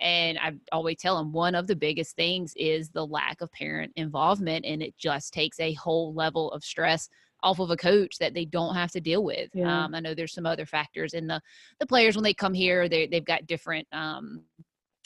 And 0.00 0.38
I 0.38 0.52
always 0.72 0.96
tell 0.98 1.16
them 1.16 1.32
one 1.32 1.54
of 1.54 1.66
the 1.66 1.76
biggest 1.76 2.16
things 2.16 2.52
is 2.56 2.88
the 2.90 3.06
lack 3.06 3.40
of 3.40 3.52
parent 3.52 3.92
involvement, 3.96 4.64
and 4.64 4.82
it 4.82 4.94
just 4.98 5.32
takes 5.32 5.60
a 5.60 5.74
whole 5.74 6.14
level 6.14 6.50
of 6.52 6.64
stress 6.64 7.08
off 7.42 7.58
of 7.58 7.70
a 7.70 7.76
coach 7.76 8.18
that 8.18 8.34
they 8.34 8.44
don't 8.44 8.74
have 8.74 8.90
to 8.92 9.00
deal 9.00 9.24
with. 9.24 9.50
Yeah. 9.54 9.84
Um, 9.84 9.94
I 9.94 10.00
know 10.00 10.14
there's 10.14 10.34
some 10.34 10.46
other 10.46 10.66
factors 10.66 11.14
in 11.14 11.26
the 11.26 11.40
the 11.78 11.86
players 11.86 12.16
when 12.16 12.24
they 12.24 12.34
come 12.34 12.54
here. 12.54 12.88
They 12.88 13.06
they've 13.06 13.24
got 13.24 13.46
different 13.46 13.86
um, 13.92 14.42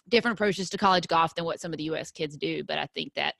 different 0.08 0.36
approaches 0.36 0.70
to 0.70 0.78
college 0.78 1.06
golf 1.06 1.34
than 1.34 1.44
what 1.44 1.60
some 1.60 1.72
of 1.72 1.78
the 1.78 1.84
U.S. 1.84 2.10
kids 2.10 2.36
do. 2.36 2.64
But 2.64 2.78
I 2.78 2.86
think 2.94 3.12
that 3.14 3.34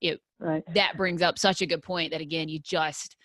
it 0.00 0.20
right. 0.38 0.62
that 0.74 0.96
brings 0.96 1.22
up 1.22 1.38
such 1.38 1.62
a 1.62 1.66
good 1.66 1.82
point 1.82 2.12
that 2.12 2.20
again, 2.20 2.48
you 2.48 2.58
just 2.60 3.16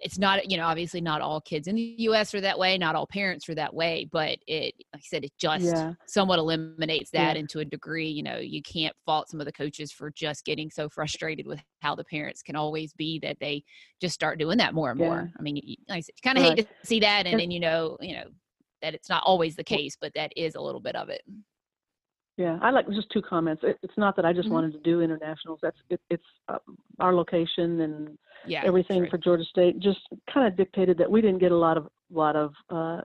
it's 0.00 0.18
not 0.18 0.50
you 0.50 0.56
know 0.56 0.64
obviously 0.64 1.00
not 1.00 1.20
all 1.20 1.40
kids 1.40 1.68
in 1.68 1.74
the 1.74 1.96
us 1.98 2.34
are 2.34 2.40
that 2.40 2.58
way 2.58 2.76
not 2.76 2.94
all 2.94 3.06
parents 3.06 3.48
are 3.48 3.54
that 3.54 3.72
way 3.72 4.06
but 4.12 4.38
it 4.46 4.74
like 4.92 5.00
i 5.00 5.00
said 5.02 5.24
it 5.24 5.32
just 5.38 5.64
yeah. 5.64 5.92
somewhat 6.06 6.38
eliminates 6.38 7.10
that 7.10 7.34
yeah. 7.34 7.40
into 7.40 7.60
a 7.60 7.64
degree 7.64 8.08
you 8.08 8.22
know 8.22 8.36
you 8.36 8.62
can't 8.62 8.94
fault 9.04 9.28
some 9.28 9.40
of 9.40 9.46
the 9.46 9.52
coaches 9.52 9.90
for 9.90 10.10
just 10.10 10.44
getting 10.44 10.70
so 10.70 10.88
frustrated 10.88 11.46
with 11.46 11.60
how 11.80 11.94
the 11.94 12.04
parents 12.04 12.42
can 12.42 12.56
always 12.56 12.92
be 12.94 13.18
that 13.18 13.36
they 13.40 13.62
just 14.00 14.14
start 14.14 14.38
doing 14.38 14.58
that 14.58 14.74
more 14.74 14.90
and 14.90 15.00
yeah. 15.00 15.06
more 15.06 15.32
i 15.38 15.42
mean 15.42 15.56
like 15.88 15.98
I 15.98 16.00
said, 16.00 16.14
you 16.16 16.22
kind 16.22 16.38
of 16.38 16.44
right. 16.44 16.58
hate 16.58 16.68
to 16.68 16.86
see 16.86 17.00
that 17.00 17.26
and 17.26 17.40
then 17.40 17.50
you 17.50 17.60
know 17.60 17.96
you 18.00 18.14
know 18.14 18.24
that 18.82 18.94
it's 18.94 19.08
not 19.08 19.22
always 19.24 19.56
the 19.56 19.64
case 19.64 19.96
but 19.98 20.12
that 20.14 20.32
is 20.36 20.54
a 20.54 20.60
little 20.60 20.80
bit 20.80 20.96
of 20.96 21.08
it 21.08 21.22
yeah, 22.36 22.58
I 22.60 22.70
like 22.70 22.86
just 22.90 23.10
two 23.10 23.22
comments. 23.22 23.62
It, 23.64 23.78
it's 23.82 23.96
not 23.96 24.14
that 24.16 24.26
I 24.26 24.32
just 24.32 24.46
mm-hmm. 24.46 24.54
wanted 24.54 24.72
to 24.72 24.78
do 24.80 25.00
internationals. 25.00 25.58
That's 25.62 25.78
it, 25.88 26.00
it's 26.10 26.24
uh, 26.48 26.58
our 27.00 27.14
location 27.14 27.80
and 27.80 28.18
yeah, 28.46 28.62
everything 28.64 29.02
right. 29.02 29.10
for 29.10 29.16
Georgia 29.18 29.44
State 29.44 29.80
just 29.80 30.00
kind 30.32 30.46
of 30.46 30.56
dictated 30.56 30.98
that 30.98 31.10
we 31.10 31.20
didn't 31.20 31.38
get 31.38 31.52
a 31.52 31.56
lot 31.56 31.78
of 31.78 31.88
lot 32.10 32.36
of 32.36 32.52
uh, 32.68 33.00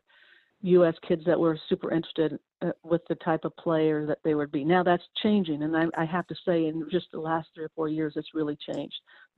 U.S. 0.63 0.95
kids 1.07 1.23
that 1.25 1.39
were 1.39 1.57
super 1.69 1.91
interested 1.91 2.39
uh, 2.61 2.71
with 2.83 3.01
the 3.07 3.15
type 3.15 3.45
of 3.45 3.55
player 3.55 4.05
that 4.05 4.19
they 4.23 4.35
would 4.35 4.51
be. 4.51 4.65
Now 4.65 4.83
that's 4.83 5.03
changing, 5.23 5.63
and 5.63 5.75
I, 5.77 5.85
I 5.97 6.05
have 6.05 6.27
to 6.27 6.35
say, 6.45 6.67
in 6.67 6.85
just 6.91 7.07
the 7.13 7.19
last 7.19 7.47
three 7.55 7.65
or 7.65 7.71
four 7.75 7.87
years, 7.87 8.13
it's 8.17 8.35
really 8.35 8.57
changed. 8.73 8.95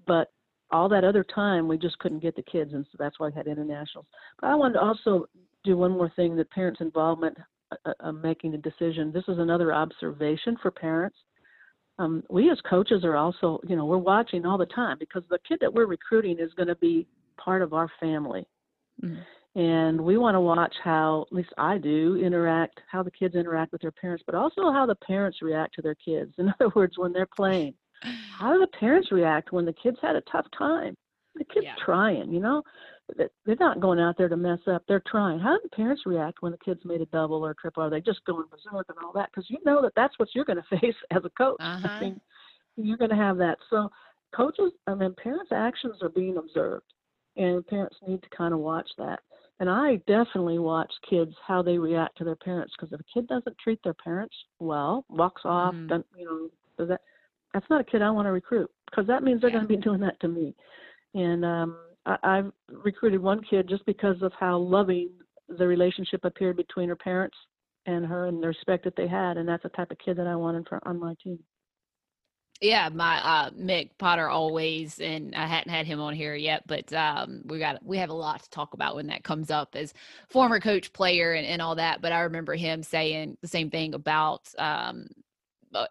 But 0.07 0.31
all 0.71 0.89
that 0.89 1.03
other 1.03 1.23
time, 1.23 1.67
we 1.67 1.77
just 1.77 1.99
couldn't 1.99 2.23
get 2.23 2.35
the 2.35 2.41
kids, 2.41 2.73
and 2.73 2.85
so 2.91 2.97
that's 2.99 3.19
why 3.19 3.27
we 3.27 3.33
had 3.33 3.47
internationals. 3.47 4.07
But 4.41 4.47
I 4.47 4.55
wanted 4.55 4.73
to 4.73 4.81
also 4.81 5.27
do 5.63 5.77
one 5.77 5.91
more 5.91 6.11
thing: 6.15 6.35
the 6.35 6.45
parents' 6.45 6.81
involvement 6.81 7.37
uh, 7.85 8.11
making 8.11 8.53
a 8.53 8.57
decision. 8.57 9.11
This 9.11 9.23
is 9.27 9.39
another 9.39 9.73
observation 9.73 10.57
for 10.61 10.71
parents. 10.71 11.17
Um, 11.99 12.23
we 12.29 12.49
as 12.49 12.57
coaches 12.67 13.03
are 13.03 13.15
also, 13.15 13.59
you 13.67 13.75
know, 13.75 13.85
we're 13.85 13.97
watching 13.97 14.45
all 14.45 14.57
the 14.57 14.65
time 14.65 14.97
because 14.99 15.23
the 15.29 15.37
kid 15.47 15.59
that 15.61 15.73
we're 15.73 15.85
recruiting 15.85 16.39
is 16.39 16.51
going 16.55 16.67
to 16.67 16.75
be 16.75 17.07
part 17.37 17.61
of 17.61 17.73
our 17.73 17.89
family. 17.99 18.47
Mm-hmm. 19.03 19.59
And 19.59 20.01
we 20.01 20.17
want 20.17 20.33
to 20.33 20.41
watch 20.41 20.73
how, 20.83 21.25
at 21.29 21.35
least 21.35 21.53
I 21.59 21.77
do, 21.77 22.15
interact, 22.15 22.81
how 22.91 23.03
the 23.03 23.11
kids 23.11 23.35
interact 23.35 23.71
with 23.71 23.81
their 23.81 23.91
parents, 23.91 24.23
but 24.25 24.33
also 24.33 24.71
how 24.71 24.87
the 24.87 24.95
parents 24.95 25.43
react 25.43 25.75
to 25.75 25.83
their 25.83 25.95
kids. 25.95 26.33
In 26.39 26.51
other 26.59 26.71
words, 26.75 26.97
when 26.97 27.13
they're 27.13 27.27
playing, 27.35 27.75
how 28.39 28.53
do 28.53 28.59
the 28.59 28.77
parents 28.79 29.11
react 29.11 29.51
when 29.51 29.65
the 29.65 29.73
kids 29.73 29.97
had 30.01 30.15
a 30.15 30.21
tough 30.31 30.47
time? 30.57 30.95
The 31.35 31.45
kid's 31.45 31.65
yeah. 31.65 31.75
trying, 31.83 32.31
you 32.31 32.39
know 32.39 32.63
they're 33.17 33.55
not 33.59 33.79
going 33.79 33.99
out 33.99 34.17
there 34.17 34.29
to 34.29 34.37
mess 34.37 34.59
up. 34.67 34.83
They're 34.87 35.03
trying. 35.05 35.39
How 35.39 35.55
do 35.55 35.59
the 35.63 35.75
parents 35.75 36.03
react 36.05 36.41
when 36.41 36.51
the 36.51 36.57
kids 36.59 36.81
made 36.85 37.01
a 37.01 37.05
double 37.07 37.45
or 37.45 37.51
a 37.51 37.55
triple? 37.55 37.83
Are 37.83 37.89
they 37.89 38.01
just 38.01 38.23
going 38.25 38.45
berserk 38.49 38.87
and 38.89 38.97
all 39.03 39.11
that? 39.13 39.29
Because 39.31 39.49
you 39.49 39.57
know 39.65 39.81
that 39.81 39.93
that's 39.95 40.17
what 40.17 40.29
you're 40.33 40.45
going 40.45 40.61
to 40.69 40.79
face 40.79 40.95
as 41.11 41.23
a 41.25 41.29
coach. 41.31 41.57
Uh-huh. 41.59 41.87
I 41.87 42.01
mean, 42.01 42.21
you're 42.77 42.97
going 42.97 43.11
to 43.11 43.15
have 43.15 43.37
that. 43.37 43.57
So 43.69 43.89
coaches, 44.35 44.71
I 44.87 44.95
mean, 44.95 45.15
parents' 45.21 45.51
actions 45.51 45.97
are 46.01 46.09
being 46.09 46.37
observed, 46.37 46.85
and 47.35 47.65
parents 47.67 47.97
need 48.07 48.21
to 48.23 48.29
kind 48.35 48.53
of 48.53 48.59
watch 48.59 48.89
that. 48.97 49.19
And 49.59 49.69
I 49.69 49.97
definitely 50.07 50.59
watch 50.59 50.91
kids 51.07 51.33
how 51.45 51.61
they 51.61 51.77
react 51.77 52.17
to 52.17 52.23
their 52.23 52.35
parents 52.35 52.73
because 52.75 52.91
if 52.91 52.99
a 52.99 53.03
kid 53.13 53.27
doesn't 53.27 53.57
treat 53.59 53.79
their 53.83 53.93
parents 53.93 54.35
well, 54.59 55.05
walks 55.09 55.43
off, 55.45 55.75
mm. 55.75 55.87
doesn't, 55.87 56.07
you 56.17 56.25
know, 56.25 56.49
does 56.77 56.89
that, 56.89 57.01
that's 57.53 57.69
not 57.69 57.79
a 57.79 57.83
kid 57.83 58.01
I 58.01 58.09
want 58.09 58.25
to 58.25 58.31
recruit 58.31 58.69
because 58.89 59.05
that 59.07 59.23
means 59.23 59.41
they're 59.41 59.51
yeah. 59.51 59.57
going 59.57 59.67
to 59.67 59.75
be 59.77 59.81
doing 59.81 59.99
that 59.99 60.19
to 60.21 60.27
me. 60.27 60.55
And 61.13 61.45
um, 61.45 61.77
I've 62.05 62.51
recruited 62.69 63.21
one 63.21 63.41
kid 63.49 63.69
just 63.69 63.85
because 63.85 64.21
of 64.21 64.33
how 64.39 64.57
loving 64.57 65.09
the 65.47 65.67
relationship 65.67 66.25
appeared 66.25 66.57
between 66.57 66.89
her 66.89 66.95
parents 66.95 67.37
and 67.85 68.05
her 68.05 68.27
and 68.27 68.41
the 68.41 68.47
respect 68.47 68.83
that 68.85 68.95
they 68.95 69.07
had. 69.07 69.37
And 69.37 69.47
that's 69.47 69.63
the 69.63 69.69
type 69.69 69.91
of 69.91 69.97
kid 69.99 70.17
that 70.17 70.27
I 70.27 70.35
wanted 70.35 70.67
for 70.67 70.85
on 70.87 70.99
my 70.99 71.15
team. 71.23 71.39
Yeah, 72.61 72.87
my 72.93 73.17
uh, 73.17 73.49
Mick 73.51 73.89
Potter 73.97 74.29
always, 74.29 74.99
and 75.01 75.35
I 75.35 75.47
hadn't 75.47 75.71
had 75.73 75.85
him 75.85 75.99
on 75.99 76.13
here 76.13 76.35
yet, 76.35 76.63
but 76.65 76.93
um, 76.93 77.41
we 77.45 77.59
got 77.59 77.83
we 77.83 77.97
have 77.97 78.09
a 78.09 78.13
lot 78.13 78.41
to 78.41 78.49
talk 78.51 78.73
about 78.73 78.95
when 78.95 79.07
that 79.07 79.25
comes 79.25 79.51
up 79.51 79.75
as 79.75 79.93
former 80.29 80.61
coach, 80.61 80.93
player, 80.93 81.33
and, 81.33 81.45
and 81.45 81.61
all 81.61 81.75
that. 81.75 82.01
But 82.01 82.13
I 82.13 82.21
remember 82.21 82.55
him 82.55 82.81
saying 82.81 83.37
the 83.41 83.49
same 83.49 83.69
thing 83.69 83.93
about 83.93 84.47
um, 84.57 85.07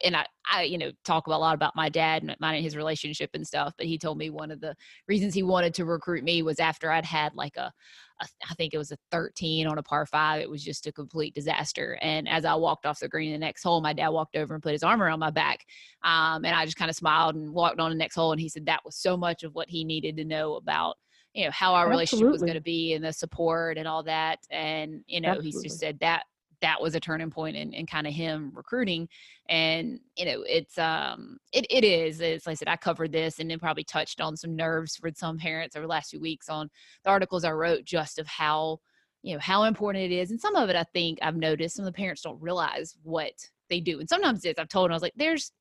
and 0.05 0.17
I, 0.17 0.27
I, 0.51 0.63
you 0.63 0.79
know, 0.79 0.91
talk 1.05 1.27
a 1.27 1.31
lot 1.31 1.55
about 1.55 1.77
my 1.77 1.89
dad 1.89 2.23
and 2.23 2.35
mine 2.41 2.57
and 2.57 2.65
his 2.65 2.77
relationship 2.77 3.31
and 3.35 3.47
stuff. 3.47 3.75
But 3.77 3.87
he 3.87 3.99
told 3.99 4.19
me 4.19 4.31
one 4.31 4.51
of 4.51 4.61
the 4.61 4.75
reasons 5.09 5.35
he 5.35 5.43
wanted 5.43 5.75
to 5.75 5.85
recruit 5.85 6.25
me 6.25 6.43
was 6.43 6.61
after 6.61 6.91
I'd 6.91 7.05
had 7.05 7.35
like 7.35 7.57
a, 7.57 7.73
a 8.21 8.27
I 8.51 8.55
think 8.55 8.75
it 8.75 8.79
was 8.79 8.93
a 8.93 8.99
13 9.11 9.67
on 9.67 9.79
a 9.79 9.83
par 9.83 10.07
five. 10.07 10.41
It 10.41 10.51
was 10.51 10.65
just 10.65 10.87
a 10.87 10.93
complete 10.93 11.35
disaster. 11.35 11.99
And 12.03 12.29
as 12.29 12.45
I 12.45 12.55
walked 12.55 12.87
off 12.87 13.01
the 13.01 13.09
green 13.09 13.33
in 13.33 13.41
the 13.41 13.47
next 13.47 13.63
hole, 13.63 13.81
my 13.81 13.93
dad 13.93 14.09
walked 14.09 14.37
over 14.37 14.55
and 14.55 14.63
put 14.63 14.73
his 14.73 14.83
arm 14.83 15.03
around 15.03 15.21
my 15.21 15.31
back. 15.31 15.65
Um, 16.03 16.45
and 16.45 16.55
I 16.55 16.65
just 16.65 16.77
kind 16.77 16.91
of 16.91 16.97
smiled 16.97 17.35
and 17.35 17.53
walked 17.53 17.81
on 17.81 17.91
the 17.91 17.97
next 17.97 18.15
hole. 18.15 18.33
And 18.33 18.41
he 18.41 18.49
said 18.49 18.67
that 18.67 18.85
was 18.85 18.97
so 18.97 19.17
much 19.17 19.43
of 19.43 19.55
what 19.55 19.69
he 19.69 19.85
needed 19.85 20.17
to 20.17 20.25
know 20.25 20.55
about 20.55 20.97
you 21.35 21.45
know 21.45 21.51
how 21.51 21.75
our 21.75 21.89
relationship 21.89 22.29
was 22.29 22.43
going 22.43 22.55
to 22.55 22.61
be 22.61 22.93
and 22.93 23.03
the 23.03 23.13
support 23.13 23.79
and 23.79 23.89
all 23.89 24.03
that 24.03 24.39
and 24.51 25.03
you 25.07 25.21
know 25.21 25.31
Absolutely. 25.31 25.61
he 25.63 25.69
just 25.69 25.81
said 25.81 25.99
that 26.01 26.25
that 26.63 26.81
was 26.81 26.95
a 26.95 27.01
turning 27.01 27.31
point 27.31 27.57
in, 27.57 27.73
in 27.75 27.85
kind 27.85 28.07
of 28.07 28.15
him 28.15 28.51
recruiting 28.55 29.09
and 29.49 30.01
you 30.17 30.25
know 30.25 30.43
it's 30.49 30.79
um 30.79 31.37
it, 31.53 31.67
it 31.69 31.85
is 31.85 32.21
it's 32.21 32.47
like 32.47 32.53
i 32.53 32.55
said 32.55 32.69
i 32.69 32.77
covered 32.77 33.13
this 33.13 33.39
and 33.39 33.51
then 33.51 33.59
probably 33.59 33.85
touched 33.85 34.21
on 34.21 34.37
some 34.37 34.57
nerves 34.57 34.97
for 34.97 35.11
some 35.15 35.37
parents 35.37 35.77
over 35.77 35.85
the 35.85 35.91
last 35.91 36.11
few 36.11 36.21
weeks 36.21 36.49
on 36.49 36.71
the 37.05 37.11
articles 37.11 37.45
i 37.45 37.51
wrote 37.51 37.85
just 37.85 38.19
of 38.19 38.27
how 38.27 38.79
you 39.23 39.35
know 39.35 39.41
how 39.41 39.65
important 39.65 40.05
it 40.05 40.15
is 40.15 40.31
and 40.31 40.41
some 40.41 40.57
of 40.57 40.71
it 40.71 40.77
i 40.77 40.85
think 40.95 41.19
i've 41.21 41.37
noticed 41.37 41.77
some 41.77 41.85
of 41.85 41.93
the 41.93 41.97
parents 41.97 42.23
don't 42.23 42.41
realize 42.41 42.97
what 43.03 43.33
they 43.69 43.81
do 43.81 44.01
and 44.01 44.09
sometimes 44.09 44.45
it's 44.45 44.59
i've 44.59 44.69
told 44.69 44.87
them 44.87 44.93
i 44.93 44.97
was 44.97 45.03
like 45.03 45.15
there's 45.17 45.53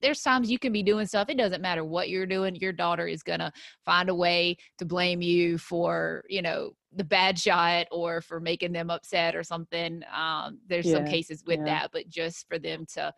there's 0.00 0.22
times 0.22 0.50
you 0.50 0.58
can 0.58 0.72
be 0.72 0.82
doing 0.82 1.06
stuff 1.06 1.28
it 1.28 1.36
doesn't 1.36 1.60
matter 1.60 1.84
what 1.84 2.08
you're 2.08 2.26
doing 2.26 2.56
your 2.56 2.72
daughter 2.72 3.06
is 3.06 3.22
going 3.22 3.38
to 3.38 3.52
find 3.84 4.08
a 4.08 4.14
way 4.14 4.56
to 4.78 4.84
blame 4.84 5.20
you 5.20 5.58
for 5.58 6.24
you 6.28 6.40
know 6.40 6.70
the 6.96 7.04
bad 7.04 7.38
shot 7.38 7.86
or 7.90 8.20
for 8.20 8.40
making 8.40 8.72
them 8.72 8.90
upset 8.90 9.36
or 9.36 9.42
something. 9.42 10.02
Um, 10.14 10.58
there's 10.66 10.86
yeah, 10.86 10.94
some 10.94 11.06
cases 11.06 11.44
with 11.46 11.60
yeah. 11.60 11.64
that, 11.64 11.90
but 11.92 12.08
just 12.08 12.48
for 12.48 12.58
them 12.58 12.86
to 12.94 13.12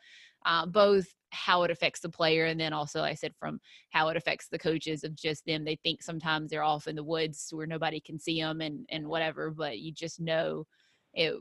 uh, 0.44 0.66
both 0.66 1.06
how 1.30 1.62
it 1.62 1.70
affects 1.70 2.00
the 2.00 2.08
player 2.08 2.46
and 2.46 2.58
then 2.58 2.72
also 2.72 3.00
like 3.00 3.12
I 3.12 3.14
said 3.14 3.34
from 3.38 3.60
how 3.90 4.08
it 4.08 4.16
affects 4.16 4.48
the 4.48 4.58
coaches 4.58 5.04
of 5.04 5.14
just 5.14 5.44
them. 5.44 5.64
They 5.64 5.76
think 5.76 6.02
sometimes 6.02 6.50
they're 6.50 6.62
off 6.62 6.86
in 6.86 6.96
the 6.96 7.04
woods 7.04 7.48
where 7.50 7.66
nobody 7.66 8.00
can 8.00 8.18
see 8.18 8.40
them 8.40 8.60
and 8.60 8.86
and 8.90 9.06
whatever, 9.06 9.50
but 9.50 9.78
you 9.78 9.92
just 9.92 10.20
know 10.20 10.66
it. 11.14 11.34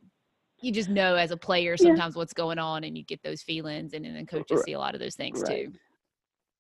You 0.60 0.72
just 0.72 0.90
know 0.90 1.16
as 1.16 1.30
a 1.30 1.38
player 1.38 1.78
sometimes 1.78 2.16
yeah. 2.16 2.20
what's 2.20 2.34
going 2.34 2.58
on, 2.58 2.84
and 2.84 2.98
you 2.98 3.04
get 3.04 3.22
those 3.22 3.44
feelings, 3.44 3.94
and, 3.94 4.08
and 4.08 4.16
then 4.16 4.26
coaches 4.26 4.58
right. 4.58 4.66
see 4.66 4.74
a 4.74 4.80
lot 4.80 4.96
of 4.96 5.00
those 5.00 5.14
things 5.14 5.44
right. 5.44 5.68
too. 5.68 5.74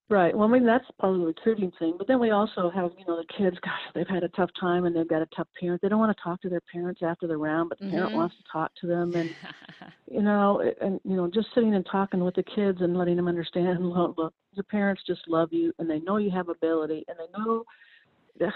Right. 0.09 0.35
Well, 0.35 0.47
I 0.47 0.51
mean 0.51 0.65
that's 0.65 0.85
part 1.01 1.13
of 1.13 1.19
the 1.19 1.25
recruiting 1.25 1.71
thing, 1.79 1.95
but 1.97 2.07
then 2.07 2.21
we 2.21 2.31
also 2.31 2.69
have 2.73 2.91
you 2.97 3.05
know 3.05 3.17
the 3.17 3.25
kids. 3.37 3.57
Gosh, 3.63 3.73
they've 3.93 4.07
had 4.07 4.23
a 4.23 4.29
tough 4.29 4.49
time 4.57 4.85
and 4.85 4.95
they've 4.95 5.07
got 5.07 5.21
a 5.21 5.27
tough 5.35 5.47
parent. 5.59 5.81
They 5.81 5.89
don't 5.89 5.99
want 5.99 6.15
to 6.15 6.23
talk 6.23 6.41
to 6.43 6.49
their 6.49 6.61
parents 6.71 7.01
after 7.03 7.27
the 7.27 7.35
round, 7.35 7.69
but 7.69 7.79
the 7.79 7.85
mm-hmm. 7.85 7.95
parent 7.95 8.13
wants 8.13 8.35
to 8.37 8.43
talk 8.49 8.71
to 8.81 8.87
them, 8.87 9.13
and 9.15 9.29
you 10.11 10.21
know, 10.21 10.61
and 10.79 11.01
you 11.03 11.17
know, 11.17 11.29
just 11.29 11.47
sitting 11.53 11.75
and 11.75 11.85
talking 11.91 12.23
with 12.23 12.35
the 12.35 12.43
kids 12.43 12.79
and 12.81 12.97
letting 12.97 13.17
them 13.17 13.27
understand. 13.27 13.85
Look, 13.97 14.17
look, 14.17 14.33
your 14.53 14.63
parents 14.63 15.01
just 15.05 15.27
love 15.27 15.51
you, 15.51 15.73
and 15.77 15.89
they 15.89 15.99
know 15.99 16.17
you 16.17 16.31
have 16.31 16.47
ability, 16.47 17.03
and 17.09 17.17
they 17.19 17.37
know 17.37 17.65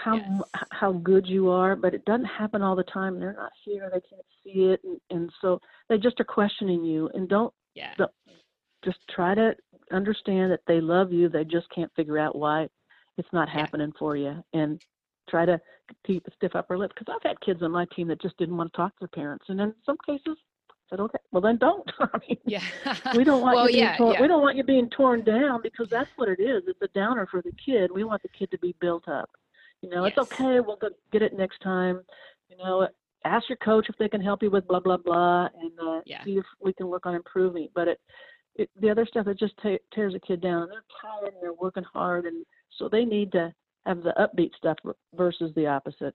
how 0.02 0.14
yes. 0.14 0.42
how 0.70 0.92
good 0.92 1.26
you 1.26 1.50
are, 1.50 1.76
but 1.76 1.92
it 1.92 2.04
doesn't 2.06 2.24
happen 2.24 2.62
all 2.62 2.76
the 2.76 2.82
time. 2.84 3.14
And 3.14 3.22
they're 3.22 3.34
not 3.34 3.52
here; 3.62 3.90
they 3.92 4.00
can't 4.00 4.24
see 4.42 4.72
it, 4.72 4.80
and, 4.84 4.98
and 5.10 5.30
so 5.42 5.60
they 5.90 5.98
just 5.98 6.18
are 6.18 6.24
questioning 6.24 6.82
you. 6.82 7.10
And 7.12 7.28
don't, 7.28 7.52
yeah. 7.74 7.92
don't 7.98 8.10
just 8.84 8.98
try 9.14 9.34
to 9.34 9.54
understand 9.94 10.52
that 10.52 10.60
they 10.66 10.80
love 10.80 11.12
you. 11.12 11.28
They 11.28 11.44
just 11.44 11.68
can't 11.74 11.92
figure 11.94 12.18
out 12.18 12.36
why 12.36 12.68
it's 13.18 13.32
not 13.32 13.48
happening 13.48 13.92
for 13.98 14.16
you, 14.16 14.42
and 14.52 14.82
try 15.28 15.44
to 15.44 15.60
keep 16.06 16.26
a 16.26 16.30
stiff 16.36 16.54
upper 16.54 16.78
lip. 16.78 16.92
Because 16.94 17.14
I've 17.14 17.28
had 17.28 17.40
kids 17.40 17.62
on 17.62 17.70
my 17.70 17.86
team 17.94 18.08
that 18.08 18.20
just 18.20 18.36
didn't 18.38 18.56
want 18.56 18.72
to 18.72 18.76
talk 18.76 18.92
to 18.92 19.00
their 19.00 19.08
parents, 19.08 19.46
and 19.48 19.60
in 19.60 19.74
some 19.84 19.96
cases 20.06 20.36
said, 20.92 21.00
"Okay, 21.00 21.18
well 21.30 21.40
then 21.40 21.56
don't." 21.56 21.90
I 22.00 22.18
mean, 22.28 22.38
yeah, 22.44 22.62
we 23.16 23.24
don't 23.24 23.40
want 23.42 23.56
well, 23.56 23.66
you 23.70 23.76
being 23.76 23.84
yeah, 23.84 23.96
torn, 23.96 24.14
yeah. 24.14 24.20
we 24.22 24.28
don't 24.28 24.42
want 24.42 24.56
you 24.56 24.64
being 24.64 24.90
torn 24.90 25.24
down 25.24 25.60
because 25.62 25.88
that's 25.88 26.10
what 26.16 26.28
it 26.28 26.40
is. 26.40 26.62
It's 26.66 26.82
a 26.82 26.88
downer 26.88 27.26
for 27.26 27.42
the 27.42 27.52
kid. 27.52 27.90
We 27.92 28.04
want 28.04 28.22
the 28.22 28.28
kid 28.28 28.50
to 28.50 28.58
be 28.58 28.74
built 28.80 29.08
up. 29.08 29.30
You 29.80 29.90
know, 29.90 30.04
yes. 30.04 30.14
it's 30.16 30.32
okay. 30.32 30.60
We'll 30.60 30.76
go 30.76 30.90
get 31.10 31.22
it 31.22 31.36
next 31.36 31.60
time. 31.60 32.02
You 32.48 32.56
know, 32.56 32.88
ask 33.24 33.48
your 33.48 33.58
coach 33.58 33.86
if 33.88 33.96
they 33.98 34.08
can 34.08 34.20
help 34.20 34.42
you 34.42 34.50
with 34.50 34.66
blah 34.68 34.80
blah 34.80 34.96
blah, 34.96 35.48
and 35.60 35.72
uh, 35.80 36.00
yeah. 36.06 36.24
see 36.24 36.38
if 36.38 36.44
we 36.60 36.72
can 36.72 36.88
work 36.88 37.06
on 37.06 37.14
improving. 37.14 37.68
But 37.74 37.88
it 37.88 38.00
it, 38.56 38.70
the 38.80 38.90
other 38.90 39.06
stuff 39.06 39.26
it 39.26 39.38
just 39.38 39.54
t- 39.62 39.78
tears 39.94 40.14
a 40.14 40.20
kid 40.20 40.40
down. 40.40 40.68
They're 40.68 40.84
tired 41.00 41.32
and 41.34 41.42
they're 41.42 41.52
working 41.54 41.84
hard, 41.92 42.26
and 42.26 42.44
so 42.78 42.88
they 42.88 43.04
need 43.04 43.32
to 43.32 43.52
have 43.86 44.02
the 44.02 44.14
upbeat 44.18 44.54
stuff 44.56 44.76
versus 45.14 45.52
the 45.54 45.66
opposite. 45.66 46.14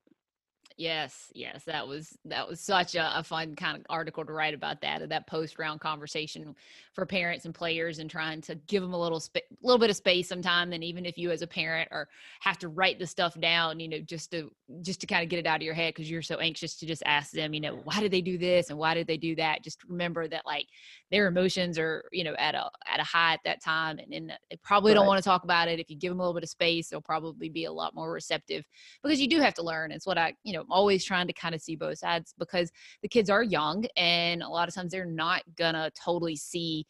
Yes, 0.78 1.32
yes, 1.34 1.64
that 1.64 1.88
was 1.88 2.16
that 2.26 2.48
was 2.48 2.60
such 2.60 2.94
a, 2.94 3.18
a, 3.18 3.24
fun 3.24 3.56
kind 3.56 3.76
of 3.76 3.82
article 3.90 4.24
to 4.24 4.32
write 4.32 4.54
about 4.54 4.80
that. 4.82 5.08
That 5.08 5.26
post 5.26 5.58
round 5.58 5.80
conversation 5.80 6.54
for 6.92 7.04
parents 7.04 7.46
and 7.46 7.52
players, 7.54 7.98
and 7.98 8.08
trying 8.08 8.40
to 8.42 8.54
give 8.68 8.80
them 8.80 8.94
a 8.94 9.00
little 9.00 9.18
sp- 9.18 9.50
little 9.60 9.80
bit 9.80 9.90
of 9.90 9.96
space 9.96 10.28
sometime. 10.28 10.72
And 10.72 10.84
even 10.84 11.04
if 11.04 11.18
you 11.18 11.32
as 11.32 11.42
a 11.42 11.48
parent 11.48 11.88
or 11.90 12.08
have 12.42 12.58
to 12.60 12.68
write 12.68 13.00
the 13.00 13.08
stuff 13.08 13.38
down, 13.40 13.80
you 13.80 13.88
know, 13.88 13.98
just 13.98 14.30
to 14.30 14.52
just 14.82 15.00
to 15.00 15.08
kind 15.08 15.24
of 15.24 15.28
get 15.28 15.40
it 15.40 15.48
out 15.48 15.56
of 15.56 15.62
your 15.62 15.74
head 15.74 15.94
because 15.94 16.08
you're 16.08 16.22
so 16.22 16.36
anxious 16.36 16.76
to 16.76 16.86
just 16.86 17.02
ask 17.06 17.32
them, 17.32 17.52
you 17.52 17.60
know, 17.60 17.80
why 17.82 17.98
did 17.98 18.12
they 18.12 18.20
do 18.20 18.38
this 18.38 18.70
and 18.70 18.78
why 18.78 18.94
did 18.94 19.08
they 19.08 19.16
do 19.16 19.34
that? 19.34 19.64
Just 19.64 19.82
remember 19.82 20.28
that 20.28 20.46
like 20.46 20.68
their 21.10 21.26
emotions 21.26 21.76
are 21.76 22.04
you 22.12 22.22
know 22.22 22.34
at 22.38 22.54
a 22.54 22.70
at 22.86 23.00
a 23.00 23.04
high 23.04 23.32
at 23.32 23.40
that 23.44 23.60
time, 23.64 23.98
and, 23.98 24.14
and 24.14 24.32
they 24.48 24.56
probably 24.62 24.92
right. 24.92 24.98
don't 24.98 25.08
want 25.08 25.18
to 25.18 25.28
talk 25.28 25.42
about 25.42 25.66
it. 25.66 25.80
If 25.80 25.90
you 25.90 25.96
give 25.96 26.12
them 26.12 26.20
a 26.20 26.22
little 26.22 26.34
bit 26.34 26.44
of 26.44 26.50
space, 26.50 26.88
they'll 26.88 27.00
probably 27.00 27.48
be 27.48 27.64
a 27.64 27.72
lot 27.72 27.96
more 27.96 28.12
receptive 28.12 28.64
because 29.02 29.20
you 29.20 29.26
do 29.26 29.40
have 29.40 29.54
to 29.54 29.62
learn. 29.64 29.90
It's 29.90 30.06
what 30.06 30.18
I 30.18 30.34
you 30.44 30.52
know 30.52 30.66
always 30.70 31.04
trying 31.04 31.26
to 31.26 31.32
kind 31.32 31.54
of 31.54 31.60
see 31.60 31.76
both 31.76 31.98
sides 31.98 32.34
because 32.38 32.70
the 33.02 33.08
kids 33.08 33.30
are 33.30 33.42
young 33.42 33.84
and 33.96 34.42
a 34.42 34.48
lot 34.48 34.68
of 34.68 34.74
times 34.74 34.92
they're 34.92 35.04
not 35.04 35.42
gonna 35.56 35.90
totally 36.02 36.36
see 36.36 36.86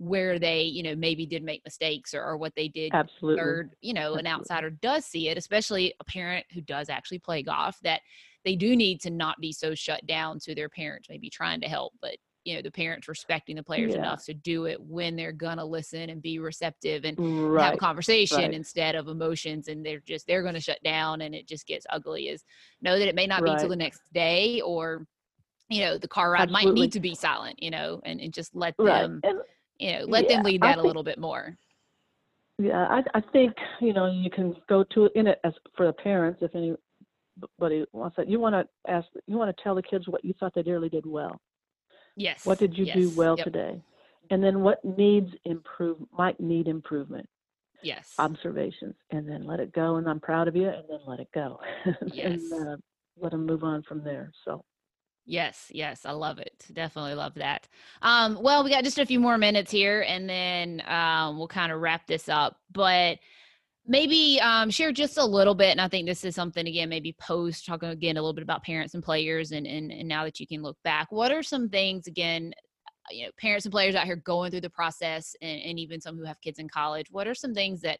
where 0.00 0.38
they 0.38 0.62
you 0.62 0.82
know 0.82 0.96
maybe 0.96 1.26
did 1.26 1.42
make 1.42 1.60
mistakes 1.64 2.14
or, 2.14 2.24
or 2.24 2.38
what 2.38 2.54
they 2.56 2.68
did 2.68 2.90
absolutely 2.94 3.40
third 3.42 3.70
you 3.82 3.92
know 3.92 4.00
absolutely. 4.00 4.20
an 4.30 4.34
outsider 4.34 4.70
does 4.70 5.04
see 5.04 5.28
it 5.28 5.36
especially 5.36 5.92
a 6.00 6.04
parent 6.04 6.46
who 6.54 6.62
does 6.62 6.88
actually 6.88 7.18
play 7.18 7.42
golf 7.42 7.76
that 7.82 8.00
they 8.42 8.56
do 8.56 8.74
need 8.74 8.98
to 8.98 9.10
not 9.10 9.38
be 9.40 9.52
so 9.52 9.74
shut 9.74 10.04
down 10.06 10.38
to 10.38 10.54
their 10.54 10.70
parents 10.70 11.08
maybe 11.10 11.28
trying 11.28 11.60
to 11.60 11.68
help 11.68 11.92
but 12.00 12.16
you 12.44 12.54
know 12.54 12.62
the 12.62 12.70
parents 12.70 13.08
respecting 13.08 13.56
the 13.56 13.62
players 13.62 13.92
yeah. 13.92 13.98
enough 13.98 14.24
to 14.24 14.34
do 14.34 14.66
it 14.66 14.80
when 14.80 15.16
they're 15.16 15.32
gonna 15.32 15.64
listen 15.64 16.10
and 16.10 16.22
be 16.22 16.38
receptive 16.38 17.04
and 17.04 17.18
right. 17.18 17.64
have 17.64 17.74
a 17.74 17.78
conversation 17.78 18.38
right. 18.38 18.54
instead 18.54 18.94
of 18.94 19.08
emotions 19.08 19.68
and 19.68 19.84
they're 19.84 20.00
just 20.00 20.26
they're 20.26 20.42
gonna 20.42 20.60
shut 20.60 20.82
down 20.82 21.20
and 21.22 21.34
it 21.34 21.46
just 21.46 21.66
gets 21.66 21.86
ugly 21.90 22.28
is 22.28 22.44
know 22.82 22.98
that 22.98 23.08
it 23.08 23.14
may 23.14 23.26
not 23.26 23.42
right. 23.42 23.56
be 23.56 23.60
till 23.60 23.68
the 23.68 23.76
next 23.76 24.00
day 24.12 24.60
or 24.62 25.06
you 25.68 25.80
know 25.82 25.98
the 25.98 26.08
car 26.08 26.32
ride 26.32 26.42
Absolutely. 26.42 26.70
might 26.70 26.74
need 26.74 26.92
to 26.92 27.00
be 27.00 27.14
silent 27.14 27.62
you 27.62 27.70
know 27.70 28.00
and, 28.04 28.20
and 28.20 28.32
just 28.32 28.54
let 28.54 28.76
them 28.78 29.20
and, 29.22 29.38
you 29.78 29.92
know 29.92 30.04
let 30.06 30.28
yeah, 30.28 30.36
them 30.36 30.44
lead 30.44 30.62
that 30.62 30.74
think, 30.74 30.84
a 30.84 30.86
little 30.86 31.04
bit 31.04 31.18
more 31.18 31.56
yeah 32.58 32.86
I, 32.88 33.02
I 33.14 33.20
think 33.32 33.52
you 33.80 33.92
know 33.92 34.10
you 34.10 34.30
can 34.30 34.56
go 34.68 34.84
to 34.94 35.06
it 35.06 35.12
in 35.14 35.26
it 35.26 35.38
as 35.44 35.52
for 35.76 35.86
the 35.86 35.92
parents 35.92 36.40
if 36.42 36.54
anybody 36.54 37.84
wants 37.92 38.16
that 38.16 38.28
you 38.28 38.40
want 38.40 38.54
to 38.54 38.90
ask 38.90 39.06
you 39.26 39.36
want 39.36 39.54
to 39.54 39.62
tell 39.62 39.74
the 39.74 39.82
kids 39.82 40.08
what 40.08 40.24
you 40.24 40.32
thought 40.40 40.54
they 40.54 40.62
really 40.62 40.88
did 40.88 41.04
well 41.04 41.38
Yes. 42.16 42.44
What 42.46 42.58
did 42.58 42.76
you 42.76 42.84
yes. 42.84 42.96
do 42.96 43.10
well 43.10 43.36
yep. 43.36 43.44
today? 43.44 43.82
And 44.30 44.42
then 44.42 44.60
what 44.60 44.84
needs 44.84 45.32
improve 45.44 45.98
might 46.16 46.38
need 46.40 46.68
improvement. 46.68 47.28
Yes. 47.82 48.14
Observations, 48.18 48.94
and 49.10 49.28
then 49.28 49.44
let 49.46 49.58
it 49.58 49.72
go. 49.72 49.96
And 49.96 50.08
I'm 50.08 50.20
proud 50.20 50.48
of 50.48 50.54
you. 50.54 50.68
And 50.68 50.84
then 50.88 51.00
let 51.06 51.20
it 51.20 51.28
go. 51.34 51.60
Yes. 52.12 52.40
and 52.52 52.68
uh, 52.68 52.76
let 53.18 53.32
them 53.32 53.46
move 53.46 53.64
on 53.64 53.82
from 53.82 54.04
there. 54.04 54.32
So. 54.44 54.64
Yes, 55.26 55.70
yes, 55.72 56.04
I 56.04 56.12
love 56.12 56.38
it. 56.38 56.66
Definitely 56.72 57.14
love 57.14 57.34
that. 57.34 57.68
Um, 58.02 58.38
well, 58.40 58.64
we 58.64 58.70
got 58.70 58.84
just 58.84 58.98
a 58.98 59.06
few 59.06 59.20
more 59.20 59.38
minutes 59.38 59.70
here, 59.70 60.02
and 60.02 60.28
then 60.28 60.82
um, 60.86 61.38
we'll 61.38 61.46
kind 61.48 61.70
of 61.70 61.80
wrap 61.80 62.06
this 62.06 62.28
up. 62.28 62.56
But 62.72 63.18
maybe 63.86 64.40
um, 64.40 64.70
share 64.70 64.92
just 64.92 65.18
a 65.18 65.24
little 65.24 65.54
bit 65.54 65.70
and 65.70 65.80
i 65.80 65.88
think 65.88 66.06
this 66.06 66.24
is 66.24 66.34
something 66.34 66.66
again 66.66 66.88
maybe 66.88 67.14
post 67.20 67.66
talking 67.66 67.88
again 67.88 68.16
a 68.16 68.20
little 68.20 68.34
bit 68.34 68.42
about 68.42 68.62
parents 68.62 68.94
and 68.94 69.02
players 69.02 69.52
and, 69.52 69.66
and, 69.66 69.90
and 69.90 70.08
now 70.08 70.24
that 70.24 70.38
you 70.38 70.46
can 70.46 70.62
look 70.62 70.76
back 70.84 71.10
what 71.10 71.32
are 71.32 71.42
some 71.42 71.68
things 71.68 72.06
again 72.06 72.52
you 73.10 73.24
know 73.24 73.30
parents 73.38 73.64
and 73.64 73.72
players 73.72 73.94
out 73.94 74.04
here 74.04 74.16
going 74.16 74.50
through 74.50 74.60
the 74.60 74.70
process 74.70 75.34
and, 75.40 75.60
and 75.62 75.78
even 75.78 76.00
some 76.00 76.16
who 76.16 76.24
have 76.24 76.40
kids 76.40 76.58
in 76.58 76.68
college 76.68 77.06
what 77.10 77.26
are 77.26 77.34
some 77.34 77.54
things 77.54 77.80
that 77.80 77.98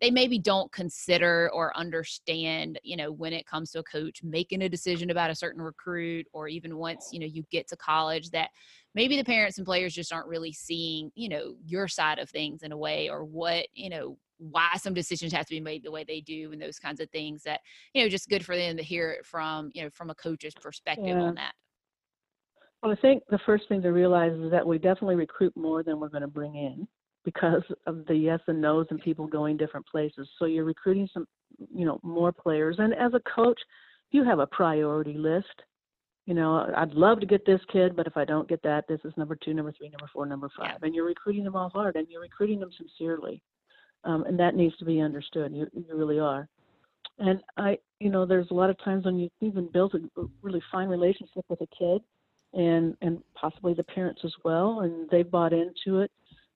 they 0.00 0.10
maybe 0.10 0.38
don't 0.38 0.72
consider 0.72 1.50
or 1.52 1.76
understand 1.76 2.78
you 2.82 2.96
know 2.96 3.12
when 3.12 3.32
it 3.32 3.46
comes 3.46 3.70
to 3.70 3.80
a 3.80 3.84
coach 3.84 4.22
making 4.22 4.62
a 4.62 4.68
decision 4.68 5.10
about 5.10 5.30
a 5.30 5.34
certain 5.34 5.62
recruit 5.62 6.26
or 6.32 6.48
even 6.48 6.76
once 6.76 7.10
you 7.12 7.20
know 7.20 7.26
you 7.26 7.44
get 7.50 7.68
to 7.68 7.76
college 7.76 8.30
that 8.30 8.50
maybe 8.94 9.16
the 9.16 9.24
parents 9.24 9.58
and 9.58 9.66
players 9.66 9.94
just 9.94 10.12
aren't 10.12 10.26
really 10.26 10.52
seeing 10.52 11.10
you 11.14 11.28
know 11.28 11.54
your 11.64 11.86
side 11.86 12.18
of 12.18 12.30
things 12.30 12.62
in 12.62 12.72
a 12.72 12.78
way 12.78 13.10
or 13.10 13.24
what 13.24 13.66
you 13.74 13.90
know 13.90 14.16
why 14.40 14.70
some 14.76 14.94
decisions 14.94 15.32
have 15.32 15.46
to 15.46 15.54
be 15.54 15.60
made 15.60 15.84
the 15.84 15.90
way 15.90 16.04
they 16.04 16.20
do 16.20 16.50
and 16.52 16.60
those 16.60 16.78
kinds 16.78 17.00
of 17.00 17.10
things 17.10 17.42
that 17.42 17.60
you 17.94 18.02
know 18.02 18.08
just 18.08 18.28
good 18.28 18.44
for 18.44 18.56
them 18.56 18.76
to 18.76 18.82
hear 18.82 19.10
it 19.10 19.26
from 19.26 19.70
you 19.74 19.82
know 19.82 19.90
from 19.90 20.10
a 20.10 20.14
coach's 20.14 20.54
perspective 20.54 21.06
yeah. 21.06 21.22
on 21.22 21.34
that. 21.34 21.52
Well 22.82 22.92
i 22.92 22.96
think 22.96 23.22
the 23.30 23.38
first 23.44 23.68
thing 23.68 23.82
to 23.82 23.90
realize 23.90 24.32
is 24.32 24.50
that 24.50 24.66
we 24.66 24.78
definitely 24.78 25.16
recruit 25.16 25.52
more 25.56 25.82
than 25.82 26.00
we're 26.00 26.08
going 26.08 26.22
to 26.22 26.28
bring 26.28 26.54
in 26.54 26.88
because 27.24 27.62
of 27.86 28.06
the 28.06 28.14
yes 28.14 28.40
and 28.46 28.60
no's 28.60 28.86
and 28.90 29.00
people 29.00 29.26
going 29.26 29.58
different 29.58 29.86
places. 29.86 30.26
So 30.38 30.46
you're 30.46 30.64
recruiting 30.64 31.08
some 31.12 31.26
you 31.72 31.84
know 31.84 32.00
more 32.02 32.32
players. 32.32 32.76
And 32.78 32.94
as 32.94 33.12
a 33.14 33.20
coach 33.34 33.60
you 34.10 34.24
have 34.24 34.38
a 34.40 34.46
priority 34.46 35.14
list. 35.14 35.46
You 36.26 36.34
know 36.34 36.72
i'd 36.76 36.94
love 36.94 37.18
to 37.20 37.26
get 37.26 37.44
this 37.44 37.60
kid 37.72 37.96
but 37.96 38.06
if 38.06 38.16
i 38.16 38.24
don't 38.24 38.48
get 38.48 38.62
that 38.62 38.84
this 38.88 39.00
is 39.04 39.12
number 39.16 39.34
two 39.34 39.52
number 39.52 39.72
three 39.72 39.88
number 39.88 40.08
four 40.12 40.26
number 40.26 40.48
five. 40.56 40.82
And 40.82 40.94
you're 40.94 41.06
recruiting 41.06 41.42
them 41.42 41.56
all 41.56 41.70
hard 41.70 41.96
and 41.96 42.06
you're 42.08 42.20
recruiting 42.20 42.60
them 42.60 42.70
sincerely 42.76 43.42
um, 44.04 44.24
and 44.24 44.38
that 44.38 44.54
needs 44.54 44.76
to 44.78 44.84
be 44.84 45.00
understood. 45.00 45.52
You, 45.52 45.66
you 45.72 45.96
really 45.96 46.18
are. 46.18 46.48
And 47.18 47.40
I, 47.56 47.78
you 47.98 48.10
know, 48.10 48.24
there's 48.24 48.50
a 48.50 48.54
lot 48.54 48.70
of 48.70 48.82
times 48.82 49.04
when 49.04 49.18
you've 49.18 49.30
even 49.40 49.68
build 49.70 49.94
a 49.94 50.22
really 50.42 50.62
fine 50.72 50.88
relationship 50.88 51.44
with 51.48 51.60
a 51.60 51.66
kid, 51.78 52.02
and 52.52 52.96
and 53.02 53.22
possibly 53.34 53.74
the 53.74 53.84
parents 53.84 54.22
as 54.24 54.32
well, 54.44 54.80
and 54.80 55.08
they've 55.10 55.30
bought 55.30 55.52
into 55.52 56.00
it. 56.00 56.10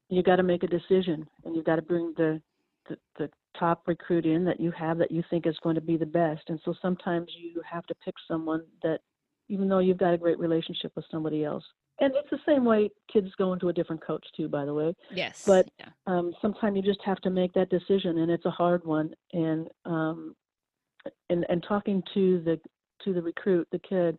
You 0.08 0.22
got 0.22 0.36
to 0.36 0.42
make 0.42 0.62
a 0.62 0.66
decision, 0.66 1.28
and 1.44 1.54
you 1.54 1.62
got 1.62 1.76
to 1.76 1.82
bring 1.82 2.14
the, 2.16 2.40
the 2.88 2.96
the 3.18 3.30
top 3.58 3.86
recruit 3.86 4.26
in 4.26 4.44
that 4.44 4.58
you 4.58 4.70
have 4.72 4.98
that 4.98 5.12
you 5.12 5.22
think 5.30 5.46
is 5.46 5.56
going 5.62 5.76
to 5.76 5.80
be 5.80 5.96
the 5.96 6.06
best. 6.06 6.42
And 6.48 6.58
so 6.64 6.74
sometimes 6.82 7.30
you 7.38 7.62
have 7.70 7.86
to 7.86 7.94
pick 8.04 8.14
someone 8.26 8.62
that, 8.82 9.00
even 9.48 9.68
though 9.68 9.78
you've 9.78 9.98
got 9.98 10.14
a 10.14 10.18
great 10.18 10.38
relationship 10.38 10.92
with 10.96 11.04
somebody 11.10 11.44
else, 11.44 11.64
and 12.00 12.12
it's 12.14 12.30
the 12.30 12.38
same 12.46 12.64
way 12.64 12.90
kids 13.12 13.28
go 13.38 13.52
into 13.52 13.68
a 13.68 13.72
different 13.72 14.04
coach 14.04 14.24
too 14.36 14.48
by 14.48 14.64
the 14.64 14.74
way 14.74 14.94
yes 15.10 15.44
but 15.46 15.68
yeah. 15.78 15.88
um, 16.06 16.32
sometimes 16.40 16.76
you 16.76 16.82
just 16.82 17.02
have 17.04 17.20
to 17.20 17.30
make 17.30 17.52
that 17.52 17.70
decision 17.70 18.18
and 18.18 18.30
it's 18.30 18.46
a 18.46 18.50
hard 18.50 18.84
one 18.84 19.14
and 19.32 19.68
um, 19.84 20.34
and 21.30 21.46
and 21.48 21.64
talking 21.66 22.02
to 22.12 22.40
the 22.44 22.60
to 23.04 23.12
the 23.12 23.22
recruit 23.22 23.66
the 23.72 23.78
kid 23.78 24.18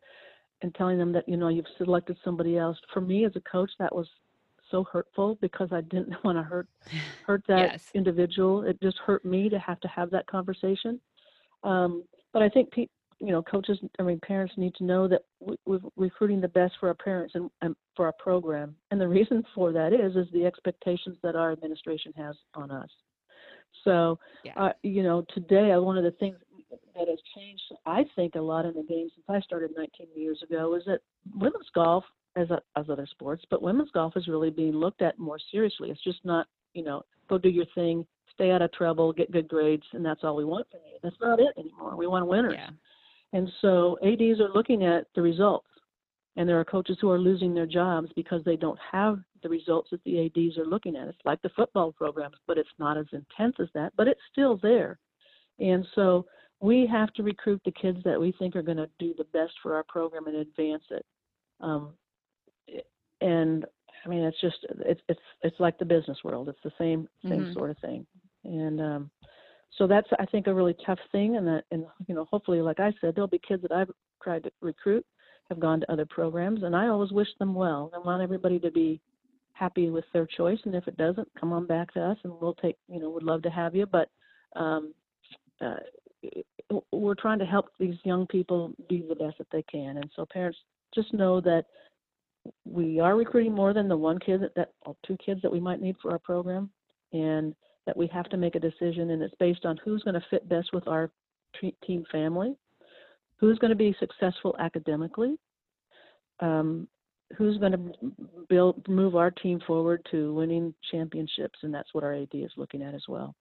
and 0.61 0.73
telling 0.75 0.97
them 0.97 1.11
that 1.11 1.27
you 1.27 1.37
know 1.37 1.49
you've 1.49 1.65
selected 1.77 2.17
somebody 2.23 2.57
else 2.57 2.77
for 2.93 3.01
me 3.01 3.25
as 3.25 3.31
a 3.35 3.41
coach 3.41 3.71
that 3.79 3.93
was 3.93 4.07
so 4.71 4.83
hurtful 4.83 5.37
because 5.41 5.69
I 5.71 5.81
didn't 5.81 6.13
want 6.23 6.37
to 6.37 6.43
hurt 6.43 6.67
hurt 7.25 7.43
that 7.47 7.71
yes. 7.71 7.91
individual. 7.93 8.63
It 8.63 8.81
just 8.81 8.97
hurt 8.99 9.25
me 9.25 9.49
to 9.49 9.59
have 9.59 9.79
to 9.81 9.87
have 9.87 10.09
that 10.11 10.27
conversation. 10.27 10.99
Um, 11.63 12.03
but 12.33 12.41
I 12.41 12.49
think 12.49 12.71
pe- 12.71 12.87
you 13.19 13.31
know, 13.31 13.41
coaches, 13.41 13.79
I 13.99 14.03
mean, 14.03 14.19
parents 14.19 14.53
need 14.57 14.75
to 14.75 14.83
know 14.83 15.07
that 15.07 15.21
we, 15.39 15.55
are 15.67 15.79
recruiting 15.95 16.41
the 16.41 16.47
best 16.47 16.73
for 16.79 16.89
our 16.89 16.95
parents 16.95 17.35
and, 17.35 17.49
and, 17.61 17.75
for 17.95 18.05
our 18.05 18.13
program. 18.19 18.75
And 18.91 18.99
the 18.99 19.07
reason 19.19 19.43
for 19.53 19.71
that 19.71 19.93
is, 19.93 20.15
is 20.15 20.27
the 20.33 20.45
expectations 20.45 21.17
that 21.23 21.35
our 21.35 21.51
administration 21.51 22.13
has 22.17 22.35
on 22.53 22.71
us. 22.71 22.89
So, 23.83 24.19
yeah. 24.43 24.53
uh, 24.55 24.73
you 24.83 25.03
know, 25.03 25.25
today, 25.33 25.71
uh, 25.71 25.81
one 25.81 25.97
of 25.97 26.03
the 26.03 26.11
things 26.11 26.35
that 26.95 27.07
has 27.07 27.19
changed, 27.35 27.63
I 27.85 28.05
think, 28.15 28.35
a 28.35 28.41
lot 28.41 28.65
in 28.65 28.73
the 28.73 28.83
game 28.83 29.09
since 29.13 29.25
I 29.29 29.39
started 29.41 29.71
19 29.75 30.07
years 30.15 30.41
ago 30.43 30.75
is 30.75 30.83
that 30.85 30.99
women's 31.35 31.69
golf, 31.73 32.03
as, 32.37 32.49
a, 32.49 32.61
as 32.75 32.89
other 32.89 33.07
sports, 33.09 33.43
but 33.49 33.61
women's 33.61 33.91
golf 33.91 34.17
is 34.17 34.27
really 34.27 34.49
being 34.49 34.73
looked 34.73 35.01
at 35.01 35.17
more 35.17 35.37
seriously. 35.51 35.89
It's 35.89 36.03
just 36.03 36.19
not, 36.25 36.47
you 36.73 36.83
know, 36.83 37.03
go 37.29 37.37
do 37.37 37.49
your 37.49 37.65
thing, 37.75 38.05
stay 38.33 38.51
out 38.51 38.61
of 38.61 38.71
trouble, 38.73 39.13
get 39.13 39.31
good 39.31 39.47
grades, 39.47 39.85
and 39.93 40.05
that's 40.05 40.21
all 40.23 40.35
we 40.35 40.45
want 40.45 40.67
from 40.69 40.81
you. 40.91 40.99
That's 41.01 41.15
not 41.21 41.39
it 41.39 41.53
anymore. 41.57 41.95
We 41.95 42.07
want 42.07 42.27
winners. 42.27 42.55
Yeah. 42.57 42.69
And 43.35 43.51
so 43.61 43.97
ADs 44.01 44.39
are 44.39 44.53
looking 44.53 44.85
at 44.85 45.07
the 45.13 45.21
results. 45.21 45.67
And 46.37 46.47
there 46.47 46.57
are 46.57 46.63
coaches 46.63 46.97
who 47.01 47.11
are 47.11 47.19
losing 47.19 47.53
their 47.53 47.65
jobs 47.65 48.09
because 48.15 48.41
they 48.45 48.55
don't 48.55 48.79
have 48.93 49.19
the 49.43 49.49
results 49.49 49.89
that 49.91 50.01
the 50.05 50.25
ADs 50.25 50.57
are 50.57 50.65
looking 50.65 50.95
at. 50.95 51.09
It's 51.09 51.17
like 51.25 51.41
the 51.41 51.49
football 51.49 51.91
programs, 51.91 52.37
but 52.47 52.57
it's 52.57 52.69
not 52.79 52.97
as 52.97 53.07
intense 53.11 53.57
as 53.59 53.67
that, 53.73 53.91
but 53.97 54.07
it's 54.07 54.21
still 54.31 54.57
there. 54.63 54.99
And 55.59 55.85
so 55.95 56.25
we 56.61 56.87
have 56.89 57.11
to 57.15 57.23
recruit 57.23 57.61
the 57.65 57.73
kids 57.73 57.99
that 58.05 58.19
we 58.19 58.33
think 58.39 58.55
are 58.55 58.61
going 58.61 58.77
to 58.77 58.89
do 58.99 59.13
the 59.17 59.25
best 59.25 59.51
for 59.61 59.75
our 59.75 59.83
program 59.83 60.27
and 60.27 60.37
advance 60.37 60.83
it. 60.89 61.05
Um, 61.59 61.89
and 63.19 63.65
I 64.05 64.07
mean, 64.07 64.23
it's 64.23 64.39
just 64.39 64.65
it's 64.79 65.01
it's 65.09 65.19
it's 65.41 65.59
like 65.59 65.77
the 65.77 65.83
business 65.83 66.19
world. 66.23 66.47
It's 66.47 66.63
the 66.63 66.71
same 66.77 67.09
same 67.23 67.41
mm-hmm. 67.41 67.53
sort 67.53 67.71
of 67.71 67.77
thing. 67.79 68.05
And 68.45 68.79
um, 68.79 69.11
so 69.77 69.87
that's 69.87 70.07
I 70.19 70.25
think 70.25 70.47
a 70.47 70.53
really 70.53 70.75
tough 70.85 70.99
thing, 71.11 71.35
and 71.35 71.47
that 71.47 71.63
and 71.71 71.85
you 72.07 72.15
know 72.15 72.25
hopefully, 72.31 72.61
like 72.61 72.79
I 72.79 72.93
said, 73.01 73.15
there'll 73.15 73.27
be 73.27 73.41
kids 73.45 73.61
that 73.63 73.71
I've 73.71 73.91
tried 74.23 74.43
to 74.43 74.51
recruit 74.61 75.05
have 75.49 75.59
gone 75.59 75.79
to 75.79 75.91
other 75.91 76.05
programs, 76.05 76.63
and 76.63 76.75
I 76.75 76.87
always 76.87 77.11
wish 77.11 77.27
them 77.39 77.53
well. 77.53 77.91
I 77.93 77.99
want 77.99 78.23
everybody 78.23 78.59
to 78.59 78.71
be 78.71 78.99
happy 79.53 79.89
with 79.89 80.05
their 80.11 80.25
choice, 80.25 80.59
and 80.65 80.75
if 80.75 80.87
it 80.87 80.97
doesn't, 80.97 81.27
come 81.39 81.53
on 81.53 81.67
back 81.67 81.93
to 81.93 82.01
us, 82.01 82.17
and 82.23 82.33
we'll 82.39 82.55
take 82.55 82.77
you 82.87 82.99
know 82.99 83.09
would 83.09 83.23
love 83.23 83.41
to 83.43 83.49
have 83.49 83.75
you, 83.75 83.85
but 83.85 84.09
um, 84.55 84.93
uh, 85.61 85.75
we're 86.91 87.15
trying 87.15 87.39
to 87.39 87.45
help 87.45 87.67
these 87.79 87.95
young 88.03 88.25
people 88.27 88.73
do 88.89 89.05
the 89.07 89.15
best 89.15 89.37
that 89.37 89.47
they 89.51 89.63
can, 89.63 89.97
and 89.97 90.09
so 90.15 90.25
parents 90.31 90.57
just 90.93 91.13
know 91.13 91.41
that 91.41 91.65
we 92.63 92.99
are 92.99 93.15
recruiting 93.15 93.53
more 93.53 93.73
than 93.73 93.87
the 93.87 93.97
one 93.97 94.19
kid 94.19 94.41
that, 94.41 94.55
that 94.55 94.71
two 95.05 95.17
kids 95.23 95.41
that 95.41 95.51
we 95.51 95.59
might 95.59 95.81
need 95.81 95.95
for 96.01 96.11
our 96.11 96.19
program, 96.19 96.69
and 97.13 97.55
that 97.85 97.95
we 97.97 98.07
have 98.07 98.29
to 98.29 98.37
make 98.37 98.55
a 98.55 98.59
decision, 98.59 99.11
and 99.11 99.21
it's 99.21 99.35
based 99.39 99.65
on 99.65 99.77
who's 99.83 100.03
going 100.03 100.15
to 100.15 100.25
fit 100.29 100.47
best 100.49 100.69
with 100.73 100.87
our 100.87 101.11
team 101.85 102.03
family. 102.11 102.55
who's 103.37 103.57
going 103.59 103.69
to 103.69 103.75
be 103.75 103.95
successful 103.99 104.55
academically, 104.59 105.35
um, 106.39 106.87
who's 107.37 107.57
going 107.57 107.71
to 107.71 107.91
build 108.49 108.87
move 108.87 109.15
our 109.15 109.31
team 109.31 109.59
forward 109.67 110.05
to 110.11 110.33
winning 110.33 110.73
championships, 110.91 111.59
and 111.63 111.73
that's 111.73 111.93
what 111.93 112.03
our 112.03 112.13
AD 112.13 112.29
is 112.33 112.51
looking 112.57 112.81
at 112.81 112.93
as 112.93 113.03
well. 113.07 113.35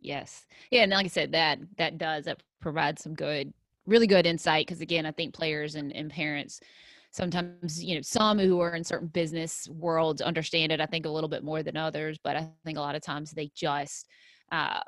Yes, 0.00 0.46
yeah, 0.70 0.82
and 0.82 0.92
like 0.92 1.06
I 1.06 1.08
said, 1.08 1.32
that 1.32 1.58
that 1.76 1.98
does 1.98 2.24
that 2.24 2.42
provides 2.60 3.02
some 3.02 3.14
good, 3.14 3.52
really 3.86 4.06
good 4.06 4.26
insight 4.26 4.66
because 4.66 4.80
again, 4.80 5.06
I 5.06 5.12
think 5.12 5.34
players 5.34 5.74
and, 5.74 5.92
and 5.92 6.10
parents 6.10 6.60
sometimes 7.10 7.82
you 7.82 7.94
know 7.94 8.02
some 8.02 8.38
who 8.38 8.60
are 8.60 8.74
in 8.74 8.84
certain 8.84 9.08
business 9.08 9.68
worlds 9.70 10.22
understand 10.22 10.70
it 10.70 10.80
i 10.80 10.86
think 10.86 11.06
a 11.06 11.10
little 11.10 11.28
bit 11.28 11.42
more 11.42 11.62
than 11.62 11.76
others 11.76 12.18
but 12.22 12.36
i 12.36 12.48
think 12.64 12.78
a 12.78 12.80
lot 12.80 12.94
of 12.94 13.02
times 13.02 13.32
they 13.32 13.50
just 13.54 14.06
uh, 14.52 14.80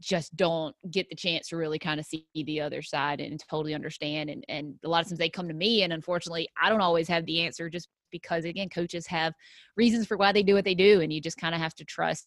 just 0.00 0.34
don't 0.34 0.74
get 0.90 1.06
the 1.10 1.14
chance 1.14 1.48
to 1.48 1.56
really 1.58 1.78
kind 1.78 2.00
of 2.00 2.06
see 2.06 2.24
the 2.34 2.58
other 2.58 2.80
side 2.80 3.20
and 3.20 3.42
totally 3.50 3.74
understand 3.74 4.30
and 4.30 4.44
and 4.48 4.74
a 4.84 4.88
lot 4.88 5.02
of 5.02 5.08
times 5.08 5.18
they 5.18 5.28
come 5.28 5.46
to 5.46 5.54
me 5.54 5.82
and 5.82 5.92
unfortunately 5.92 6.48
i 6.60 6.68
don't 6.68 6.80
always 6.80 7.06
have 7.06 7.26
the 7.26 7.40
answer 7.42 7.68
just 7.68 7.88
because 8.10 8.44
again 8.44 8.68
coaches 8.68 9.06
have 9.06 9.34
reasons 9.76 10.06
for 10.06 10.16
why 10.16 10.32
they 10.32 10.42
do 10.42 10.54
what 10.54 10.64
they 10.64 10.74
do 10.74 11.00
and 11.00 11.12
you 11.12 11.20
just 11.20 11.36
kind 11.36 11.54
of 11.54 11.60
have 11.60 11.74
to 11.74 11.84
trust 11.84 12.26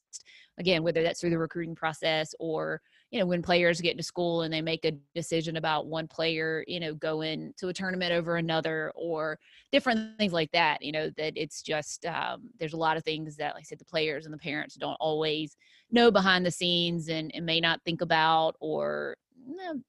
again 0.60 0.84
whether 0.84 1.02
that's 1.02 1.20
through 1.20 1.32
the 1.32 1.38
recruiting 1.38 1.76
process 1.76 2.34
or 2.40 2.80
you 3.14 3.20
know 3.20 3.28
when 3.28 3.44
players 3.44 3.80
get 3.80 3.96
to 3.96 4.04
school 4.04 4.42
and 4.42 4.52
they 4.52 4.62
make 4.62 4.84
a 4.86 4.92
decision 5.14 5.58
about 5.58 5.86
one 5.86 6.08
player 6.08 6.66
you 6.68 6.80
know 6.80 6.96
going 6.96 7.54
to 7.58 7.68
a 7.68 7.74
tournament 7.74 8.12
over 8.12 8.38
another 8.38 8.92
or 8.96 9.38
different 9.72 10.18
things 10.18 10.34
like 10.34 10.52
that 10.52 10.82
you 10.82 10.92
know 10.92 11.12
that 11.16 11.32
it's 11.36 11.62
just 11.62 12.08
um, 12.08 12.50
there's 12.60 12.74
a 12.74 12.78
lot 12.78 12.98
of 12.98 13.04
things 13.04 13.38
that 13.38 13.54
like 13.54 13.62
i 13.62 13.64
said 13.64 13.78
the 13.78 13.86
players 13.86 14.26
and 14.26 14.34
the 14.34 14.40
parents 14.40 14.74
don't 14.76 14.98
always 15.00 15.56
know 15.92 16.10
behind 16.10 16.44
the 16.44 16.50
scenes 16.50 17.08
and, 17.08 17.32
and 17.36 17.46
may 17.46 17.62
not 17.62 17.80
think 17.86 18.02
about 18.02 18.56
or 18.60 19.16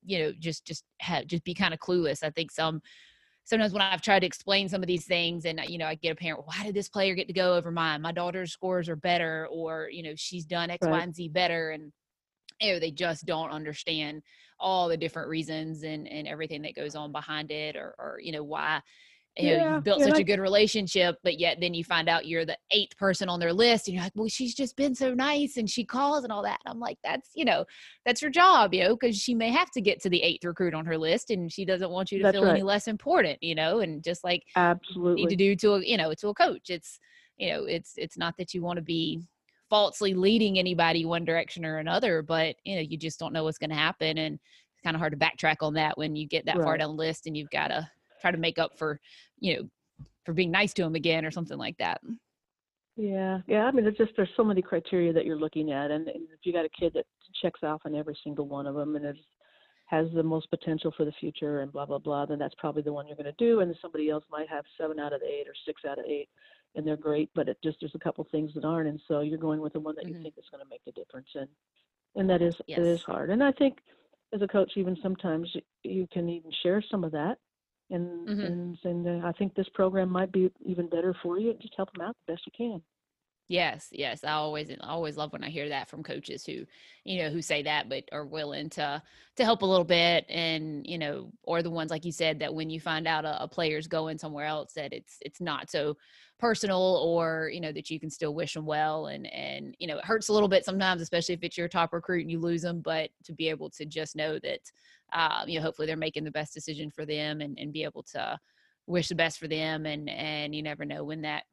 you 0.05 0.19
know 0.19 0.33
just 0.39 0.67
just 0.67 0.85
have 1.01 1.27
just 1.27 1.45
be 1.45 1.55
kind 1.55 1.73
of 1.73 1.81
clueless 1.81 2.23
i 2.23 2.29
think 2.31 2.53
some 2.53 2.81
sometimes 3.47 3.75
when 3.75 3.83
I've 3.83 4.01
tried 4.01 4.21
to 4.21 4.27
explain 4.27 4.71
some 4.71 4.83
of 4.83 4.87
these 4.87 5.05
things 5.05 5.45
and 5.45 5.61
you 5.69 5.77
know 5.77 5.87
I 5.87 5.97
get 5.97 6.13
a 6.13 6.15
parent 6.15 6.47
why 6.47 6.63
did 6.63 6.75
this 6.75 6.89
player 6.89 7.15
get 7.15 7.27
to 7.27 7.35
go 7.35 7.55
over 7.55 7.71
mine 7.71 8.01
my 8.01 8.11
daughter's 8.11 8.53
scores 8.53 8.89
are 8.89 8.97
better 8.97 9.47
or 9.51 9.91
you 9.93 10.03
know 10.03 10.15
she's 10.17 10.47
done 10.47 10.71
X, 10.71 10.83
right. 10.83 10.93
Y, 10.93 11.01
and 11.03 11.15
Z 11.15 11.29
better 11.29 11.71
and 11.71 11.93
you 12.61 12.73
know 12.73 12.79
they 12.79 12.91
just 12.91 13.27
don't 13.27 13.51
understand 13.51 14.23
all 14.61 14.89
the 14.89 14.97
different 14.97 15.29
reasons 15.29 15.83
and 15.83 16.09
and 16.09 16.29
everything 16.29 16.63
that 16.63 16.75
goes 16.75 16.95
on 16.95 17.13
behind 17.13 17.51
it 17.51 17.77
or 17.77 17.95
or 17.99 18.19
you 18.23 18.33
know 18.33 18.45
why 18.45 18.81
you 19.37 19.57
know 19.57 19.75
you've 19.75 19.85
built 19.85 20.01
such 20.01 20.19
a 20.19 20.25
good 20.25 20.39
relationship 20.39 21.17
but 21.25 21.41
yet 21.41 21.59
then 21.61 21.75
you 21.75 21.83
find 21.83 22.09
out 22.09 22.27
you're 22.27 22.45
the 22.45 22.57
eighth 22.71 22.97
person 22.97 23.29
on 23.29 23.41
their 23.41 23.53
list 23.53 23.89
and 23.89 23.95
you're 23.95 24.05
like 24.05 24.13
well 24.15 24.29
she's 24.29 24.55
just 24.55 24.77
been 24.77 24.95
so 24.95 25.13
nice 25.13 25.57
and 25.57 25.69
she 25.69 25.85
calls 25.85 26.23
and 26.23 26.33
all 26.33 26.43
that. 26.43 26.61
And 26.65 26.73
i'm 26.73 26.79
like 26.79 26.99
that's 27.03 27.31
you 27.35 27.45
know 27.45 27.65
that's 28.07 28.21
her 28.21 28.31
job 28.31 28.73
you 28.73 28.85
know 28.85 28.95
because 28.95 29.17
she 29.17 29.35
may 29.35 29.51
have 29.51 29.73
to 29.73 29.81
get 29.81 30.01
to 30.03 30.09
the 30.09 30.23
eighth 30.23 30.45
recruit 30.45 30.73
on 30.73 30.87
her 30.87 30.97
list 30.97 31.31
and 31.31 31.51
she 31.51 31.65
doesn't 31.65 31.91
want 31.91 32.13
you 32.13 32.23
to 32.23 32.31
feel 32.31 32.45
right. 32.45 32.53
any 32.53 32.63
less 32.63 32.87
important 32.87 33.43
you 33.43 33.57
know 33.57 33.81
and 33.81 34.05
just 34.05 34.23
like 34.23 34.45
absolutely 34.55 35.25
need 35.25 35.31
to 35.31 35.37
do 35.37 35.57
to 35.57 35.75
a 35.75 35.85
you 35.85 35.97
know 35.97 36.15
to 36.15 36.29
a 36.29 36.35
coach. 36.35 36.71
It's 36.71 37.01
you 37.37 37.51
know 37.51 37.65
it's 37.65 37.95
it's 37.97 38.17
not 38.17 38.37
that 38.39 38.55
you 38.55 38.63
want 38.63 38.77
to 38.77 38.83
be 38.83 39.21
falsely 39.75 40.15
leading 40.15 40.57
anybody 40.57 41.05
one 41.05 41.25
direction 41.25 41.65
or 41.65 41.79
another, 41.79 42.23
but 42.23 42.55
you 42.63 42.77
know, 42.77 42.81
you 42.81 42.97
just 42.97 43.19
don't 43.19 43.33
know 43.33 43.43
what's 43.43 43.59
going 43.59 43.71
to 43.71 43.75
happen. 43.75 44.19
And 44.19 44.37
it's 44.37 44.83
kind 44.85 44.95
of 44.95 45.01
hard 45.01 45.13
to 45.13 45.19
backtrack 45.19 45.57
on 45.63 45.75
that 45.75 45.99
when 45.99 46.15
you 46.15 46.29
get 46.29 46.47
that 46.47 46.59
right. 46.59 46.65
far 46.65 46.79
down 46.79 46.91
the 46.91 46.95
list 46.95 47.27
and 47.27 47.37
you've 47.37 47.51
got 47.51 47.69
to 47.69 47.85
try 48.21 48.31
to 48.31 48.39
make 48.39 48.57
up 48.61 48.79
for, 48.79 49.01
you 49.41 49.57
know, 49.57 49.69
for 50.25 50.33
being 50.33 50.53
nice 50.53 50.73
to 50.75 50.83
them 50.83 50.95
again 50.95 51.25
or 51.25 51.33
something 51.33 51.59
like 51.59 51.77
that. 51.79 52.01
Yeah, 52.97 53.41
yeah. 53.49 53.65
I 53.65 53.73
mean, 53.73 53.85
there's 53.85 53.97
just 53.97 54.13
there's 54.17 54.31
so 54.37 54.45
many 54.45 54.63
criteria 54.63 55.13
that 55.13 55.27
you're 55.27 55.41
looking 55.41 55.73
at, 55.73 55.91
and, 55.91 56.07
and 56.07 56.29
if 56.33 56.39
you 56.45 56.53
got 56.53 56.65
a 56.65 56.69
kid 56.69 56.93
that 56.95 57.07
checks 57.43 57.65
off 57.65 57.81
on 57.85 57.97
every 57.97 58.17
single 58.23 58.47
one 58.47 58.69
of 58.69 58.77
them, 58.77 58.95
and 58.95 59.05
it 59.05 59.17
has 59.95 60.07
the 60.15 60.23
most 60.23 60.51
potential 60.51 60.93
for 60.97 61.05
the 61.05 61.13
future, 61.13 61.61
and 61.61 61.73
blah 61.73 61.87
blah 61.87 61.99
blah, 61.99 62.27
then 62.27 62.39
that's 62.39 62.55
probably 62.57 62.83
the 62.83 62.93
one 62.93 63.07
you're 63.07 63.17
going 63.17 63.25
to 63.25 63.33
do. 63.39 63.61
And 63.61 63.75
somebody 63.81 64.11
else 64.11 64.25
might 64.31 64.49
have 64.49 64.65
seven 64.79 64.99
out 64.99 65.13
of 65.13 65.23
eight 65.23 65.47
or 65.47 65.55
six 65.65 65.83
out 65.85 65.99
of 65.99 66.05
eight 66.07 66.29
and 66.75 66.87
they're 66.87 66.97
great, 66.97 67.31
but 67.35 67.49
it 67.49 67.59
just 67.63 67.79
there's 67.81 67.95
a 67.95 67.99
couple 67.99 68.27
things 68.31 68.53
that 68.55 68.65
aren't, 68.65 68.89
and 68.89 69.01
so 69.07 69.21
you're 69.21 69.39
going 69.39 69.61
with 69.61 69.73
the 69.73 69.81
one 69.81 69.95
that 69.97 70.07
mm-hmm. 70.07 70.17
you 70.17 70.23
think 70.23 70.35
is 70.37 70.45
going 70.51 70.63
to 70.63 70.69
make 70.69 70.85
the 70.85 70.93
difference, 70.93 71.29
and 71.35 71.49
and 72.17 72.29
that 72.29 72.43
is 72.43 72.57
yes. 72.67 72.79
it 72.79 72.87
is 72.87 73.03
hard. 73.03 73.31
And 73.31 73.43
I 73.43 73.53
think 73.53 73.79
as 74.33 74.43
a 74.43 74.49
coach, 74.49 74.73
even 74.77 74.97
sometimes 75.03 75.55
you 75.83 76.07
can 76.13 76.29
even 76.29 76.51
share 76.63 76.83
some 76.83 77.05
of 77.05 77.13
that, 77.13 77.39
and 77.91 78.29
mm-hmm. 78.29 78.41
and, 78.41 78.79
and 78.85 79.25
uh, 79.25 79.27
I 79.27 79.33
think 79.33 79.55
this 79.55 79.69
program 79.75 80.11
might 80.11 80.33
be 80.33 80.51
even 80.65 80.89
better 80.89 81.15
for 81.23 81.39
you. 81.39 81.55
Just 81.61 81.75
help 81.77 81.93
them 81.93 82.07
out 82.07 82.17
the 82.27 82.33
best 82.33 82.47
you 82.47 82.53
can. 82.57 82.83
Yes, 83.47 83.89
yes. 83.93 84.25
I 84.25 84.33
always 84.33 84.71
I 84.71 84.77
always 84.89 85.19
love 85.19 85.31
when 85.33 85.45
I 85.45 85.51
hear 85.51 85.69
that 85.69 85.89
from 85.91 86.03
coaches 86.03 86.47
who, 86.47 86.65
you 87.05 87.23
know, 87.23 87.29
who 87.29 87.43
say 87.43 87.63
that 87.65 87.91
but 87.91 88.05
are 88.11 88.25
willing 88.25 88.71
to 88.71 89.03
to 89.37 89.45
help 89.45 89.61
a 89.61 89.67
little 89.67 89.85
bit 89.85 90.25
and, 90.31 90.87
you 90.87 90.97
know, 90.97 91.31
or 91.43 91.63
the 91.63 91.71
ones 91.71 91.91
like 91.91 92.07
you 92.07 92.13
said 92.13 92.39
that 92.39 92.55
when 92.55 92.71
you 92.71 92.81
find 92.81 93.07
out 93.07 93.27
a, 93.27 93.43
a 93.43 93.49
player's 93.49 93.87
going 93.87 94.17
somewhere 94.17 94.47
else 94.47 94.73
that 94.75 94.95
it's 94.95 95.19
it's 95.21 95.43
not 95.43 95.71
so 95.71 95.95
personal 96.39 96.81
or, 97.05 97.51
you 97.53 97.61
know, 97.61 97.71
that 97.73 97.91
you 97.91 98.01
can 98.01 98.09
still 98.09 98.35
wish 98.35 98.55
them 98.55 98.65
well 98.65 99.07
and 99.09 99.27
and 99.27 99.75
you 99.79 99.87
know, 99.89 99.99
it 99.99 100.05
hurts 100.07 100.31
a 100.31 100.33
little 100.33 100.49
bit 100.49 100.65
sometimes 100.65 101.03
especially 101.03 101.35
if 101.35 101.43
it's 101.45 101.59
your 101.59 101.69
top 101.69 101.93
recruit 101.93 102.23
and 102.23 102.31
you 102.31 102.41
lose 102.41 102.63
them, 102.63 102.81
but 102.81 103.11
to 103.25 103.35
be 103.35 103.51
able 103.51 103.69
to 103.69 103.85
just 103.85 104.17
know 104.17 104.39
that 104.39 104.61
uh, 105.13 105.45
you 105.47 105.59
know, 105.59 105.63
hopefully 105.65 105.87
they're 105.87 105.97
making 105.99 106.25
the 106.25 106.31
best 106.31 106.55
decision 106.55 106.91
for 106.91 107.05
them 107.05 107.43
and 107.43 107.59
and 107.59 107.75
be 107.75 107.85
able 107.85 108.03
to 108.03 108.39
wish 108.87 109.09
the 109.09 109.15
best 109.15 109.39
for 109.39 109.49
them 109.49 109.87
and 109.87 110.09
and 110.11 110.55
you 110.55 110.63
never 110.63 110.85
know 110.85 111.05
when 111.05 111.23
that 111.23 111.45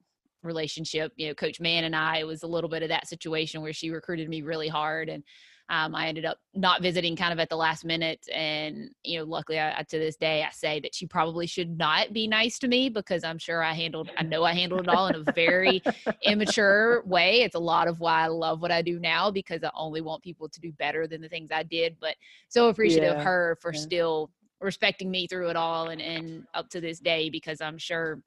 relationship. 0.43 1.11
You 1.15 1.29
know, 1.29 1.33
Coach 1.33 1.59
Mant 1.59 1.85
and 1.85 1.95
I, 1.95 2.17
it 2.17 2.27
was 2.27 2.43
a 2.43 2.47
little 2.47 2.69
bit 2.69 2.83
of 2.83 2.89
that 2.89 3.07
situation 3.07 3.61
where 3.61 3.73
she 3.73 3.89
recruited 3.89 4.29
me 4.29 4.41
really 4.41 4.67
hard 4.67 5.09
and 5.09 5.23
um, 5.71 5.95
I 5.95 6.07
ended 6.07 6.25
up 6.25 6.37
not 6.53 6.81
visiting 6.81 7.15
kind 7.15 7.31
of 7.31 7.39
at 7.39 7.47
the 7.47 7.55
last 7.55 7.85
minute. 7.85 8.27
And, 8.33 8.89
you 9.05 9.19
know, 9.19 9.23
luckily 9.23 9.57
I, 9.57 9.85
to 9.87 9.99
this 9.99 10.17
day, 10.17 10.43
I 10.43 10.49
say 10.51 10.81
that 10.81 10.93
she 10.93 11.07
probably 11.07 11.47
should 11.47 11.77
not 11.77 12.11
be 12.11 12.27
nice 12.27 12.59
to 12.59 12.67
me 12.67 12.89
because 12.89 13.23
I'm 13.23 13.37
sure 13.37 13.63
I 13.63 13.71
handled, 13.71 14.09
I 14.17 14.23
know 14.23 14.43
I 14.43 14.53
handled 14.53 14.81
it 14.81 14.89
all 14.89 15.07
in 15.07 15.15
a 15.15 15.31
very 15.31 15.81
immature 16.23 17.03
way. 17.05 17.43
It's 17.43 17.55
a 17.55 17.59
lot 17.59 17.87
of 17.87 18.01
why 18.01 18.23
I 18.23 18.27
love 18.27 18.61
what 18.61 18.69
I 18.69 18.81
do 18.81 18.99
now 18.99 19.31
because 19.31 19.63
I 19.63 19.71
only 19.73 20.01
want 20.01 20.23
people 20.23 20.49
to 20.49 20.59
do 20.59 20.73
better 20.73 21.07
than 21.07 21.21
the 21.21 21.29
things 21.29 21.51
I 21.53 21.63
did. 21.63 21.95
But 22.01 22.15
so 22.49 22.67
appreciative 22.67 23.13
yeah. 23.13 23.19
of 23.19 23.23
her 23.23 23.57
for 23.61 23.73
yeah. 23.73 23.79
still 23.79 24.29
respecting 24.59 25.09
me 25.09 25.25
through 25.25 25.51
it 25.51 25.55
all 25.55 25.87
and, 25.87 26.01
and 26.01 26.45
up 26.53 26.69
to 26.71 26.81
this 26.81 26.99
day 26.99 27.29
because 27.29 27.61
I'm 27.61 27.77
sure 27.77 28.21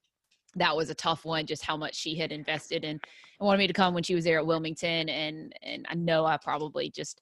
that 0.56 0.76
was 0.76 0.90
a 0.90 0.94
tough 0.94 1.24
one 1.24 1.46
just 1.46 1.64
how 1.64 1.76
much 1.76 1.94
she 1.94 2.14
had 2.14 2.32
invested 2.32 2.84
in 2.84 2.90
and 2.90 3.00
wanted 3.40 3.58
me 3.58 3.66
to 3.66 3.72
come 3.72 3.94
when 3.94 4.02
she 4.02 4.14
was 4.14 4.24
there 4.24 4.38
at 4.38 4.46
wilmington 4.46 5.08
and 5.08 5.52
and 5.62 5.86
i 5.88 5.94
know 5.94 6.24
i 6.24 6.36
probably 6.36 6.90
just 6.90 7.20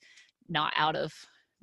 not 0.48 0.72
out 0.76 0.96
of 0.96 1.12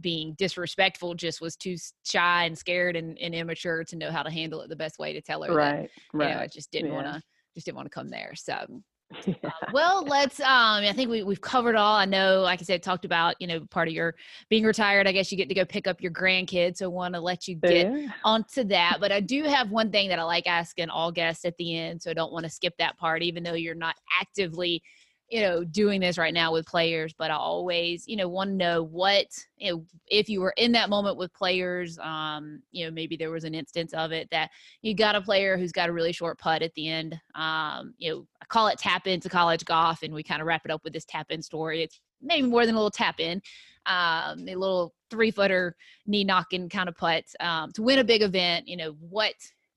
being 0.01 0.33
disrespectful 0.37 1.13
just 1.13 1.41
was 1.41 1.55
too 1.55 1.75
shy 2.05 2.45
and 2.45 2.57
scared 2.57 2.95
and, 2.95 3.17
and 3.19 3.35
immature 3.35 3.83
to 3.83 3.97
know 3.97 4.11
how 4.11 4.23
to 4.23 4.31
handle 4.31 4.61
it 4.61 4.69
the 4.69 4.75
best 4.75 4.97
way 4.97 5.13
to 5.13 5.21
tell 5.21 5.43
her 5.43 5.53
right 5.53 5.89
that, 6.13 6.17
right 6.17 6.29
you 6.29 6.35
know, 6.35 6.41
i 6.41 6.47
just 6.47 6.71
didn't 6.71 6.91
yeah. 6.91 6.95
want 6.95 7.07
to 7.07 7.21
just 7.53 7.65
didn't 7.65 7.75
want 7.75 7.85
to 7.85 7.93
come 7.93 8.09
there 8.09 8.31
so 8.35 8.65
yeah. 9.25 9.33
uh, 9.43 9.49
well, 9.73 10.03
let's. 10.05 10.39
Um, 10.39 10.83
I 10.83 10.93
think 10.93 11.09
we 11.09 11.23
we've 11.23 11.41
covered 11.41 11.75
all. 11.75 11.95
I 11.95 12.05
know, 12.05 12.41
like 12.41 12.59
I 12.61 12.63
said, 12.63 12.83
talked 12.83 13.05
about 13.05 13.35
you 13.39 13.47
know 13.47 13.61
part 13.71 13.87
of 13.87 13.93
your 13.93 14.15
being 14.49 14.63
retired. 14.63 15.07
I 15.07 15.11
guess 15.11 15.31
you 15.31 15.37
get 15.37 15.49
to 15.49 15.55
go 15.55 15.65
pick 15.65 15.87
up 15.87 16.01
your 16.01 16.11
grandkids. 16.11 16.77
So 16.77 16.89
want 16.89 17.15
to 17.15 17.19
let 17.19 17.47
you 17.47 17.55
get 17.55 17.91
yeah. 17.91 18.07
onto 18.23 18.63
that. 18.65 18.97
But 18.99 19.11
I 19.11 19.19
do 19.19 19.43
have 19.43 19.71
one 19.71 19.91
thing 19.91 20.09
that 20.09 20.19
I 20.19 20.23
like 20.23 20.47
asking 20.47 20.89
all 20.89 21.11
guests 21.11 21.45
at 21.45 21.57
the 21.57 21.77
end. 21.77 22.01
So 22.01 22.11
I 22.11 22.13
don't 22.13 22.31
want 22.31 22.45
to 22.45 22.51
skip 22.51 22.75
that 22.77 22.97
part, 22.97 23.23
even 23.23 23.43
though 23.43 23.53
you're 23.53 23.75
not 23.75 23.95
actively 24.21 24.83
you 25.29 25.41
know 25.41 25.63
doing 25.63 26.01
this 26.01 26.17
right 26.17 26.33
now 26.33 26.51
with 26.51 26.65
players 26.65 27.13
but 27.17 27.29
i 27.29 27.35
always 27.35 28.07
you 28.07 28.15
know 28.15 28.27
want 28.27 28.49
to 28.49 28.55
know 28.55 28.83
what 28.83 29.27
you 29.57 29.71
know 29.71 29.85
if 30.07 30.27
you 30.27 30.41
were 30.41 30.53
in 30.57 30.71
that 30.71 30.89
moment 30.89 31.17
with 31.17 31.33
players 31.33 31.99
um 31.99 32.61
you 32.71 32.83
know 32.83 32.91
maybe 32.91 33.15
there 33.15 33.29
was 33.29 33.43
an 33.43 33.53
instance 33.53 33.93
of 33.93 34.11
it 34.11 34.27
that 34.31 34.49
you 34.81 34.95
got 34.95 35.15
a 35.15 35.21
player 35.21 35.57
who's 35.57 35.71
got 35.71 35.89
a 35.89 35.93
really 35.93 36.11
short 36.11 36.37
putt 36.39 36.61
at 36.61 36.73
the 36.73 36.87
end 36.87 37.19
um 37.35 37.93
you 37.97 38.11
know 38.11 38.27
i 38.41 38.45
call 38.45 38.67
it 38.67 38.79
tap 38.79 39.05
into 39.07 39.29
college 39.29 39.63
golf 39.65 40.01
and 40.03 40.13
we 40.13 40.23
kind 40.23 40.41
of 40.41 40.47
wrap 40.47 40.65
it 40.65 40.71
up 40.71 40.83
with 40.83 40.93
this 40.93 41.05
tap 41.05 41.27
in 41.29 41.41
story. 41.41 41.83
It's 41.83 41.99
maybe 42.21 42.47
more 42.47 42.65
than 42.65 42.75
a 42.75 42.77
little 42.77 42.91
tap 42.91 43.19
in 43.19 43.41
um 43.85 44.47
a 44.47 44.55
little 44.55 44.93
three 45.09 45.31
footer 45.31 45.75
knee 46.05 46.23
knocking 46.23 46.69
kind 46.69 46.89
of 46.89 46.95
putt 46.95 47.23
um 47.39 47.71
to 47.71 47.81
win 47.81 47.99
a 47.99 48.03
big 48.03 48.21
event 48.21 48.67
you 48.67 48.75
know 48.75 48.95
what 48.99 49.33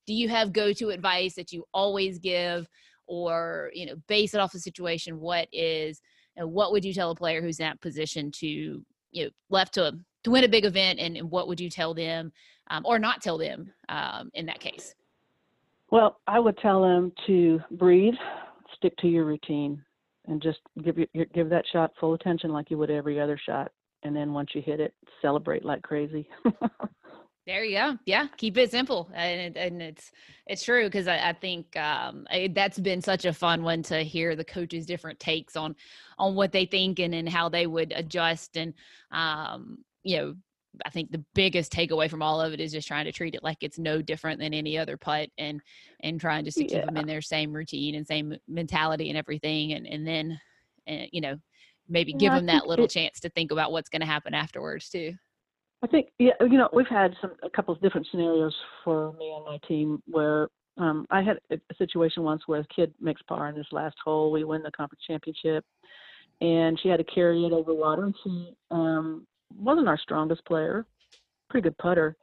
do 0.07 0.12
you 0.12 0.28
have 0.28 0.53
go 0.53 0.72
to 0.72 0.90
advice 0.90 1.34
that 1.34 1.53
you 1.53 1.64
always 1.72 2.18
give 2.18 2.66
or 3.12 3.70
you 3.74 3.84
know 3.84 3.94
base 4.06 4.32
it 4.32 4.40
off 4.40 4.52
the 4.52 4.58
situation 4.58 5.20
what 5.20 5.46
is 5.52 6.00
you 6.34 6.42
know, 6.42 6.48
what 6.48 6.72
would 6.72 6.82
you 6.82 6.94
tell 6.94 7.10
a 7.10 7.14
player 7.14 7.42
who's 7.42 7.60
in 7.60 7.66
that 7.66 7.80
position 7.82 8.30
to 8.30 8.46
you 8.46 9.24
know 9.24 9.30
left 9.50 9.74
to 9.74 9.92
to 10.24 10.30
win 10.30 10.44
a 10.44 10.48
big 10.48 10.64
event 10.64 10.98
and, 10.98 11.16
and 11.18 11.30
what 11.30 11.46
would 11.46 11.60
you 11.60 11.68
tell 11.68 11.92
them 11.92 12.32
um, 12.70 12.86
or 12.86 12.98
not 12.98 13.20
tell 13.20 13.36
them 13.36 13.70
um, 13.90 14.30
in 14.32 14.46
that 14.46 14.60
case? 14.60 14.94
Well 15.90 16.20
i 16.26 16.38
would 16.40 16.56
tell 16.56 16.80
them 16.80 17.12
to 17.26 17.60
breathe 17.72 18.14
stick 18.76 18.96
to 18.96 19.08
your 19.08 19.26
routine 19.26 19.84
and 20.26 20.40
just 20.40 20.60
give 20.82 20.96
your, 21.12 21.26
give 21.26 21.50
that 21.50 21.64
shot 21.70 21.92
full 22.00 22.14
attention 22.14 22.50
like 22.50 22.70
you 22.70 22.78
would 22.78 22.90
every 22.90 23.20
other 23.20 23.38
shot. 23.44 23.72
And 24.04 24.14
then 24.14 24.32
once 24.32 24.50
you 24.54 24.62
hit 24.62 24.80
it 24.80 24.94
celebrate 25.20 25.64
like 25.64 25.82
crazy 25.82 26.28
There 27.47 27.64
you 27.64 27.76
go. 27.76 27.99
Yeah, 28.07 28.28
keep 28.36 28.57
it 28.57 28.70
simple, 28.70 29.11
and 29.14 29.57
and 29.57 29.82
it's 29.82 30.12
it's 30.47 30.62
true 30.62 30.84
because 30.84 31.09
I, 31.09 31.30
I, 31.30 31.32
think 31.32 31.76
um, 31.76 32.24
that's 32.51 32.78
been 32.78 33.03
such 33.03 33.24
a 33.24 33.32
fun 33.32 33.64
one 33.64 33.82
to 33.84 34.05
hear 34.05 34.36
the 34.36 34.45
coaches' 34.45 34.86
different 34.86 35.18
takes 35.18 35.57
on 35.57 35.74
on 36.18 36.36
what 36.36 36.53
they 36.53 36.66
think 36.66 37.01
and 37.01 37.12
and 37.12 37.28
how 37.28 37.49
they 37.49 37.66
would 37.66 37.93
adjust 37.97 38.57
and 38.57 38.74
um, 39.11 39.78
you 40.05 40.18
know 40.18 40.34
I 40.86 40.90
think 40.90 41.11
the 41.11 41.24
biggest 41.34 41.72
takeaway 41.72 42.09
from 42.09 42.22
all 42.22 42.40
of 42.40 42.53
it 42.53 42.61
is 42.61 42.72
just 42.72 42.86
trying 42.86 43.07
to 43.07 43.12
treat 43.12 43.34
it 43.34 43.43
like 43.43 43.59
it's 43.61 43.78
no 43.78 44.01
different 44.01 44.38
than 44.38 44.55
any 44.55 44.78
other 44.78 44.97
putt 44.97 45.28
and 45.36 45.61
and 46.01 46.20
trying 46.20 46.45
just 46.45 46.59
to 46.59 46.64
keep 46.64 46.78
yeah. 46.78 46.86
them 46.86 46.97
in 46.97 47.07
their 47.07 47.22
same 47.22 47.53
routine 47.53 47.97
and 47.97 48.07
same 48.07 48.36
mentality 48.47 49.09
and 49.09 49.18
everything 49.18 49.72
and 49.72 49.86
and 49.86 50.07
then 50.07 50.38
and, 50.86 51.09
you 51.11 51.20
know 51.20 51.36
maybe 51.88 52.12
give 52.12 52.32
them 52.32 52.47
that 52.47 52.68
little 52.68 52.84
it, 52.84 52.90
chance 52.90 53.18
to 53.20 53.28
think 53.30 53.51
about 53.51 53.72
what's 53.72 53.88
going 53.88 54.01
to 54.01 54.07
happen 54.07 54.32
afterwards 54.32 54.88
too. 54.88 55.12
I 55.82 55.86
think 55.88 56.08
yeah, 56.18 56.32
you 56.40 56.58
know, 56.58 56.68
we've 56.72 56.86
had 56.86 57.14
some 57.20 57.32
a 57.42 57.50
couple 57.50 57.74
of 57.74 57.80
different 57.80 58.06
scenarios 58.10 58.54
for 58.84 59.12
me 59.14 59.32
and 59.36 59.44
my 59.44 59.58
team 59.66 60.02
where 60.06 60.48
um, 60.78 61.06
I 61.10 61.22
had 61.22 61.38
a, 61.50 61.58
situation 61.76 62.22
once 62.22 62.42
where 62.46 62.60
a 62.60 62.66
kid 62.74 62.94
makes 63.00 63.20
par 63.22 63.48
in 63.48 63.56
this 63.56 63.66
last 63.72 63.96
hole. 64.02 64.30
We 64.30 64.44
win 64.44 64.62
the 64.62 64.70
conference 64.70 65.02
championship, 65.06 65.64
and 66.40 66.78
she 66.80 66.88
had 66.88 66.98
to 66.98 67.04
carry 67.04 67.44
it 67.44 67.52
over 67.52 67.74
water. 67.74 68.04
And 68.04 68.14
she 68.22 68.54
um, 68.70 69.26
wasn't 69.56 69.88
our 69.88 69.98
strongest 69.98 70.44
player, 70.44 70.86
pretty 71.50 71.64
good 71.64 71.78
putter, 71.78 72.16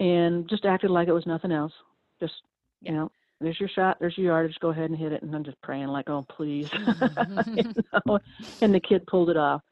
and 0.00 0.48
just 0.48 0.64
acted 0.64 0.90
like 0.90 1.08
it 1.08 1.12
was 1.12 1.26
nothing 1.26 1.52
else. 1.52 1.72
Just 2.20 2.34
you 2.80 2.92
know, 2.92 3.10
there's 3.40 3.60
your 3.60 3.68
shot, 3.68 3.98
there's 4.00 4.16
your 4.16 4.28
yardage, 4.28 4.56
go 4.60 4.70
ahead 4.70 4.90
and 4.90 4.98
hit 4.98 5.12
it. 5.12 5.22
And 5.22 5.34
I'm 5.34 5.44
just 5.44 5.60
praying 5.62 5.88
like, 5.88 6.08
oh 6.08 6.24
please, 6.28 6.70
you 7.54 7.74
know? 8.06 8.18
and 8.62 8.74
the 8.74 8.80
kid 8.80 9.06
pulled 9.06 9.28
it 9.28 9.36
off. 9.36 9.62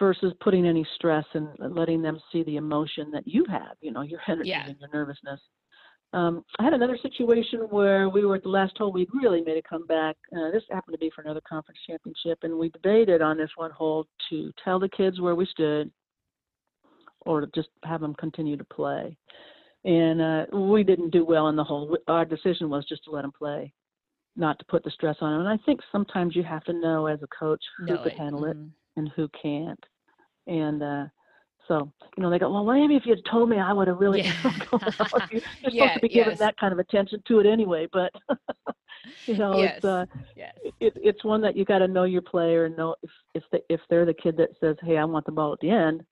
Versus 0.00 0.32
putting 0.40 0.66
any 0.66 0.86
stress 0.94 1.26
and 1.34 1.48
letting 1.58 2.00
them 2.00 2.18
see 2.32 2.42
the 2.44 2.56
emotion 2.56 3.10
that 3.10 3.28
you 3.28 3.44
have, 3.50 3.76
you 3.82 3.92
know, 3.92 4.00
your 4.00 4.20
energy 4.28 4.48
yeah. 4.48 4.66
and 4.66 4.76
your 4.80 4.88
nervousness. 4.94 5.38
Um, 6.14 6.42
I 6.58 6.64
had 6.64 6.72
another 6.72 6.98
situation 7.02 7.60
where 7.68 8.08
we 8.08 8.24
were 8.24 8.36
at 8.36 8.42
the 8.42 8.48
last 8.48 8.78
hole. 8.78 8.92
We 8.92 9.06
really 9.12 9.42
made 9.42 9.58
a 9.58 9.62
comeback. 9.62 10.16
Uh, 10.34 10.50
this 10.52 10.62
happened 10.70 10.94
to 10.94 10.98
be 10.98 11.10
for 11.14 11.20
another 11.20 11.42
conference 11.46 11.78
championship, 11.86 12.38
and 12.42 12.58
we 12.58 12.70
debated 12.70 13.20
on 13.20 13.36
this 13.36 13.50
one 13.56 13.70
hole 13.72 14.06
to 14.30 14.50
tell 14.64 14.78
the 14.80 14.88
kids 14.88 15.20
where 15.20 15.34
we 15.34 15.44
stood, 15.44 15.90
or 17.20 17.46
just 17.54 17.68
have 17.84 18.00
them 18.00 18.14
continue 18.14 18.56
to 18.56 18.64
play. 18.64 19.14
And 19.84 20.22
uh, 20.22 20.46
we 20.50 20.82
didn't 20.82 21.10
do 21.10 21.26
well 21.26 21.48
in 21.48 21.56
the 21.56 21.64
hole. 21.64 21.96
Our 22.08 22.24
decision 22.24 22.70
was 22.70 22.86
just 22.88 23.04
to 23.04 23.10
let 23.10 23.22
them 23.22 23.32
play, 23.38 23.72
not 24.34 24.58
to 24.60 24.64
put 24.64 24.82
the 24.82 24.90
stress 24.90 25.16
on 25.20 25.32
them. 25.32 25.46
And 25.46 25.60
I 25.60 25.62
think 25.64 25.80
sometimes 25.92 26.34
you 26.34 26.42
have 26.42 26.64
to 26.64 26.72
know 26.72 27.06
as 27.06 27.20
a 27.22 27.28
coach 27.28 27.62
who 27.78 27.84
no, 27.84 28.02
could 28.02 28.12
handle 28.12 28.42
mm-hmm. 28.42 28.62
it 28.62 28.70
and 28.96 29.10
who 29.14 29.28
can't. 29.40 29.82
And 30.46 30.82
uh, 30.82 31.04
so, 31.68 31.92
you 32.16 32.22
know, 32.22 32.30
they 32.30 32.38
go, 32.38 32.50
well, 32.50 32.64
maybe 32.64 32.96
if 32.96 33.06
you 33.06 33.14
had 33.14 33.24
told 33.30 33.48
me, 33.48 33.58
I 33.58 33.72
would 33.72 33.88
have 33.88 33.98
really. 33.98 34.22
Yeah. 34.22 34.34
you're 34.72 34.90
supposed 34.92 35.30
to 35.30 36.00
be 36.00 36.08
giving 36.08 36.30
yes. 36.30 36.38
that 36.38 36.56
kind 36.58 36.72
of 36.72 36.78
attention 36.78 37.22
to 37.28 37.40
it 37.40 37.46
anyway, 37.46 37.86
but 37.92 38.12
you 39.26 39.36
know, 39.36 39.56
yes. 39.56 39.76
it's 39.76 39.84
uh, 39.84 40.06
yes. 40.36 40.52
it, 40.80 40.92
it's 40.96 41.24
one 41.24 41.40
that 41.42 41.56
you 41.56 41.64
got 41.64 41.78
to 41.78 41.88
know 41.88 42.04
your 42.04 42.22
player 42.22 42.64
and 42.64 42.76
know 42.76 42.94
if 43.02 43.10
if 43.34 43.44
they, 43.52 43.60
if 43.68 43.80
they're 43.88 44.06
the 44.06 44.14
kid 44.14 44.36
that 44.38 44.50
says, 44.60 44.76
hey, 44.82 44.96
I 44.96 45.04
want 45.04 45.26
the 45.26 45.32
ball 45.32 45.52
at 45.52 45.60
the 45.60 45.70
end. 45.70 46.02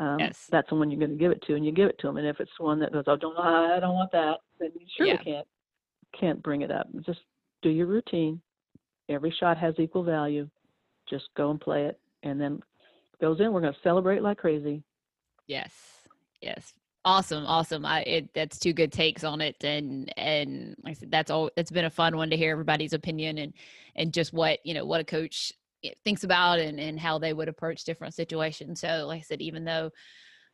Um, 0.00 0.18
yes. 0.20 0.46
That's 0.50 0.68
the 0.68 0.76
one 0.76 0.90
you're 0.90 1.00
going 1.00 1.10
to 1.10 1.16
give 1.16 1.32
it 1.32 1.42
to, 1.46 1.54
and 1.56 1.64
you 1.64 1.72
give 1.72 1.88
it 1.88 1.98
to 2.00 2.06
them. 2.06 2.18
And 2.18 2.26
if 2.26 2.38
it's 2.38 2.52
one 2.58 2.78
that 2.80 2.92
goes, 2.92 3.04
oh, 3.08 3.16
don't, 3.16 3.36
I 3.36 3.80
don't 3.80 3.94
want 3.94 4.12
that, 4.12 4.36
then 4.60 4.70
you 4.78 4.86
surely 4.96 5.12
yeah. 5.12 5.22
can't 5.22 5.46
can't 6.18 6.42
bring 6.42 6.62
it 6.62 6.70
up. 6.70 6.86
Just 7.04 7.20
do 7.62 7.70
your 7.70 7.86
routine. 7.86 8.40
Every 9.08 9.34
shot 9.40 9.56
has 9.56 9.74
equal 9.78 10.04
value. 10.04 10.48
Just 11.08 11.28
go 11.36 11.50
and 11.50 11.60
play 11.60 11.84
it, 11.84 11.98
and 12.22 12.40
then 12.40 12.60
goes 13.20 13.40
in. 13.40 13.52
We're 13.52 13.60
going 13.60 13.74
to 13.74 13.80
celebrate 13.82 14.22
like 14.22 14.38
crazy 14.38 14.82
Yes. 15.48 15.72
Yes. 16.40 16.74
Awesome. 17.04 17.46
Awesome. 17.46 17.86
I 17.86 18.02
it 18.02 18.34
that's 18.34 18.58
two 18.58 18.74
good 18.74 18.92
takes 18.92 19.24
on 19.24 19.40
it 19.40 19.64
and 19.64 20.12
and 20.16 20.76
like 20.84 20.90
I 20.90 20.94
said 20.94 21.10
that's 21.10 21.30
all 21.30 21.50
it's 21.56 21.70
been 21.70 21.86
a 21.86 21.90
fun 21.90 22.16
one 22.16 22.30
to 22.30 22.36
hear 22.36 22.52
everybody's 22.52 22.92
opinion 22.92 23.38
and 23.38 23.54
and 23.96 24.12
just 24.12 24.32
what, 24.32 24.58
you 24.64 24.74
know, 24.74 24.84
what 24.84 25.00
a 25.00 25.04
coach 25.04 25.52
eh, 25.84 25.90
thinks 26.04 26.22
about 26.22 26.58
and 26.58 26.78
and 26.78 27.00
how 27.00 27.18
they 27.18 27.32
would 27.32 27.48
approach 27.48 27.84
different 27.84 28.14
situations. 28.14 28.80
So 28.80 29.06
like 29.06 29.20
I 29.20 29.22
said 29.22 29.40
even 29.40 29.64
though 29.64 29.90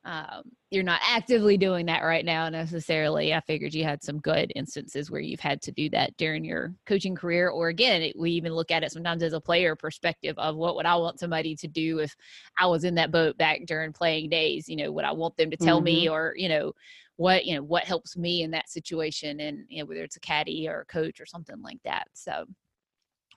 um, 0.05 0.43
you're 0.71 0.83
not 0.83 1.01
actively 1.03 1.57
doing 1.57 1.87
that 1.87 2.03
right 2.03 2.25
now 2.25 2.49
necessarily. 2.49 3.33
I 3.33 3.41
figured 3.41 3.73
you 3.73 3.85
had 3.85 4.03
some 4.03 4.19
good 4.19 4.53
instances 4.55 5.11
where 5.11 5.21
you've 5.21 5.41
had 5.41 5.63
to 5.63 5.73
do 5.73 5.89
that 5.91 6.15
during 6.19 6.45
your 6.45 6.75
coaching 6.85 7.15
career, 7.15 7.49
or 7.49 7.69
again, 7.69 8.03
it, 8.03 8.19
we 8.19 8.33
even 8.33 8.53
look 8.53 8.71
at 8.71 8.83
it 8.83 8.93
sometimes 8.93 9.23
as 9.23 9.33
a 9.33 9.41
player 9.41 9.75
perspective 9.75 10.37
of 10.37 10.57
what 10.57 10.77
would 10.77 10.85
I 10.85 10.97
want 10.97 11.21
somebody 11.21 11.57
to 11.57 11.69
do 11.69 12.01
if 12.01 12.15
I 12.59 12.67
was 12.67 12.85
in 12.85 12.95
that 12.97 13.13
boat 13.13 13.39
back 13.39 13.61
during 13.67 13.93
playing 13.93 14.29
days. 14.29 14.69
You 14.69 14.77
know, 14.77 14.93
would 14.93 15.05
I 15.05 15.13
want 15.13 15.37
them 15.37 15.51
to 15.51 15.57
tell 15.57 15.79
mm-hmm. 15.79 15.85
me, 15.85 16.09
or 16.09 16.35
you 16.37 16.51
know, 16.51 16.73
what 17.17 17.47
you 17.47 17.55
know, 17.55 17.63
what 17.63 17.85
helps 17.85 18.17
me 18.17 18.43
in 18.43 18.51
that 18.51 18.69
situation, 18.69 19.41
and 19.41 19.65
you 19.69 19.83
know, 19.83 19.87
whether 19.87 20.03
it's 20.03 20.17
a 20.17 20.21
caddy 20.21 20.69
or 20.69 20.81
a 20.81 20.87
coach 20.87 21.19
or 21.21 21.27
something 21.27 21.63
like 21.63 21.79
that. 21.85 22.09
So 22.13 22.45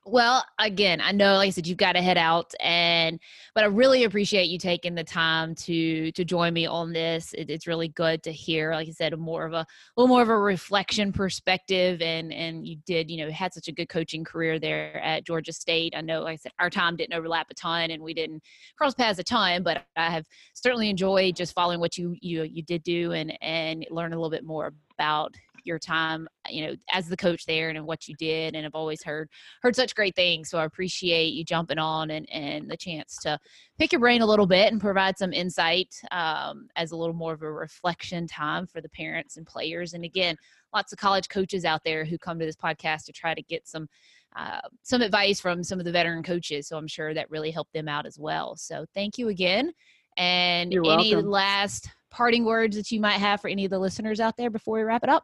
well, 0.07 0.43
again, 0.59 1.01
I 1.01 1.11
know, 1.11 1.35
like 1.35 1.47
I 1.47 1.49
said, 1.49 1.67
you've 1.67 1.77
got 1.77 1.93
to 1.93 2.01
head 2.01 2.17
out, 2.17 2.53
and 2.61 3.19
but 3.53 3.63
I 3.63 3.67
really 3.67 4.05
appreciate 4.05 4.45
you 4.45 4.57
taking 4.57 4.95
the 4.95 5.03
time 5.03 5.53
to 5.55 6.11
to 6.13 6.23
join 6.23 6.53
me 6.53 6.65
on 6.65 6.93
this. 6.93 7.33
It, 7.33 7.49
it's 7.49 7.67
really 7.67 7.89
good 7.89 8.23
to 8.23 8.31
hear, 8.31 8.71
like 8.73 8.87
I 8.87 8.91
said, 8.91 9.17
more 9.19 9.45
of 9.45 9.53
a, 9.53 9.57
a 9.57 9.65
little 9.97 10.07
more 10.07 10.21
of 10.21 10.29
a 10.29 10.37
reflection 10.37 11.11
perspective, 11.11 12.01
and 12.01 12.31
and 12.31 12.65
you 12.65 12.77
did, 12.85 13.11
you 13.11 13.25
know, 13.25 13.31
had 13.31 13.53
such 13.53 13.67
a 13.67 13.73
good 13.73 13.89
coaching 13.89 14.23
career 14.23 14.59
there 14.59 15.03
at 15.03 15.25
Georgia 15.25 15.51
State. 15.51 15.93
I 15.95 16.01
know, 16.01 16.21
like 16.21 16.33
I 16.33 16.37
said, 16.37 16.53
our 16.59 16.69
time 16.69 16.95
didn't 16.95 17.13
overlap 17.13 17.47
a 17.51 17.53
ton, 17.53 17.91
and 17.91 18.01
we 18.01 18.13
didn't 18.13 18.41
cross 18.77 18.93
paths 18.93 19.19
a 19.19 19.23
ton, 19.23 19.63
but 19.63 19.85
I 19.97 20.09
have 20.09 20.25
certainly 20.53 20.89
enjoyed 20.89 21.35
just 21.35 21.53
following 21.53 21.79
what 21.79 21.97
you 21.97 22.15
you 22.21 22.43
you 22.43 22.63
did 22.63 22.83
do 22.83 23.11
and 23.11 23.37
and 23.41 23.85
learn 23.89 24.13
a 24.13 24.15
little 24.15 24.31
bit 24.31 24.45
more 24.45 24.73
about 24.97 25.35
your 25.67 25.77
time, 25.77 26.27
you 26.49 26.65
know, 26.65 26.75
as 26.91 27.07
the 27.07 27.17
coach 27.17 27.45
there 27.45 27.69
and 27.69 27.85
what 27.85 28.07
you 28.07 28.15
did. 28.15 28.55
And 28.55 28.65
I've 28.65 28.73
always 28.73 29.03
heard 29.03 29.29
heard 29.61 29.75
such 29.75 29.93
great 29.93 30.15
things. 30.15 30.49
So 30.49 30.57
I 30.57 30.65
appreciate 30.65 31.33
you 31.33 31.43
jumping 31.43 31.77
on 31.77 32.09
and 32.09 32.27
and 32.31 32.69
the 32.69 32.77
chance 32.77 33.17
to 33.23 33.37
pick 33.77 33.91
your 33.91 33.99
brain 33.99 34.21
a 34.21 34.25
little 34.25 34.47
bit 34.47 34.71
and 34.71 34.81
provide 34.81 35.17
some 35.17 35.33
insight 35.33 35.93
um, 36.11 36.67
as 36.75 36.91
a 36.91 36.97
little 36.97 37.13
more 37.15 37.33
of 37.33 37.43
a 37.43 37.51
reflection 37.51 38.25
time 38.25 38.65
for 38.65 38.81
the 38.81 38.89
parents 38.89 39.37
and 39.37 39.45
players. 39.45 39.93
And 39.93 40.03
again, 40.03 40.35
lots 40.73 40.91
of 40.91 40.97
college 40.97 41.29
coaches 41.29 41.65
out 41.65 41.81
there 41.83 42.05
who 42.05 42.17
come 42.17 42.39
to 42.39 42.45
this 42.45 42.55
podcast 42.55 43.05
to 43.05 43.13
try 43.13 43.33
to 43.33 43.41
get 43.43 43.67
some 43.67 43.87
uh, 44.35 44.61
some 44.83 45.01
advice 45.01 45.39
from 45.39 45.63
some 45.63 45.79
of 45.79 45.85
the 45.85 45.91
veteran 45.91 46.23
coaches. 46.23 46.67
So 46.67 46.77
I'm 46.77 46.87
sure 46.87 47.13
that 47.13 47.29
really 47.29 47.51
helped 47.51 47.73
them 47.73 47.87
out 47.87 48.05
as 48.05 48.19
well. 48.19 48.55
So 48.55 48.85
thank 48.93 49.17
you 49.17 49.29
again. 49.29 49.71
And 50.17 50.71
You're 50.71 50.91
any 50.91 51.13
welcome. 51.13 51.29
last 51.29 51.89
parting 52.09 52.45
words 52.45 52.75
that 52.75 52.91
you 52.91 52.99
might 52.99 53.19
have 53.19 53.41
for 53.41 53.47
any 53.47 53.65
of 53.65 53.71
the 53.71 53.79
listeners 53.79 54.19
out 54.19 54.35
there 54.37 54.49
before 54.49 54.77
we 54.77 54.83
wrap 54.83 55.03
it 55.03 55.09
up? 55.09 55.23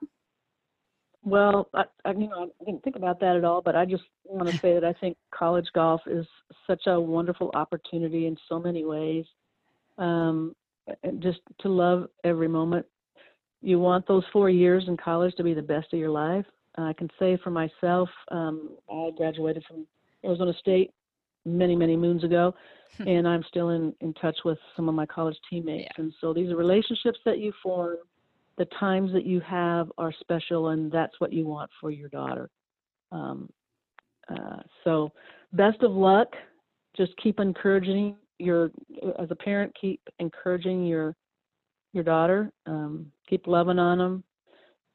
Well, 1.25 1.69
I, 1.73 1.83
I, 2.05 2.11
you 2.11 2.27
know, 2.27 2.51
I 2.61 2.65
didn't 2.65 2.83
think 2.83 2.95
about 2.97 3.19
that 3.21 3.35
at 3.35 3.45
all, 3.45 3.61
but 3.61 3.75
I 3.75 3.85
just 3.85 4.03
want 4.25 4.49
to 4.49 4.57
say 4.59 4.73
that 4.73 4.83
I 4.83 4.93
think 4.93 5.17
college 5.33 5.67
golf 5.73 6.01
is 6.05 6.25
such 6.67 6.83
a 6.87 6.99
wonderful 6.99 7.51
opportunity 7.53 8.27
in 8.27 8.37
so 8.49 8.59
many 8.59 8.83
ways. 8.83 9.25
Um, 9.97 10.55
just 11.19 11.39
to 11.61 11.69
love 11.69 12.07
every 12.23 12.47
moment. 12.47 12.85
You 13.61 13.79
want 13.79 14.07
those 14.07 14.23
four 14.33 14.49
years 14.49 14.85
in 14.87 14.97
college 14.97 15.33
to 15.35 15.43
be 15.43 15.53
the 15.53 15.61
best 15.61 15.93
of 15.93 15.99
your 15.99 16.09
life. 16.09 16.45
I 16.77 16.93
can 16.93 17.09
say 17.19 17.37
for 17.43 17.51
myself, 17.51 18.09
um, 18.31 18.71
I 18.91 19.11
graduated 19.15 19.63
from 19.67 19.85
Arizona 20.25 20.53
State 20.59 20.91
many, 21.45 21.75
many 21.75 21.95
moons 21.95 22.23
ago, 22.23 22.53
and 23.05 23.27
I'm 23.27 23.43
still 23.47 23.69
in, 23.69 23.93
in 24.01 24.13
touch 24.15 24.37
with 24.43 24.57
some 24.75 24.89
of 24.89 24.95
my 24.95 25.05
college 25.05 25.37
teammates. 25.49 25.89
Yeah. 25.97 26.03
And 26.03 26.13
so 26.19 26.33
these 26.33 26.49
are 26.49 26.55
relationships 26.55 27.19
that 27.25 27.39
you 27.39 27.53
form 27.61 27.97
the 28.57 28.65
times 28.79 29.11
that 29.13 29.25
you 29.25 29.39
have 29.41 29.91
are 29.97 30.13
special, 30.19 30.69
and 30.69 30.91
that's 30.91 31.19
what 31.19 31.33
you 31.33 31.45
want 31.45 31.69
for 31.81 31.91
your 31.91 32.09
daughter. 32.09 32.49
Um, 33.11 33.49
uh, 34.29 34.61
so, 34.83 35.11
best 35.53 35.81
of 35.81 35.91
luck. 35.91 36.27
Just 36.95 37.13
keep 37.21 37.39
encouraging 37.39 38.15
your, 38.37 38.71
as 39.19 39.31
a 39.31 39.35
parent, 39.35 39.73
keep 39.79 40.01
encouraging 40.19 40.85
your 40.85 41.15
your 41.93 42.03
daughter. 42.03 42.51
Um, 42.65 43.11
keep 43.29 43.47
loving 43.47 43.79
on 43.79 43.97
them, 43.97 44.23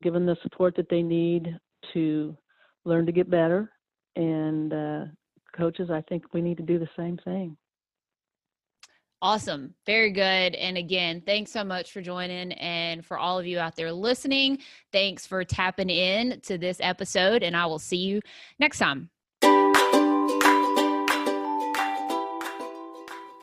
them 0.03 0.27
the 0.27 0.37
support 0.43 0.77
that 0.77 0.89
they 0.89 1.03
need 1.03 1.57
to 1.95 2.37
learn 2.85 3.07
to 3.07 3.13
get 3.13 3.31
better. 3.31 3.73
And 4.17 4.73
uh, 4.73 5.05
coaches, 5.57 5.91
I 5.91 6.03
think 6.09 6.25
we 6.33 6.43
need 6.43 6.57
to 6.57 6.63
do 6.63 6.79
the 6.79 6.89
same 6.97 7.19
thing. 7.25 7.57
Awesome. 9.21 9.75
Very 9.85 10.13
good. 10.13 10.55
And 10.55 10.79
again, 10.79 11.23
thanks 11.27 11.51
so 11.51 11.65
much 11.65 11.91
for 11.91 12.01
joining. 12.01 12.53
And 12.53 13.05
for 13.05 13.19
all 13.19 13.37
of 13.39 13.47
you 13.47 13.59
out 13.59 13.75
there 13.75 13.91
listening, 13.91 14.59
thanks 14.93 15.27
for 15.27 15.43
tapping 15.43 15.91
in 15.91 16.41
to 16.43 16.57
this 16.57 16.79
episode. 16.81 17.43
And 17.43 17.57
I 17.57 17.67
will 17.67 17.81
see 17.81 17.97
you 17.97 18.21
next 18.61 18.79
time. 18.79 19.11